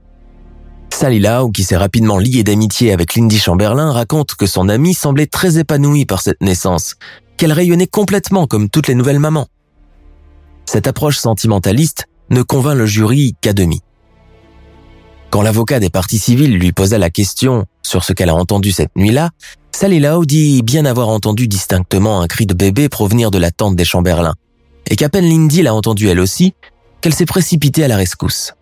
Sally 0.92 1.20
Lau, 1.20 1.50
qui 1.50 1.64
s'est 1.64 1.78
rapidement 1.78 2.18
liée 2.18 2.42
d'amitié 2.42 2.92
avec 2.92 3.14
Lindy 3.14 3.38
Chamberlain, 3.38 3.92
raconte 3.92 4.34
que 4.34 4.46
son 4.46 4.68
amie 4.68 4.92
semblait 4.92 5.26
très 5.26 5.58
épanouie 5.58 6.04
par 6.04 6.20
cette 6.20 6.42
naissance, 6.42 6.96
qu'elle 7.38 7.52
rayonnait 7.52 7.86
complètement 7.86 8.46
comme 8.46 8.68
toutes 8.68 8.88
les 8.88 8.94
nouvelles 8.94 9.20
mamans. 9.20 9.46
Cette 10.72 10.86
approche 10.86 11.18
sentimentaliste 11.18 12.06
ne 12.30 12.42
convainc 12.42 12.76
le 12.76 12.86
jury 12.86 13.34
qu'à 13.40 13.52
demi. 13.52 13.80
Quand 15.30 15.42
l'avocat 15.42 15.80
des 15.80 15.90
parties 15.90 16.20
civiles 16.20 16.56
lui 16.56 16.70
posa 16.70 16.96
la 16.96 17.10
question 17.10 17.66
sur 17.82 18.04
ce 18.04 18.12
qu'elle 18.12 18.28
a 18.28 18.36
entendu 18.36 18.70
cette 18.70 18.94
nuit-là, 18.94 19.30
Sally 19.72 20.00
dit 20.26 20.62
bien 20.62 20.84
avoir 20.84 21.08
entendu 21.08 21.48
distinctement 21.48 22.20
un 22.20 22.28
cri 22.28 22.46
de 22.46 22.54
bébé 22.54 22.88
provenir 22.88 23.32
de 23.32 23.38
la 23.38 23.50
tente 23.50 23.74
des 23.74 23.84
Chamberlain, 23.84 24.34
et 24.88 24.94
qu'à 24.94 25.08
peine 25.08 25.28
Lindy 25.28 25.62
l'a 25.62 25.74
entendu 25.74 26.06
elle 26.06 26.20
aussi, 26.20 26.54
qu'elle 27.00 27.14
s'est 27.14 27.26
précipitée 27.26 27.82
à 27.82 27.88
la 27.88 27.96
rescousse. 27.96 28.54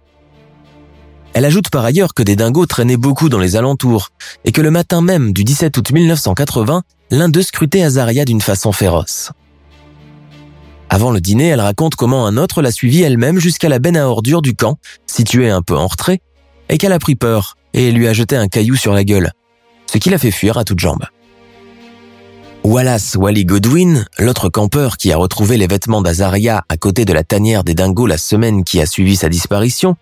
Elle 1.35 1.45
ajoute 1.45 1.69
par 1.69 1.85
ailleurs 1.85 2.15
que 2.15 2.23
des 2.23 2.37
dingos 2.37 2.65
traînaient 2.65 2.97
beaucoup 2.97 3.29
dans 3.29 3.39
les 3.39 3.55
alentours, 3.55 4.09
et 4.47 4.53
que 4.53 4.63
le 4.63 4.71
matin 4.71 5.03
même 5.03 5.35
du 5.35 5.45
17 5.45 5.77
août 5.77 5.93
1980, 5.93 6.85
l'un 7.11 7.29
d'eux 7.29 7.43
scrutait 7.43 7.83
Azaria 7.83 8.25
d'une 8.25 8.41
façon 8.41 8.73
féroce. 8.73 9.31
Avant 10.91 11.11
le 11.11 11.21
dîner, 11.21 11.49
elle 11.49 11.61
raconte 11.61 11.97
comment 11.97 12.27
un 12.27 12.37
autre 12.37 12.63
l'a 12.63 12.73
suivie 12.73 13.03
elle-même 13.03 13.39
jusqu'à 13.39 13.69
la 13.69 13.79
benne 13.79 13.97
à 13.97 14.09
ordures 14.09 14.43
du 14.43 14.55
camp, 14.55 14.79
située 15.07 15.51
un 15.51 15.61
peu 15.61 15.77
en 15.77 15.87
retrait, 15.87 16.21
et 16.69 16.79
qu'elle 16.79 16.93
a 16.93 16.99
pris 16.99 17.15
peur 17.15 17.57
et 17.75 17.93
lui 17.93 18.09
a 18.09 18.13
jeté 18.13 18.37
un 18.37 18.49
caillou 18.49 18.77
sur 18.77 18.95
la 18.95 19.05
gueule, 19.05 19.33
ce 19.91 19.99
qui 19.99 20.09
l'a 20.09 20.19
fait 20.19 20.31
fuir 20.31 20.57
à 20.57 20.65
toutes 20.65 20.81
jambes. 20.81 21.05
Wallace 22.65 23.17
Wally 23.17 23.45
Godwin, 23.45 24.07
l'autre 24.19 24.49
campeur 24.49 24.97
qui 24.97 25.13
a 25.13 25.17
retrouvé 25.17 25.57
les 25.57 25.67
vêtements 25.67 26.03
d'Azaria 26.03 26.65
à 26.69 26.77
côté 26.77 27.05
de 27.05 27.13
la 27.13 27.23
tanière 27.23 27.65
des 27.65 27.75
dingos 27.75 28.07
la 28.07 28.19
semaine 28.19 28.65
qui 28.65 28.81
a 28.81 28.87
suivi 28.87 29.17
sa 29.17 29.29
disparition, 29.29 29.97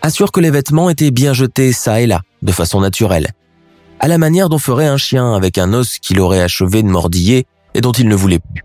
assure 0.00 0.32
que 0.32 0.40
les 0.40 0.50
vêtements 0.50 0.90
étaient 0.90 1.10
bien 1.10 1.32
jetés 1.32 1.72
ça 1.72 2.00
et 2.00 2.06
là, 2.06 2.22
de 2.42 2.52
façon 2.52 2.80
naturelle, 2.80 3.28
à 4.00 4.08
la 4.08 4.18
manière 4.18 4.48
dont 4.48 4.58
ferait 4.58 4.88
un 4.88 4.96
chien 4.96 5.34
avec 5.34 5.58
un 5.58 5.72
os 5.74 5.98
qu'il 6.00 6.20
aurait 6.20 6.42
achevé 6.42 6.82
de 6.82 6.88
mordiller 6.88 7.46
et 7.74 7.80
dont 7.80 7.92
il 7.92 8.08
ne 8.08 8.16
voulait 8.16 8.40
plus. 8.40 8.64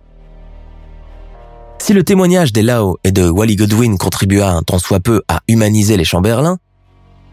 Si 1.79 1.93
le 1.93 2.03
témoignage 2.03 2.51
des 2.51 2.63
Lao 2.63 2.97
et 3.03 3.11
de 3.11 3.29
Wally 3.29 3.55
Godwin 3.55 3.97
contribua 3.97 4.49
un 4.49 4.63
tant 4.63 4.79
soit 4.79 4.99
peu 4.99 5.21
à 5.27 5.39
humaniser 5.47 5.95
les 5.95 6.03
Chamberlain, 6.03 6.57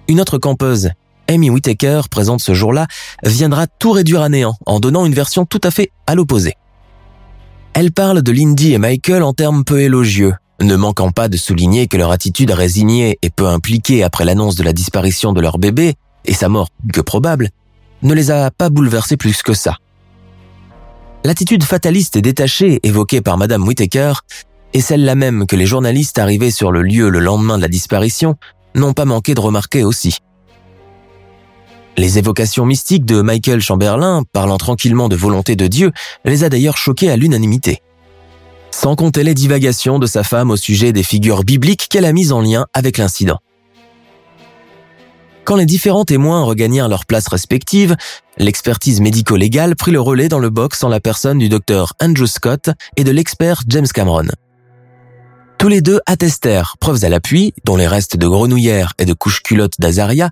une 0.06 0.20
autre 0.20 0.38
campeuse, 0.38 0.90
Amy 1.28 1.50
Whittaker, 1.50 2.02
présente 2.10 2.40
ce 2.40 2.54
jour-là, 2.54 2.86
viendra 3.24 3.66
tout 3.66 3.90
réduire 3.90 4.20
à 4.20 4.28
néant 4.28 4.56
en 4.66 4.80
donnant 4.80 5.06
une 5.06 5.14
version 5.14 5.46
tout 5.46 5.60
à 5.64 5.70
fait 5.70 5.90
à 6.06 6.14
l'opposé. 6.14 6.54
Elle 7.72 7.90
parle 7.90 8.22
de 8.22 8.30
Lindy 8.30 8.74
et 8.74 8.78
Michael 8.78 9.22
en 9.22 9.32
termes 9.32 9.64
peu 9.64 9.80
élogieux, 9.80 10.34
ne 10.60 10.76
manquant 10.76 11.10
pas 11.10 11.28
de 11.28 11.36
souligner 11.36 11.88
que 11.88 11.96
leur 11.96 12.12
attitude 12.12 12.50
résignée 12.50 13.18
et 13.22 13.30
peu 13.30 13.48
impliquée 13.48 14.04
après 14.04 14.24
l'annonce 14.24 14.54
de 14.54 14.62
la 14.62 14.72
disparition 14.72 15.32
de 15.32 15.40
leur 15.40 15.58
bébé, 15.58 15.94
et 16.26 16.34
sa 16.34 16.48
mort 16.48 16.68
que 16.92 17.00
probable, 17.00 17.50
ne 18.02 18.14
les 18.14 18.30
a 18.30 18.50
pas 18.50 18.68
bouleversés 18.68 19.16
plus 19.16 19.42
que 19.42 19.54
ça. 19.54 19.78
L'attitude 21.26 21.64
fataliste 21.64 22.16
et 22.16 22.22
détachée 22.22 22.80
évoquée 22.82 23.22
par 23.22 23.38
Madame 23.38 23.66
Whittaker 23.66 24.12
est 24.74 24.80
celle-là 24.80 25.14
même 25.14 25.46
que 25.46 25.56
les 25.56 25.64
journalistes 25.64 26.18
arrivés 26.18 26.50
sur 26.50 26.70
le 26.70 26.82
lieu 26.82 27.08
le 27.08 27.18
lendemain 27.18 27.56
de 27.56 27.62
la 27.62 27.68
disparition 27.68 28.36
n'ont 28.74 28.92
pas 28.92 29.06
manqué 29.06 29.34
de 29.34 29.40
remarquer 29.40 29.84
aussi. 29.84 30.18
Les 31.96 32.18
évocations 32.18 32.66
mystiques 32.66 33.06
de 33.06 33.22
Michael 33.22 33.62
Chamberlain, 33.62 34.22
parlant 34.34 34.58
tranquillement 34.58 35.08
de 35.08 35.16
volonté 35.16 35.56
de 35.56 35.66
Dieu, 35.66 35.92
les 36.26 36.44
a 36.44 36.50
d'ailleurs 36.50 36.76
choqués 36.76 37.10
à 37.10 37.16
l'unanimité. 37.16 37.80
Sans 38.70 38.94
compter 38.94 39.22
les 39.22 39.34
divagations 39.34 39.98
de 39.98 40.06
sa 40.06 40.24
femme 40.24 40.50
au 40.50 40.56
sujet 40.56 40.92
des 40.92 41.04
figures 41.04 41.44
bibliques 41.44 41.86
qu'elle 41.88 42.04
a 42.04 42.12
mises 42.12 42.32
en 42.32 42.42
lien 42.42 42.66
avec 42.74 42.98
l'incident. 42.98 43.38
Quand 45.44 45.56
les 45.56 45.66
différents 45.66 46.06
témoins 46.06 46.42
regagnèrent 46.42 46.88
leurs 46.88 47.04
places 47.04 47.28
respectives, 47.28 47.96
l'expertise 48.38 49.02
médico-légale 49.02 49.76
prit 49.76 49.92
le 49.92 50.00
relais 50.00 50.28
dans 50.28 50.38
le 50.38 50.48
box 50.48 50.82
en 50.82 50.88
la 50.88 51.00
personne 51.00 51.38
du 51.38 51.50
docteur 51.50 51.92
Andrew 52.00 52.26
Scott 52.26 52.70
et 52.96 53.04
de 53.04 53.10
l'expert 53.10 53.60
James 53.68 53.86
Cameron. 53.86 54.28
Tous 55.58 55.68
les 55.68 55.82
deux 55.82 56.00
attestèrent, 56.06 56.76
preuves 56.80 57.04
à 57.04 57.10
l'appui, 57.10 57.52
dont 57.64 57.76
les 57.76 57.86
restes 57.86 58.16
de 58.16 58.26
grenouillères 58.26 58.94
et 58.98 59.04
de 59.04 59.12
couches 59.12 59.42
culottes 59.42 59.78
d'Azaria, 59.78 60.30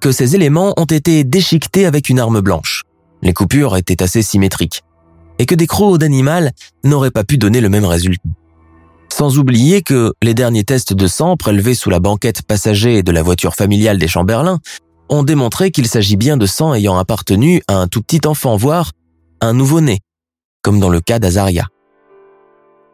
que 0.00 0.12
ces 0.12 0.34
éléments 0.34 0.72
ont 0.78 0.84
été 0.84 1.24
déchiquetés 1.24 1.84
avec 1.84 2.08
une 2.08 2.18
arme 2.18 2.40
blanche. 2.40 2.84
Les 3.22 3.34
coupures 3.34 3.76
étaient 3.76 4.02
assez 4.02 4.22
symétriques. 4.22 4.82
Et 5.38 5.46
que 5.46 5.54
des 5.54 5.66
crocs 5.66 5.98
d'animal 5.98 6.52
n'auraient 6.84 7.10
pas 7.10 7.22
pu 7.22 7.36
donner 7.36 7.60
le 7.60 7.68
même 7.68 7.84
résultat. 7.84 8.22
Sans 9.08 9.38
oublier 9.38 9.82
que 9.82 10.12
les 10.22 10.34
derniers 10.34 10.64
tests 10.64 10.92
de 10.92 11.06
sang 11.06 11.36
prélevés 11.36 11.74
sous 11.74 11.90
la 11.90 12.00
banquette 12.00 12.42
passager 12.42 13.02
de 13.02 13.12
la 13.12 13.22
voiture 13.22 13.54
familiale 13.54 13.98
des 13.98 14.08
Chamberlain 14.08 14.58
ont 15.08 15.22
démontré 15.22 15.70
qu'il 15.70 15.86
s'agit 15.86 16.16
bien 16.16 16.36
de 16.36 16.46
sang 16.46 16.74
ayant 16.74 16.98
appartenu 16.98 17.62
à 17.66 17.74
un 17.74 17.88
tout 17.88 18.02
petit 18.02 18.26
enfant, 18.26 18.56
voire 18.56 18.92
un 19.40 19.54
nouveau-né, 19.54 20.00
comme 20.62 20.80
dans 20.80 20.90
le 20.90 21.00
cas 21.00 21.18
d'Azaria. 21.18 21.66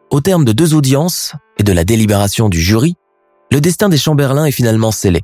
Au 0.09 0.21
terme 0.21 0.45
de 0.45 0.51
deux 0.51 0.73
audiences 0.73 1.33
et 1.57 1.63
de 1.63 1.73
la 1.73 1.83
délibération 1.83 2.49
du 2.49 2.61
jury, 2.61 2.95
le 3.51 3.59
destin 3.59 3.89
des 3.89 3.97
Chamberlain 3.97 4.45
est 4.45 4.51
finalement 4.51 4.91
scellé. 4.91 5.21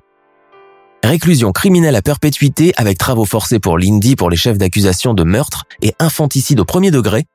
Réclusion 1.03 1.51
criminelle 1.51 1.95
à 1.95 2.01
perpétuité 2.01 2.73
avec 2.77 2.97
travaux 2.97 3.25
forcés 3.25 3.59
pour 3.59 3.77
Lindy 3.77 4.15
pour 4.15 4.29
les 4.29 4.37
chefs 4.37 4.57
d'accusation 4.57 5.13
de 5.13 5.23
meurtre 5.23 5.65
et 5.81 5.93
infanticide 5.99 6.59
au 6.59 6.65
premier 6.65 6.91
degré, 6.91 7.25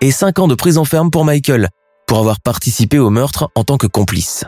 et 0.00 0.10
cinq 0.10 0.38
ans 0.38 0.48
de 0.48 0.54
prison 0.54 0.84
ferme 0.84 1.10
pour 1.10 1.24
Michael, 1.24 1.68
pour 2.08 2.18
avoir 2.18 2.40
participé 2.40 2.98
au 2.98 3.10
meurtre 3.10 3.50
en 3.54 3.62
tant 3.62 3.76
que 3.76 3.86
complice. 3.86 4.44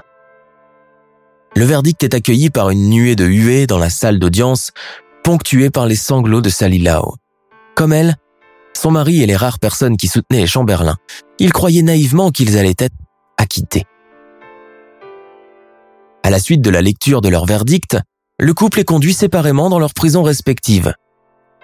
Le 1.54 1.64
verdict 1.64 2.02
est 2.02 2.14
accueilli 2.14 2.48
par 2.48 2.70
une 2.70 2.88
nuée 2.88 3.16
de 3.16 3.26
huées 3.26 3.66
dans 3.66 3.78
la 3.78 3.90
salle 3.90 4.18
d'audience, 4.18 4.72
ponctuée 5.22 5.68
par 5.68 5.86
les 5.86 5.94
sanglots 5.94 6.40
de 6.40 6.48
Sally 6.48 6.78
Lau. 6.78 7.16
Comme 7.76 7.92
elle, 7.92 8.16
son 8.74 8.90
mari 8.90 9.22
et 9.22 9.26
les 9.26 9.36
rares 9.36 9.58
personnes 9.58 9.98
qui 9.98 10.08
soutenaient 10.08 10.46
Chamberlain, 10.46 10.96
ils 11.38 11.52
croyaient 11.52 11.82
naïvement 11.82 12.30
qu'ils 12.30 12.56
allaient 12.56 12.74
être 12.78 12.96
acquittés. 13.36 13.84
À 16.22 16.30
la 16.30 16.38
suite 16.38 16.62
de 16.62 16.70
la 16.70 16.80
lecture 16.80 17.20
de 17.20 17.28
leur 17.28 17.44
verdict, 17.44 17.98
le 18.38 18.54
couple 18.54 18.80
est 18.80 18.84
conduit 18.84 19.12
séparément 19.12 19.68
dans 19.68 19.78
leurs 19.78 19.94
prisons 19.94 20.22
respectives. 20.22 20.94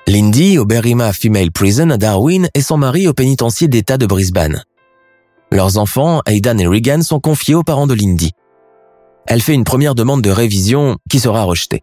Lindy 0.07 0.59
au 0.59 0.67
Berrima 0.67 1.13
Female 1.15 1.53
Prison 1.53 1.89
à 1.89 1.97
Darwin 1.97 2.49
et 2.55 2.61
son 2.61 2.77
mari 2.77 3.09
au 3.09 3.15
pénitencier 3.15 3.69
d'État 3.69 3.97
de 3.97 4.05
Brisbane. 4.07 4.63
Leurs 5.53 5.79
enfants, 5.79 6.23
Aidan 6.27 6.59
et 6.59 6.67
Regan, 6.67 7.03
sont 7.03 7.21
confiés 7.21 7.55
aux 7.55 7.63
parents 7.63 7.87
de 7.87 7.95
Lindy. 7.95 8.33
Elle 9.27 9.43
fait 9.43 9.55
une 9.55 9.65
première 9.65 9.95
demande 9.95 10.23
de 10.23 10.31
révision 10.31 10.97
qui 11.09 11.21
sera 11.21 11.45
rejetée. 11.45 11.83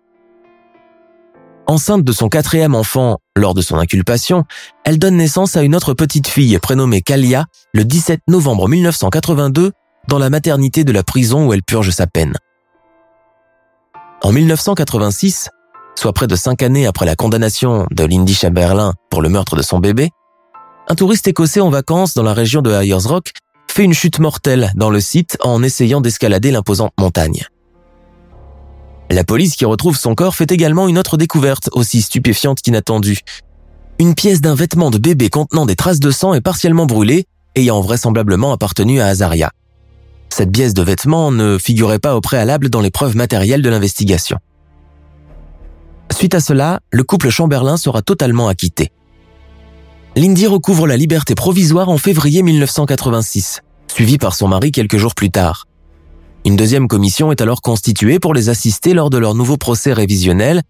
Enceinte 1.66 2.03
de 2.03 2.11
son 2.11 2.28
quatrième 2.28 2.76
enfant 2.76 3.20
lors 3.38 3.53
de 3.53 3.61
son 3.61 3.78
inculpation, 3.78 4.43
elle 4.84 4.99
donne 4.99 5.16
naissance 5.16 5.55
à 5.55 5.64
une 5.64 5.76
autre 5.76 5.93
petite 5.93 6.28
fille 6.28 6.57
prénommée 6.59 7.01
Kalia 7.01 7.45
le 7.74 7.86
17 7.86 8.22
novembre 8.28 8.68
1982 8.68 9.72
dans 10.09 10.20
la 10.20 10.30
maternité 10.30 10.84
de 10.84 10.91
la 10.91 11.03
prison 11.03 11.47
où 11.47 11.53
elle 11.53 11.64
purge 11.64 11.89
sa 11.91 12.05
peine. 12.05 12.34
En 14.22 14.34
1986, 14.34 15.49
soit 15.95 16.14
près 16.14 16.28
de 16.28 16.36
cinq 16.36 16.64
années 16.64 16.86
après 16.86 17.05
la 17.05 17.16
condamnation 17.16 17.88
de 17.91 18.03
Lindy 18.03 18.34
Chamberlain 18.34 18.93
pour 19.09 19.22
le 19.22 19.30
meurtre 19.30 19.55
de 19.55 19.61
son 19.61 19.80
bébé, 19.80 20.09
un 20.89 20.95
touriste 20.95 21.28
écossais 21.28 21.61
en 21.61 21.70
vacances 21.70 22.14
dans 22.14 22.24
la 22.24 22.34
région 22.34 22.61
de 22.61 22.72
Ayers 22.72 23.07
Rock 23.07 23.32
fait 23.74 23.84
une 23.84 23.94
chute 23.94 24.20
mortelle 24.20 24.72
dans 24.76 24.92
le 24.92 25.02
site 25.02 25.36
en 25.42 25.64
essayant 25.64 26.00
d'escalader 26.00 26.52
l'imposante 26.52 26.94
montagne. 27.00 27.44
La 29.10 29.24
police 29.24 29.56
qui 29.56 29.66
retrouve 29.66 29.98
son 29.98 30.14
corps 30.14 30.36
fait 30.36 30.52
également 30.52 30.88
une 30.88 31.00
autre 31.00 31.18
découverte 31.18 31.70
aussi 31.72 32.04
stupéfiante 32.04 32.62
qu'inattendue. 32.62 33.22
Une 33.98 34.14
pièce 34.14 34.42
d'un 34.42 34.54
vêtement 34.54 34.92
de 34.92 35.00
bébé 35.00 35.30
contenant 35.30 35.66
des 35.66 35.76
traces 35.76 36.00
de 36.00 36.12
sang 36.12 36.36
est 36.36 36.42
partiellement 36.42 36.86
brûlée, 36.86 37.26
ayant 37.56 37.82
vraisemblablement 37.82 38.54
appartenu 38.54 39.02
à 39.02 39.08
Azaria. 39.08 39.52
Cette 40.30 40.52
pièce 40.52 40.76
de 40.76 40.84
vêtement 40.84 41.32
ne 41.32 41.58
figurait 41.58 41.98
pas 41.98 42.16
au 42.16 42.22
préalable 42.22 42.70
dans 42.70 42.82
les 42.82 42.92
preuves 42.92 43.16
matérielles 43.16 43.64
de 43.64 43.70
l'investigation. 43.70 44.38
Suite 46.12 46.36
à 46.36 46.40
cela, 46.40 46.80
le 46.92 47.04
couple 47.04 47.30
Chamberlain 47.30 47.78
sera 47.78 48.04
totalement 48.04 48.50
acquitté. 48.50 48.92
Lindy 50.16 50.45
recouvre 50.45 50.86
la 50.86 50.95
liberté 50.95 51.34
provisoire 51.34 51.89
en 51.89 51.97
février 51.97 52.43
1986, 52.43 53.61
suivie 53.88 54.20
par 54.20 54.36
son 54.36 54.47
mari 54.47 54.72
quelques 54.72 54.97
jours 54.97 55.16
plus 55.16 55.32
tard. 55.32 55.68
Une 56.45 56.55
deuxième 56.55 56.88
commission 56.88 57.32
est 57.32 57.41
alors 57.41 57.61
constituée 57.61 58.20
pour 58.20 58.36
les 58.36 58.49
assister 58.49 58.93
lors 58.93 59.09
de 59.09 59.18
leur 59.18 59.34
nouveau 59.34 59.57
procès 59.57 59.91
révisionnel, 59.91 60.61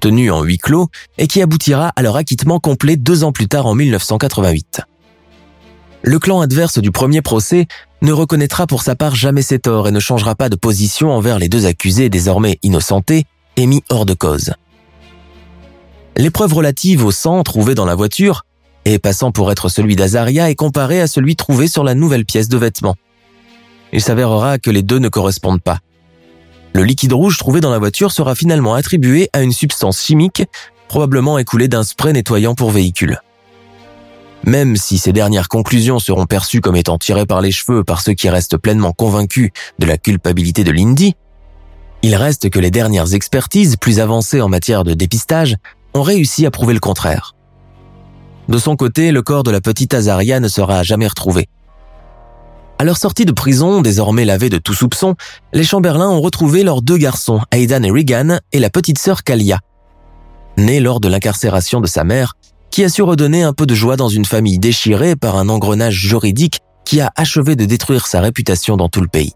tenu 0.00 0.30
en 0.30 0.42
huis 0.42 0.56
clos, 0.56 0.88
et 1.18 1.26
qui 1.26 1.42
aboutira 1.42 1.92
à 1.94 2.00
leur 2.00 2.16
acquittement 2.16 2.58
complet 2.58 2.96
deux 2.96 3.22
ans 3.22 3.32
plus 3.32 3.48
tard 3.48 3.66
en 3.66 3.74
1988. 3.74 4.80
Le 6.02 6.18
clan 6.18 6.40
adverse 6.40 6.78
du 6.78 6.90
premier 6.90 7.20
procès 7.20 7.66
ne 8.00 8.12
reconnaîtra 8.12 8.66
pour 8.66 8.80
sa 8.80 8.96
part 8.96 9.14
jamais 9.14 9.42
ses 9.42 9.58
torts 9.58 9.88
et 9.88 9.92
ne 9.92 10.00
changera 10.00 10.34
pas 10.34 10.48
de 10.48 10.56
position 10.56 11.10
envers 11.12 11.38
les 11.38 11.50
deux 11.50 11.66
accusés 11.66 12.08
désormais 12.08 12.58
innocentés 12.62 13.24
et 13.58 13.66
mis 13.66 13.82
hors 13.90 14.06
de 14.06 14.14
cause. 14.14 14.54
L'épreuve 16.16 16.54
relative 16.54 17.04
au 17.04 17.10
sang 17.10 17.42
trouvé 17.42 17.74
dans 17.74 17.84
la 17.84 17.94
voiture 17.94 18.46
et 18.86 19.00
passant 19.00 19.32
pour 19.32 19.50
être 19.50 19.68
celui 19.68 19.96
d'Azaria 19.96 20.48
est 20.48 20.54
comparé 20.54 21.00
à 21.00 21.08
celui 21.08 21.34
trouvé 21.34 21.66
sur 21.66 21.82
la 21.82 21.94
nouvelle 21.94 22.24
pièce 22.24 22.48
de 22.48 22.56
vêtement. 22.56 22.94
Il 23.92 24.00
s'avérera 24.00 24.58
que 24.58 24.70
les 24.70 24.82
deux 24.82 25.00
ne 25.00 25.08
correspondent 25.08 25.60
pas. 25.60 25.80
Le 26.72 26.84
liquide 26.84 27.12
rouge 27.12 27.36
trouvé 27.36 27.60
dans 27.60 27.70
la 27.70 27.80
voiture 27.80 28.12
sera 28.12 28.36
finalement 28.36 28.74
attribué 28.74 29.28
à 29.32 29.42
une 29.42 29.52
substance 29.52 30.04
chimique, 30.04 30.44
probablement 30.86 31.36
écoulée 31.36 31.66
d'un 31.66 31.82
spray 31.82 32.12
nettoyant 32.12 32.54
pour 32.54 32.70
véhicule. 32.70 33.20
Même 34.44 34.76
si 34.76 34.98
ces 34.98 35.12
dernières 35.12 35.48
conclusions 35.48 35.98
seront 35.98 36.26
perçues 36.26 36.60
comme 36.60 36.76
étant 36.76 36.98
tirées 36.98 37.26
par 37.26 37.40
les 37.40 37.50
cheveux 37.50 37.82
par 37.82 38.00
ceux 38.00 38.14
qui 38.14 38.28
restent 38.28 38.56
pleinement 38.56 38.92
convaincus 38.92 39.50
de 39.80 39.86
la 39.86 39.98
culpabilité 39.98 40.62
de 40.62 40.70
Lindy, 40.70 41.14
il 42.02 42.14
reste 42.14 42.50
que 42.50 42.60
les 42.60 42.70
dernières 42.70 43.14
expertises 43.14 43.76
plus 43.76 43.98
avancées 43.98 44.40
en 44.40 44.48
matière 44.48 44.84
de 44.84 44.94
dépistage 44.94 45.56
ont 45.92 46.02
réussi 46.02 46.46
à 46.46 46.52
prouver 46.52 46.74
le 46.74 46.78
contraire. 46.80 47.35
De 48.48 48.58
son 48.58 48.76
côté, 48.76 49.10
le 49.10 49.22
corps 49.22 49.42
de 49.42 49.50
la 49.50 49.60
petite 49.60 49.94
Azaria 49.94 50.40
ne 50.40 50.48
sera 50.48 50.82
jamais 50.82 51.06
retrouvé. 51.06 51.48
À 52.78 52.84
leur 52.84 52.98
sortie 52.98 53.24
de 53.24 53.32
prison, 53.32 53.80
désormais 53.80 54.24
lavés 54.24 54.50
de 54.50 54.58
tout 54.58 54.74
soupçon, 54.74 55.14
les 55.52 55.64
Chamberlain 55.64 56.08
ont 56.10 56.20
retrouvé 56.20 56.62
leurs 56.62 56.82
deux 56.82 56.98
garçons, 56.98 57.40
Aidan 57.50 57.82
et 57.82 57.90
Regan, 57.90 58.40
et 58.52 58.58
la 58.58 58.70
petite 58.70 58.98
sœur 58.98 59.24
Kalia. 59.24 59.60
Née 60.58 60.80
lors 60.80 61.00
de 61.00 61.08
l'incarcération 61.08 61.80
de 61.80 61.86
sa 61.86 62.04
mère, 62.04 62.34
qui 62.70 62.84
a 62.84 62.88
su 62.88 63.02
redonner 63.02 63.42
un 63.42 63.54
peu 63.54 63.66
de 63.66 63.74
joie 63.74 63.96
dans 63.96 64.10
une 64.10 64.26
famille 64.26 64.58
déchirée 64.58 65.16
par 65.16 65.36
un 65.36 65.48
engrenage 65.48 65.94
juridique 65.94 66.60
qui 66.84 67.00
a 67.00 67.10
achevé 67.16 67.56
de 67.56 67.64
détruire 67.64 68.06
sa 68.06 68.20
réputation 68.20 68.76
dans 68.76 68.88
tout 68.88 69.00
le 69.00 69.08
pays. 69.08 69.32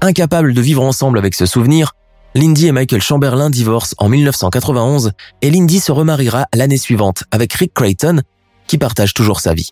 Incapables 0.00 0.54
de 0.54 0.60
vivre 0.60 0.82
ensemble 0.82 1.18
avec 1.18 1.34
ce 1.34 1.46
souvenir, 1.46 1.92
Lindy 2.34 2.66
et 2.66 2.72
Michael 2.72 3.02
Chamberlain 3.02 3.50
divorcent 3.50 3.94
en 3.98 4.08
1991 4.08 5.12
et 5.42 5.50
Lindy 5.50 5.80
se 5.80 5.92
remariera 5.92 6.46
l'année 6.54 6.78
suivante 6.78 7.24
avec 7.30 7.52
Rick 7.52 7.74
Creighton, 7.74 8.22
qui 8.66 8.78
partage 8.78 9.12
toujours 9.12 9.40
sa 9.40 9.52
vie. 9.52 9.70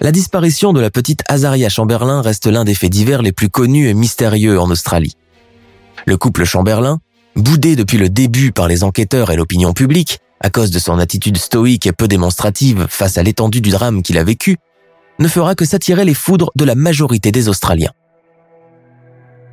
La 0.00 0.12
disparition 0.12 0.72
de 0.72 0.80
la 0.80 0.90
petite 0.90 1.22
Azaria 1.28 1.68
Chamberlain 1.68 2.22
reste 2.22 2.46
l'un 2.46 2.64
des 2.64 2.74
faits 2.74 2.90
divers 2.90 3.20
les 3.20 3.32
plus 3.32 3.50
connus 3.50 3.88
et 3.88 3.94
mystérieux 3.94 4.58
en 4.58 4.70
Australie. 4.70 5.14
Le 6.06 6.16
couple 6.16 6.44
Chamberlain, 6.44 7.00
boudé 7.34 7.76
depuis 7.76 7.98
le 7.98 8.08
début 8.08 8.52
par 8.52 8.66
les 8.66 8.82
enquêteurs 8.82 9.30
et 9.30 9.36
l'opinion 9.36 9.74
publique, 9.74 10.20
à 10.40 10.48
cause 10.48 10.70
de 10.70 10.78
son 10.78 10.98
attitude 10.98 11.36
stoïque 11.36 11.86
et 11.86 11.92
peu 11.92 12.08
démonstrative 12.08 12.86
face 12.88 13.18
à 13.18 13.22
l'étendue 13.22 13.60
du 13.60 13.70
drame 13.70 14.02
qu'il 14.02 14.16
a 14.16 14.24
vécu, 14.24 14.56
ne 15.18 15.28
fera 15.28 15.54
que 15.54 15.66
s'attirer 15.66 16.04
les 16.04 16.14
foudres 16.14 16.50
de 16.56 16.64
la 16.64 16.74
majorité 16.74 17.30
des 17.30 17.48
Australiens. 17.48 17.92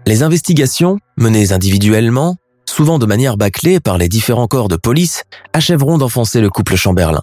Les 0.05 0.21
investigations, 0.21 0.99
menées 1.17 1.53
individuellement, 1.53 2.35
souvent 2.67 2.99
de 2.99 3.05
manière 3.05 3.37
bâclée 3.37 3.79
par 3.79 3.97
les 3.97 4.09
différents 4.09 4.47
corps 4.47 4.67
de 4.67 4.75
police, 4.75 5.23
achèveront 5.53 5.97
d'enfoncer 5.97 6.41
le 6.41 6.49
couple 6.49 6.75
Chamberlain. 6.75 7.21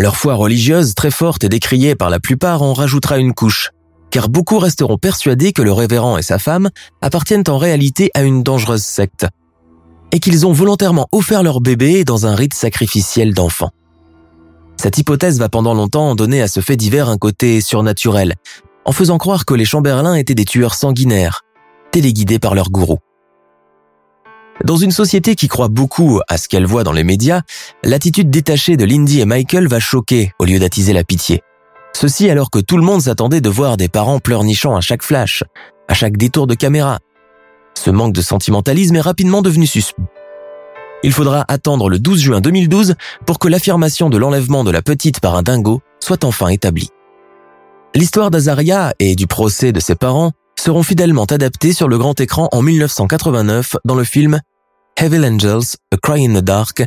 Leur 0.00 0.16
foi 0.16 0.34
religieuse, 0.34 0.94
très 0.94 1.10
forte 1.10 1.44
et 1.44 1.50
décriée 1.50 1.96
par 1.96 2.08
la 2.08 2.18
plupart, 2.18 2.62
en 2.62 2.72
rajoutera 2.72 3.18
une 3.18 3.34
couche, 3.34 3.72
car 4.10 4.30
beaucoup 4.30 4.58
resteront 4.58 4.96
persuadés 4.96 5.52
que 5.52 5.60
le 5.60 5.72
révérend 5.72 6.16
et 6.16 6.22
sa 6.22 6.38
femme 6.38 6.70
appartiennent 7.02 7.44
en 7.48 7.58
réalité 7.58 8.10
à 8.14 8.22
une 8.22 8.42
dangereuse 8.42 8.82
secte, 8.82 9.26
et 10.12 10.20
qu'ils 10.20 10.46
ont 10.46 10.52
volontairement 10.52 11.08
offert 11.12 11.42
leur 11.42 11.60
bébé 11.60 12.04
dans 12.04 12.26
un 12.26 12.34
rite 12.34 12.54
sacrificiel 12.54 13.34
d'enfants. 13.34 13.70
Cette 14.80 14.96
hypothèse 14.96 15.38
va 15.38 15.50
pendant 15.50 15.74
longtemps 15.74 16.14
donner 16.14 16.40
à 16.40 16.48
ce 16.48 16.60
fait 16.60 16.76
divers 16.76 17.10
un 17.10 17.18
côté 17.18 17.60
surnaturel, 17.60 18.34
en 18.84 18.92
faisant 18.92 19.18
croire 19.18 19.44
que 19.44 19.54
les 19.54 19.64
Chamberlains 19.64 20.14
étaient 20.14 20.34
des 20.34 20.44
tueurs 20.44 20.74
sanguinaires, 20.74 21.42
téléguidés 21.90 22.38
par 22.38 22.54
leur 22.54 22.70
gourou. 22.70 22.98
Dans 24.62 24.76
une 24.76 24.92
société 24.92 25.34
qui 25.34 25.48
croit 25.48 25.68
beaucoup 25.68 26.20
à 26.28 26.38
ce 26.38 26.48
qu'elle 26.48 26.66
voit 26.66 26.84
dans 26.84 26.92
les 26.92 27.02
médias, 27.02 27.42
l'attitude 27.82 28.30
détachée 28.30 28.76
de 28.76 28.84
Lindy 28.84 29.20
et 29.20 29.24
Michael 29.24 29.66
va 29.66 29.80
choquer 29.80 30.30
au 30.38 30.44
lieu 30.44 30.58
d'attiser 30.58 30.92
la 30.92 31.02
pitié. 31.02 31.42
Ceci 31.92 32.30
alors 32.30 32.50
que 32.50 32.60
tout 32.60 32.76
le 32.76 32.84
monde 32.84 33.00
s'attendait 33.00 33.40
de 33.40 33.48
voir 33.48 33.76
des 33.76 33.88
parents 33.88 34.20
pleurnichant 34.20 34.76
à 34.76 34.80
chaque 34.80 35.02
flash, 35.02 35.42
à 35.88 35.94
chaque 35.94 36.16
détour 36.16 36.46
de 36.46 36.54
caméra. 36.54 36.98
Ce 37.74 37.90
manque 37.90 38.12
de 38.12 38.22
sentimentalisme 38.22 38.96
est 38.96 39.00
rapidement 39.00 39.42
devenu 39.42 39.66
suspect. 39.66 40.02
Il 41.02 41.12
faudra 41.12 41.44
attendre 41.48 41.90
le 41.90 41.98
12 41.98 42.18
juin 42.18 42.40
2012 42.40 42.94
pour 43.26 43.38
que 43.38 43.48
l'affirmation 43.48 44.08
de 44.08 44.16
l'enlèvement 44.16 44.64
de 44.64 44.70
la 44.70 44.80
petite 44.80 45.20
par 45.20 45.34
un 45.34 45.42
dingo 45.42 45.82
soit 46.00 46.24
enfin 46.24 46.48
établie. 46.48 46.90
L'histoire 47.96 48.32
d'Azaria 48.32 48.92
et 48.98 49.14
du 49.14 49.28
procès 49.28 49.70
de 49.70 49.78
ses 49.78 49.94
parents 49.94 50.32
seront 50.58 50.82
fidèlement 50.82 51.26
adaptés 51.26 51.72
sur 51.72 51.86
le 51.86 51.96
grand 51.96 52.18
écran 52.18 52.48
en 52.50 52.60
1989 52.60 53.76
dans 53.84 53.94
le 53.94 54.02
film 54.02 54.40
Heavy 54.96 55.24
Angels, 55.24 55.76
A 55.92 55.96
Cry 56.02 56.26
in 56.26 56.40
the 56.40 56.44
Dark, 56.44 56.82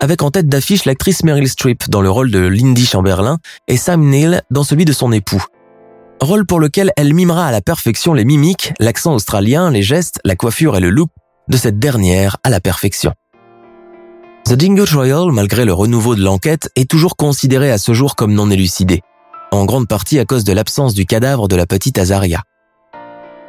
avec 0.00 0.20
en 0.20 0.30
tête 0.30 0.48
d'affiche 0.48 0.84
l'actrice 0.84 1.24
Meryl 1.24 1.48
Streep 1.48 1.88
dans 1.88 2.02
le 2.02 2.10
rôle 2.10 2.30
de 2.30 2.40
Lindy 2.40 2.84
Chamberlain 2.84 3.38
et 3.66 3.78
Sam 3.78 4.02
Neill 4.02 4.42
dans 4.50 4.62
celui 4.62 4.84
de 4.84 4.92
son 4.92 5.10
époux. 5.10 5.42
Rôle 6.20 6.44
pour 6.44 6.60
lequel 6.60 6.92
elle 6.98 7.14
mimera 7.14 7.46
à 7.46 7.50
la 7.50 7.62
perfection 7.62 8.12
les 8.12 8.26
mimiques, 8.26 8.74
l'accent 8.78 9.14
australien, 9.14 9.70
les 9.70 9.82
gestes, 9.82 10.20
la 10.22 10.36
coiffure 10.36 10.76
et 10.76 10.80
le 10.80 10.90
look 10.90 11.08
de 11.48 11.56
cette 11.56 11.78
dernière 11.78 12.36
à 12.44 12.50
la 12.50 12.60
perfection. 12.60 13.14
The 14.44 14.52
Dingo 14.52 14.84
Trial, 14.84 15.32
malgré 15.32 15.64
le 15.64 15.72
renouveau 15.72 16.14
de 16.14 16.22
l'enquête, 16.22 16.68
est 16.76 16.90
toujours 16.90 17.16
considéré 17.16 17.70
à 17.70 17.78
ce 17.78 17.94
jour 17.94 18.16
comme 18.16 18.34
non 18.34 18.50
élucidé, 18.50 19.00
en 19.52 19.66
grande 19.66 19.86
partie 19.86 20.18
à 20.18 20.24
cause 20.24 20.44
de 20.44 20.52
l'absence 20.52 20.94
du 20.94 21.06
cadavre 21.06 21.46
de 21.46 21.56
la 21.56 21.66
petite 21.66 21.98
Azaria. 21.98 22.42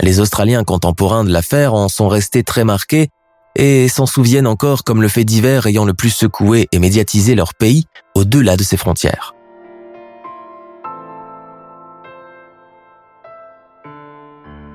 Les 0.02 0.20
Australiens 0.20 0.64
contemporains 0.64 1.24
de 1.24 1.32
l'affaire 1.32 1.74
en 1.74 1.88
sont 1.88 2.10
restés 2.10 2.44
très 2.44 2.66
marqués 2.66 3.08
et 3.56 3.88
s'en 3.88 4.06
souviennent 4.06 4.48
encore 4.48 4.84
comme 4.84 5.02
le 5.02 5.08
fait 5.08 5.24
divers 5.24 5.66
ayant 5.66 5.86
le 5.86 5.94
plus 5.94 6.10
secoué 6.10 6.68
et 6.72 6.80
médiatisé 6.80 7.36
leur 7.36 7.54
pays 7.54 7.86
au-delà 8.16 8.58
de 8.58 8.64
ses 8.64 8.78
frontières. 8.78 9.34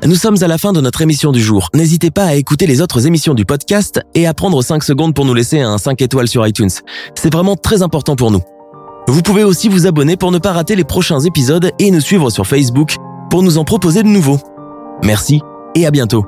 Nous 0.07 0.15
sommes 0.15 0.43
à 0.43 0.47
la 0.47 0.57
fin 0.57 0.73
de 0.73 0.81
notre 0.81 1.03
émission 1.03 1.33
du 1.33 1.43
jour. 1.43 1.69
N'hésitez 1.75 2.11
pas 2.11 2.25
à 2.25 2.35
écouter 2.37 2.67
les 2.67 2.81
autres 2.81 3.07
émissions 3.07 3.35
du 3.35 3.45
podcast 3.45 4.01
et 4.15 4.27
à 4.27 4.33
prendre 4.33 4.63
5 4.63 4.83
secondes 4.83 5.15
pour 5.15 5.27
nous 5.27 5.35
laisser 5.35 5.61
un 5.61 5.77
5 5.77 6.01
étoiles 6.01 6.29
sur 6.29 6.47
iTunes. 6.47 6.71
C'est 7.15 7.33
vraiment 7.33 7.57
très 7.57 7.83
important 7.83 8.17
pour 8.17 8.31
nous. 8.31 8.43
Vous 9.09 9.23
pouvez 9.23 9.43
aussi 9.43 9.71
vous 9.71 9.87
abonner 9.87 10.19
pour 10.19 10.31
ne 10.31 10.39
pas 10.39 10.53
rater 10.53 10.77
les 10.77 10.85
prochains 10.85 11.21
épisodes 11.21 11.73
et 11.79 11.91
nous 11.91 12.01
suivre 12.01 12.29
sur 12.29 12.47
Facebook 12.47 12.97
pour 13.31 13.43
nous 13.43 13.57
en 13.57 13.65
proposer 13.65 14.03
de 14.03 14.09
nouveaux. 14.09 14.39
Merci 15.03 15.41
et 15.75 15.87
à 15.87 15.91
bientôt. 15.91 16.27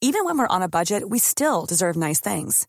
Even 0.00 0.24
when 0.24 0.38
we're 0.38 0.46
on 0.48 0.62
a 0.62 0.68
budget, 0.68 1.02
we 1.04 1.18
still 1.18 1.66
deserve 1.68 1.96
nice 1.96 2.20
things. 2.20 2.68